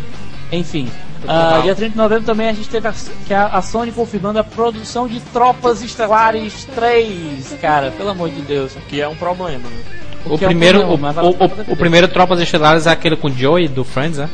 [0.50, 0.88] enfim.
[1.26, 1.62] Mal.
[1.62, 2.94] dia 30 de novembro também a gente teve a,
[3.26, 8.42] que a, a Sony confirmando a produção de Tropas Estelares 3, cara, pelo amor de
[8.42, 8.72] Deus.
[8.88, 9.82] Que é um problema, né?
[10.24, 11.30] O que é um primeiro, problema, o, o-
[11.70, 14.28] o- o primeiro Tropas Estelares é aquele com Joey do Friends, né?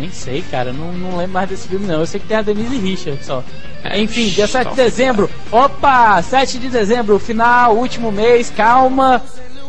[0.00, 2.00] Nem sei, cara, não, não lembro mais desse filme não.
[2.00, 3.42] Eu sei que tem a Denise Richards só.
[3.84, 5.30] É, Enfim, dia 7 de dezembro.
[5.50, 9.22] Opa, 7 de dezembro, final, último mês, calma.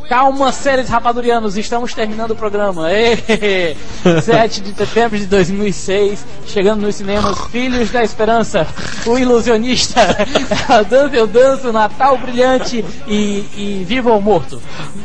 [0.10, 2.90] Calma, séries rapadurianos, estamos terminando o programa.
[2.90, 3.76] Ê,
[4.24, 8.66] 7 de setembro de 2006, chegando nos cinemas Filhos da Esperança,
[9.06, 10.00] O Ilusionista,
[10.70, 14.62] A Dança Eu Danço, Natal Brilhante e, e Viva ou Morto.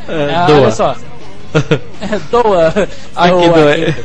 [0.07, 0.61] Ah, doa.
[0.61, 0.95] olha só.
[2.01, 2.73] É, doa.
[2.73, 3.49] Doa.
[3.49, 3.95] doa.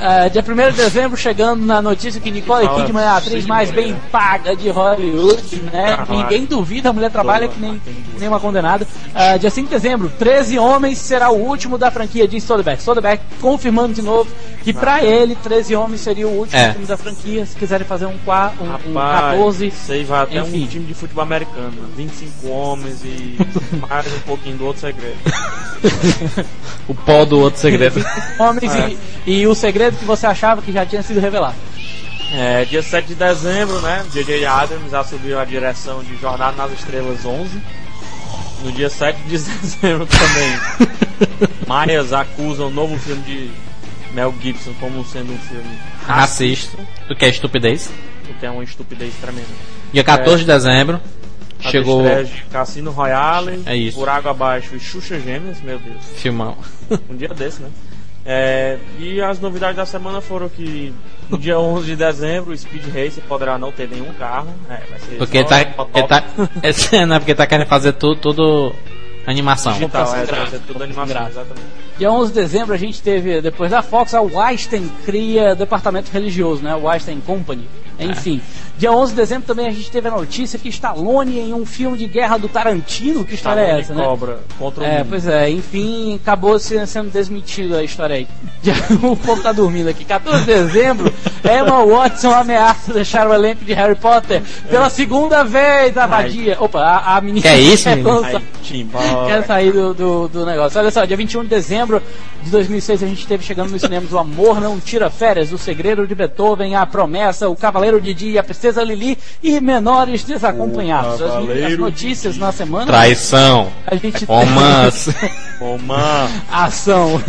[0.00, 3.70] Ah, dia 1 de dezembro, chegando na notícia que Nicole Kidman é a atriz mais
[3.70, 5.98] bem paga de Hollywood, né?
[6.08, 7.80] Ninguém duvida, a mulher trabalha que nem,
[8.16, 8.86] nem uma condenada.
[9.12, 12.80] Ah, dia 5 de dezembro, 13 Homens será o último da franquia, diz Soderbergh.
[12.80, 14.30] Soderbergh confirmando de novo
[14.72, 16.72] que pra ele, 13 Homens seria o último É.
[16.72, 17.46] filme da franquia.
[17.46, 20.64] Se quiserem fazer um, qua- um, um Rapaz, 14, isso aí vai até enfim.
[20.64, 21.72] um time de futebol americano.
[21.96, 23.38] 25 homens e
[23.88, 25.16] mais um pouquinho do outro segredo.
[26.86, 28.04] O pó do outro segredo.
[28.38, 28.96] Homens É.
[29.26, 31.56] e, e o segredo que você achava que já tinha sido revelado.
[32.32, 34.04] É, dia 7 de dezembro, né?
[34.12, 34.44] J.J.
[34.44, 37.58] Abrams assumiu a direção de Jornada nas Estrelas 11.
[38.64, 43.50] No dia 7 de dezembro também, Maias acusa o novo filme de
[44.12, 46.78] Mel Gibson como sendo um filme Racista.
[47.10, 47.90] O que é estupidez.
[48.30, 49.46] o que é uma estupidez tremenda.
[49.92, 51.00] Dia 14 de dezembro,
[51.64, 53.98] As chegou de Cassino Royale, É isso.
[53.98, 56.04] Por Água Abaixo e Xuxa Gêmeas, meu Deus.
[56.16, 56.56] filmão.
[57.10, 57.68] Um dia desse, né?
[58.30, 60.92] É, e as novidades da semana foram que
[61.30, 64.48] no dia 11 de dezembro o Speed Racer poderá não ter nenhum carro.
[64.68, 66.24] É, vai ser Porque tá, porque tá,
[66.62, 68.74] esse, não, porque tá querendo fazer tudo, tudo
[69.26, 69.72] animação.
[69.72, 71.87] digital, é, vai ser tudo animação, exatamente.
[71.98, 76.62] Dia 11 de dezembro a gente teve, depois da Fox, a Weinstein cria departamento religioso,
[76.62, 76.72] né?
[76.72, 77.68] Weinstein Company.
[77.98, 78.40] Enfim.
[78.78, 81.98] Dia 11 de dezembro também a gente teve a notícia que Stallone em um filme
[81.98, 83.24] de guerra do Tarantino.
[83.24, 84.04] Que história é Stallone essa, né?
[84.04, 85.08] Cobra contra o É, mundo.
[85.10, 88.28] pois é, enfim, acabou se- sendo desmentida a história aí.
[88.62, 90.04] Dia- o povo tá dormindo aqui.
[90.04, 91.12] 14 de dezembro,
[91.44, 96.56] Emma Watson ameaça deixar o elenco de Harry Potter pela segunda vez a vadia.
[96.60, 98.42] Opa, a, a menina Que é isso, quer lançar-.
[99.26, 100.78] Quer sair do, do, do negócio.
[100.78, 102.02] Olha só, dia 21 de dezembro
[102.42, 106.06] de 2006 a gente teve chegando nos cinemas O Amor Não Tira Férias, O Segredo
[106.06, 111.20] de Beethoven, A Promessa, O Cavaleiro Didi, A Princesa Lili e Menores Desacompanhados.
[111.22, 113.70] As, as notícias na semana Traição.
[113.86, 115.14] a gente Romance.
[115.86, 116.30] Mano.
[116.50, 117.22] ação.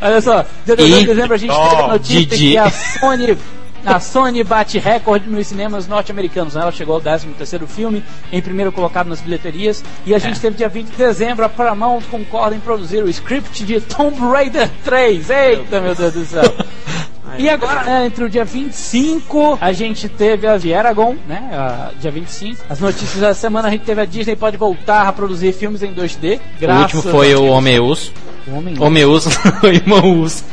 [0.00, 2.36] Olha só, dia 18 de dezembro a gente Ó, teve a notícia Didi.
[2.50, 3.38] que a Sony
[3.84, 6.54] a Sony bate recorde nos cinemas norte-americanos.
[6.54, 6.62] né?
[6.62, 9.82] Ela chegou ao 13 terceiro filme, em primeiro colocado nas bilheterias.
[10.04, 13.64] E a gente teve dia 20 de dezembro, a Paramount concorda em produzir o script
[13.64, 15.30] de Tomb Raider 3.
[15.30, 16.42] Eita, meu Deus do céu.
[17.38, 21.90] E agora, né, entre o dia 25, a gente teve a de Aragon, né, a,
[21.98, 22.64] dia 25.
[22.68, 25.92] As notícias da semana, a gente teve a Disney pode voltar a produzir filmes em
[25.94, 26.40] 2D.
[26.62, 28.12] O último foi o Homem Urso.
[28.46, 29.30] O Homem Homem Urso,
[29.64, 30.44] irmão Urso.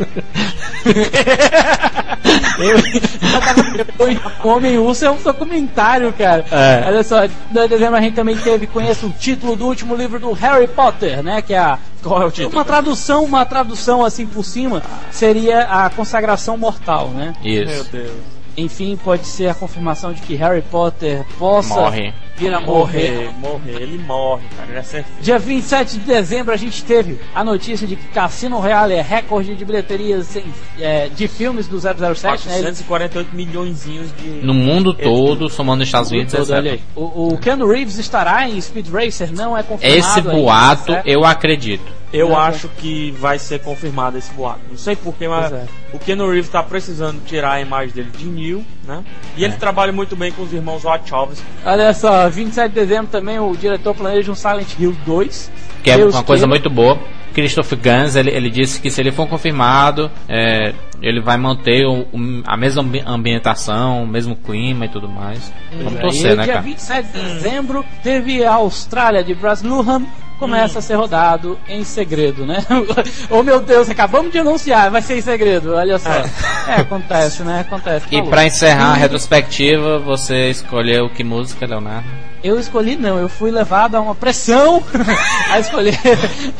[4.43, 6.45] O Homem Urso é um documentário, cara.
[6.51, 6.83] É.
[6.87, 10.31] Olha só, em dezembro a gente também teve, conhece o título do último livro do
[10.33, 11.41] Harry Potter, né?
[11.41, 11.79] Que é a.
[12.03, 12.55] Qual é o título?
[12.55, 14.81] Uma tradução, uma tradução assim por cima
[15.11, 17.33] seria a consagração mortal, né?
[17.43, 17.91] Meu Isso.
[17.91, 18.11] Deus.
[18.55, 22.13] Enfim, pode ser a confirmação de que Harry Potter possa Morre.
[22.37, 23.29] Vir a morrer.
[23.29, 23.81] Morrer, morrer.
[23.81, 24.69] Ele morre, cara.
[24.69, 25.07] Ele é certo.
[25.21, 29.55] Dia 27 de dezembro a gente teve a notícia de que Cassino Royale é recorde
[29.55, 32.59] de bilheterias em- é, de filmes do 007, né?
[32.59, 34.45] Ele 448 milhões de.
[34.45, 36.77] No mundo todo, somando os Estados Unidos, Todo, olha aí.
[36.77, 36.87] etc.
[36.95, 39.99] O, o Keanu Reeves estará em Speed Racer, não é confirmado.
[39.99, 41.07] Esse ainda, boato, certo?
[41.07, 41.97] eu acredito.
[42.13, 44.61] Eu Não, acho que vai ser confirmado esse boato.
[44.69, 45.65] Não sei porquê, mas é.
[45.93, 49.03] o Keanu Reeves tá precisando tirar a imagem dele de Neil, né?
[49.35, 51.43] E ele trabalha muito bem com os irmãos Wachowski.
[51.65, 55.51] Olha só, 27 de dezembro também o diretor planeja um Silent Hill 2.
[55.83, 56.47] Que é Deus uma coisa queira.
[56.49, 56.97] muito boa.
[57.33, 62.07] Christopher Gans, ele, ele disse que se ele for confirmado, é, ele vai manter o-
[62.11, 65.51] o- a mesma ambi- ambientação, o mesmo clima e tudo mais.
[65.77, 66.65] Vamos É, torcer, e né, dia cara?
[66.65, 70.07] 27 de dezembro teve a Austrália de Brasluham
[70.39, 72.57] começa a ser rodado em segredo, né?
[73.29, 76.09] oh meu Deus, acabamos de anunciar, vai ser em segredo, olha só.
[76.09, 77.61] É, acontece, né?
[77.61, 78.05] Acontece.
[78.11, 78.29] E falou.
[78.29, 82.07] pra encerrar a E- retrospectiva, você escolheu que música, Leonardo?
[82.43, 84.81] Eu escolhi não, eu fui levado a uma pressão
[85.51, 85.97] a escolher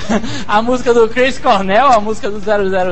[0.48, 2.42] a música do Chris Cornell, a música do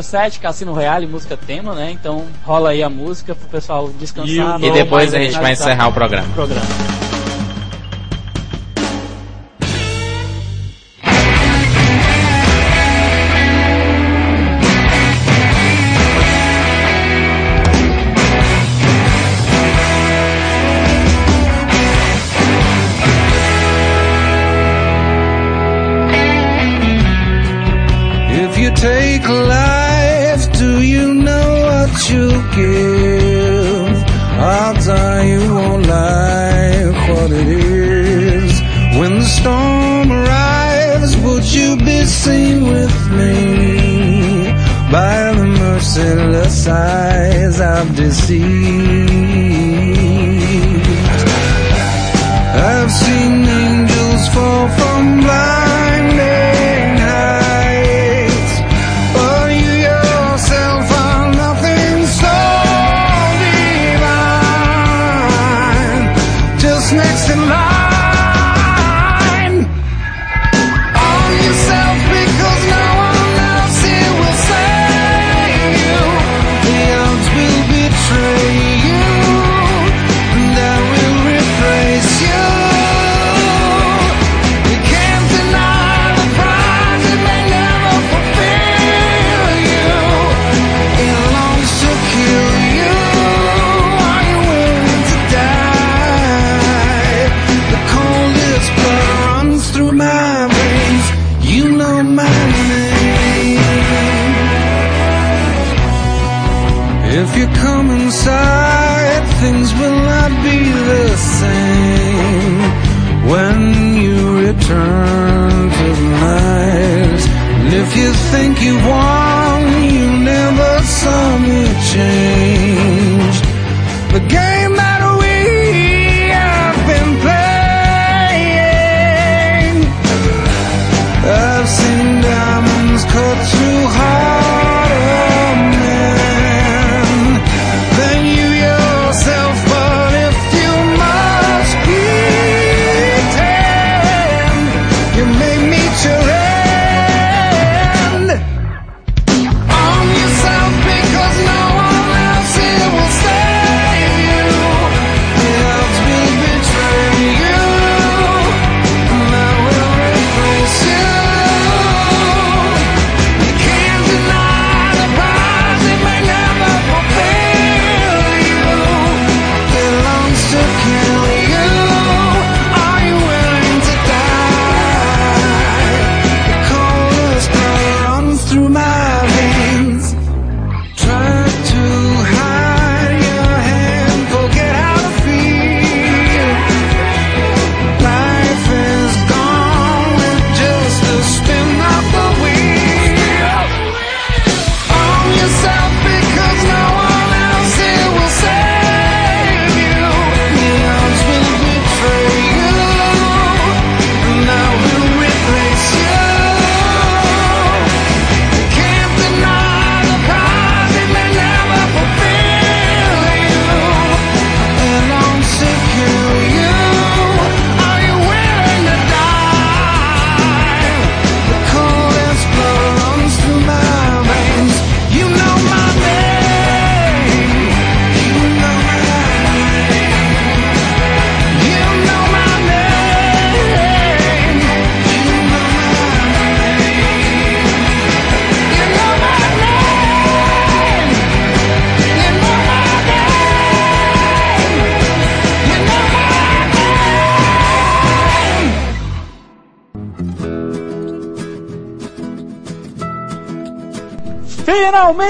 [0.02, 1.92] 007, Cassino Royale, música tema, né?
[1.92, 4.62] Então rola aí a música pro pessoal descansar.
[4.62, 6.28] E E depois a gente vai encerrar o programa.
[6.30, 7.05] o programa.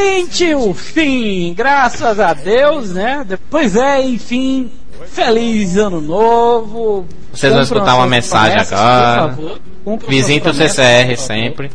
[0.09, 3.25] Finalmente o fim, graças a Deus, né?
[3.49, 4.69] Pois é, enfim,
[5.07, 7.07] feliz ano novo.
[7.33, 9.29] Vocês vão escutar uma mensagem promessas, agora.
[9.29, 9.59] por favor.
[9.83, 11.71] Cumpram Visita o CCR sempre.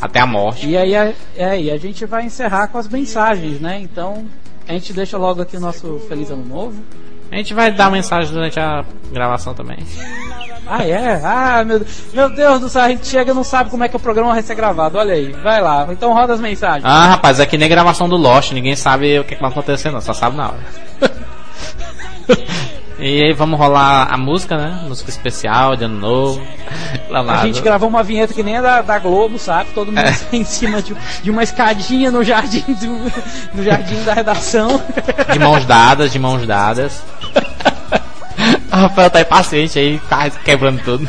[0.00, 0.66] Até a morte.
[0.68, 3.80] E aí, a- é, e a gente vai encerrar com as mensagens, né?
[3.80, 4.24] Então,
[4.68, 6.82] a gente deixa logo aqui o nosso feliz ano novo.
[7.32, 9.78] A gente vai dar mensagem durante a gravação também.
[10.72, 11.20] Ah, é?
[11.24, 11.84] Ah, meu,
[12.14, 14.32] meu Deus do céu, a gente chega e não sabe como é que o programa
[14.34, 14.98] vai ser gravado.
[14.98, 15.84] Olha aí, vai lá.
[15.90, 16.84] Então roda as mensagens.
[16.84, 19.90] Ah, rapaz, é que nem gravação do Lost, ninguém sabe o que, que vai acontecer,
[19.90, 20.60] não, só sabe na hora.
[23.00, 24.80] e aí vamos rolar a música, né?
[24.86, 26.40] Música especial de ano novo.
[27.12, 29.70] A gente gravou uma vinheta que nem a da, da Globo, sabe?
[29.74, 30.14] Todo mundo É.
[30.32, 33.12] em cima de, de uma escadinha no jardim do,
[33.54, 34.80] no jardim da redação.
[35.32, 37.02] De mãos dadas, de mãos dadas.
[38.80, 41.06] O Rafael tá impaciente aí, tá quebrando tudo.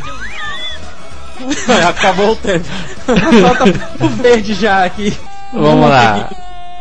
[1.88, 2.65] Acabou o tempo.
[3.06, 3.64] Falta
[4.03, 5.18] o verde já aqui.
[5.53, 6.30] Vamos lá.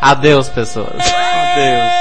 [0.01, 0.97] Adeus, pessoas.
[0.99, 2.00] Adeus.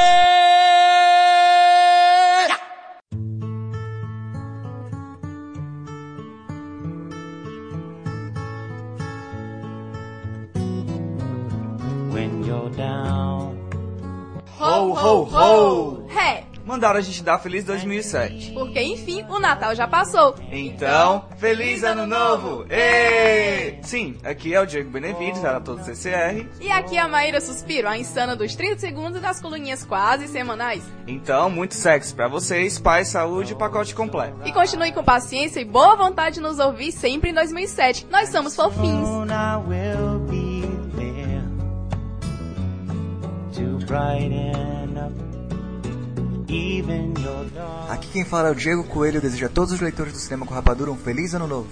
[16.80, 18.54] Mandaram a gente dar Feliz 2007.
[18.54, 20.34] Porque enfim, o Natal já passou.
[20.50, 22.66] Então, Feliz Ano Novo!
[22.70, 23.80] Ê!
[23.84, 26.48] Sim, aqui é o Diego Benevides, era todo CCR.
[26.62, 30.30] E aqui é a Maíra Suspiro, a insana dos 30 segundos e das coluninhas quase
[30.30, 30.82] semanais.
[31.06, 34.38] Então, muito sexo pra vocês, paz, saúde e pacote completo.
[34.46, 38.08] E continue com paciência e boa vontade de nos ouvir sempre em 2007.
[38.10, 39.10] Nós somos fofinhos.
[43.90, 45.29] Brighten up.
[47.90, 50.54] Aqui quem fala é o Diego Coelho, deseja a todos os leitores do Cinema com
[50.54, 51.70] Rapadura um feliz ano novo.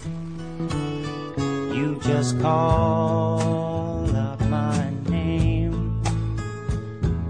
[1.74, 6.00] You just call up my name,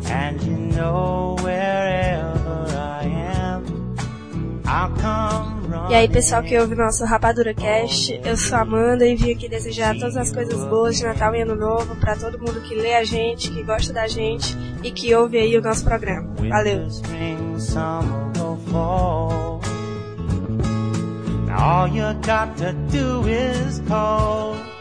[0.10, 3.06] and you know wherever I
[3.38, 3.64] am,
[4.66, 5.57] I'll come
[5.90, 9.48] E aí, pessoal que ouve nosso Rapadura Cast, eu sou a Amanda e vim aqui
[9.48, 12.96] desejar todas as coisas boas de Natal e Ano Novo pra todo mundo que lê
[12.96, 14.54] a gente, que gosta da gente
[14.84, 16.30] e que ouve aí o nosso programa.
[16.36, 16.88] Valeu!
[21.60, 24.77] All you got to do is call.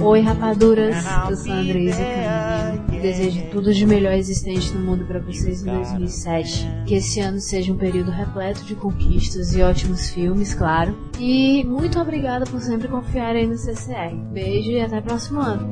[0.00, 0.96] Oi, rapaduras,
[1.30, 3.00] eu sou a Andresa Caminha.
[3.00, 6.66] Desejo tudo de melhor existente no mundo para vocês em 2007.
[6.86, 10.96] Que esse ano seja um período repleto de conquistas e ótimos filmes, claro.
[11.18, 14.14] E muito obrigada por sempre confiarem no CCR.
[14.32, 15.70] Beijo e até o próximo ano.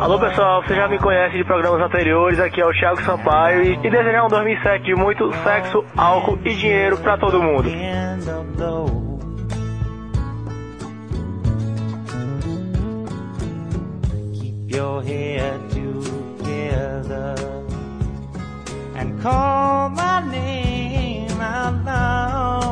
[0.00, 3.72] Alô pessoal, você já me conhece de programas anteriores, aqui é o Thiago Sampaio e,
[3.74, 7.68] e desejar um 2007 de muito sexo, álcool e dinheiro pra todo mundo.
[14.76, 17.34] your head together
[18.94, 22.65] and call my name out loud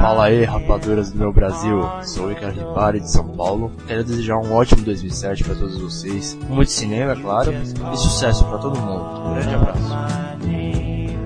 [0.00, 1.80] Fala aí, rapaduras do meu Brasil.
[2.02, 3.72] Sou o Ricardo Ripari de São Paulo.
[3.86, 6.36] Quero desejar um ótimo 2007 para todos vocês.
[6.48, 9.28] Muito cinema, é claro, e sucesso para todo mundo.
[9.30, 9.80] Um grande abraço.
[9.88, 11.18] my name,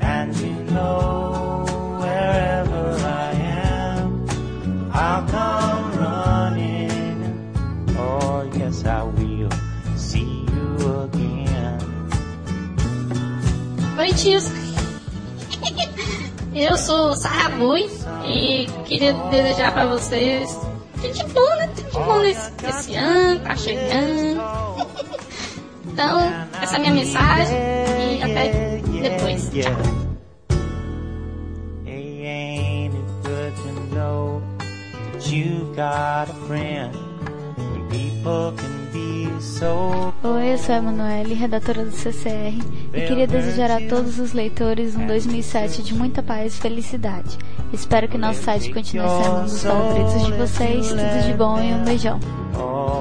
[0.00, 1.64] and you know
[2.00, 3.32] wherever I
[3.64, 4.24] am,
[4.92, 7.20] I'll come running.
[7.98, 9.50] Oh yes, I will
[9.96, 11.78] see you again.
[13.98, 14.63] Oi, tios.
[16.54, 17.90] Eu sou Sarah Bui
[18.26, 20.56] e queria desejar pra vocês
[21.00, 21.68] tudo bom, né?
[21.74, 24.40] Tudo de bom nesse, esse ano, tá chegando.
[25.86, 26.20] Então,
[26.62, 27.56] essa é a minha mensagem
[28.18, 29.52] e até depois.
[29.52, 29.76] Yeah.
[31.84, 34.42] Hey, ain't it good to know
[35.12, 36.94] that you got a friend
[37.90, 38.73] people can
[40.22, 42.58] Oi, eu sou a Emanuele, redatora do CCR,
[42.94, 47.36] e queria desejar a todos os leitores um 2007 de muita paz e felicidade.
[47.70, 50.88] Espero que nosso site continue sendo um dos favoritos de vocês.
[50.88, 52.18] Tudo de bom e um beijão.
[52.56, 52.94] Oh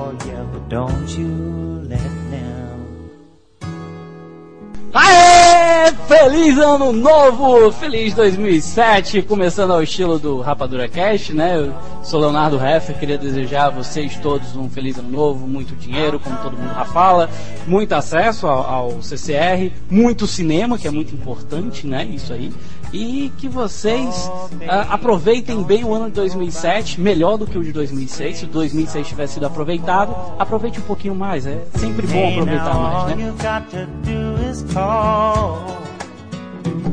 [5.92, 7.70] Feliz ano novo!
[7.74, 9.22] Feliz 2007!
[9.24, 11.58] Começando ao estilo do Rapadura Cast, né?
[11.58, 16.22] Eu sou Leonardo Heffer, queria desejar a vocês todos um feliz ano novo, muito dinheiro,
[16.22, 17.30] como todo mundo já fala,
[17.68, 22.06] muito acesso ao, ao CCR, muito cinema, que é muito importante, né?
[22.06, 22.54] Isso aí.
[22.94, 24.30] E que vocês
[24.70, 28.38] ah, aproveitem bem o ano de 2007, melhor do que o de 2006.
[28.38, 31.48] Se o 2006 tivesse sido aproveitado, aproveite um pouquinho mais.
[31.48, 33.34] É sempre bom aproveitar mais, né?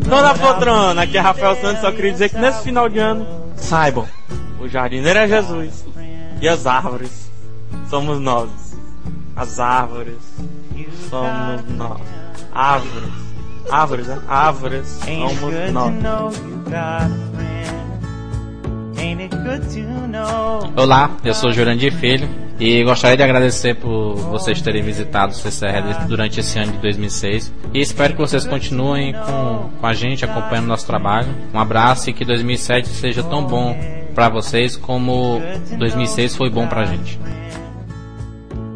[0.09, 4.06] Dona Poltrona, aqui é Rafael Santos, só queria dizer que nesse final de ano, saibam,
[4.59, 5.85] o jardineiro é Jesus
[6.40, 7.31] e as árvores
[7.89, 8.51] somos nós.
[9.36, 10.18] As árvores
[11.09, 12.01] somos nós.
[12.52, 13.30] Árvores.
[13.71, 14.19] Árvores, né?
[14.29, 15.95] Árvores Ain't it somos good to nós.
[16.03, 18.99] know you got a friend?
[18.99, 20.73] Ain't it good to know?
[20.77, 22.29] Olá, eu sou Jurandir Filho
[22.59, 27.53] e gostaria de agradecer por vocês terem visitado o CCR durante esse ano de 2006
[27.73, 31.29] e espero que vocês continuem com, com a gente, acompanhando nosso trabalho.
[31.55, 33.75] Um abraço e que 2007 seja tão bom
[34.15, 35.41] para vocês como
[35.79, 37.19] 2006 foi bom pra gente.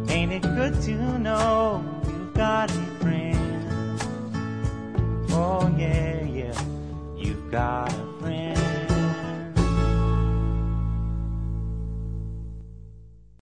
[0.09, 2.71] Ain't it good to know you got?
[5.47, 6.59] Oh yeah, yeah,
[7.15, 8.04] you've got.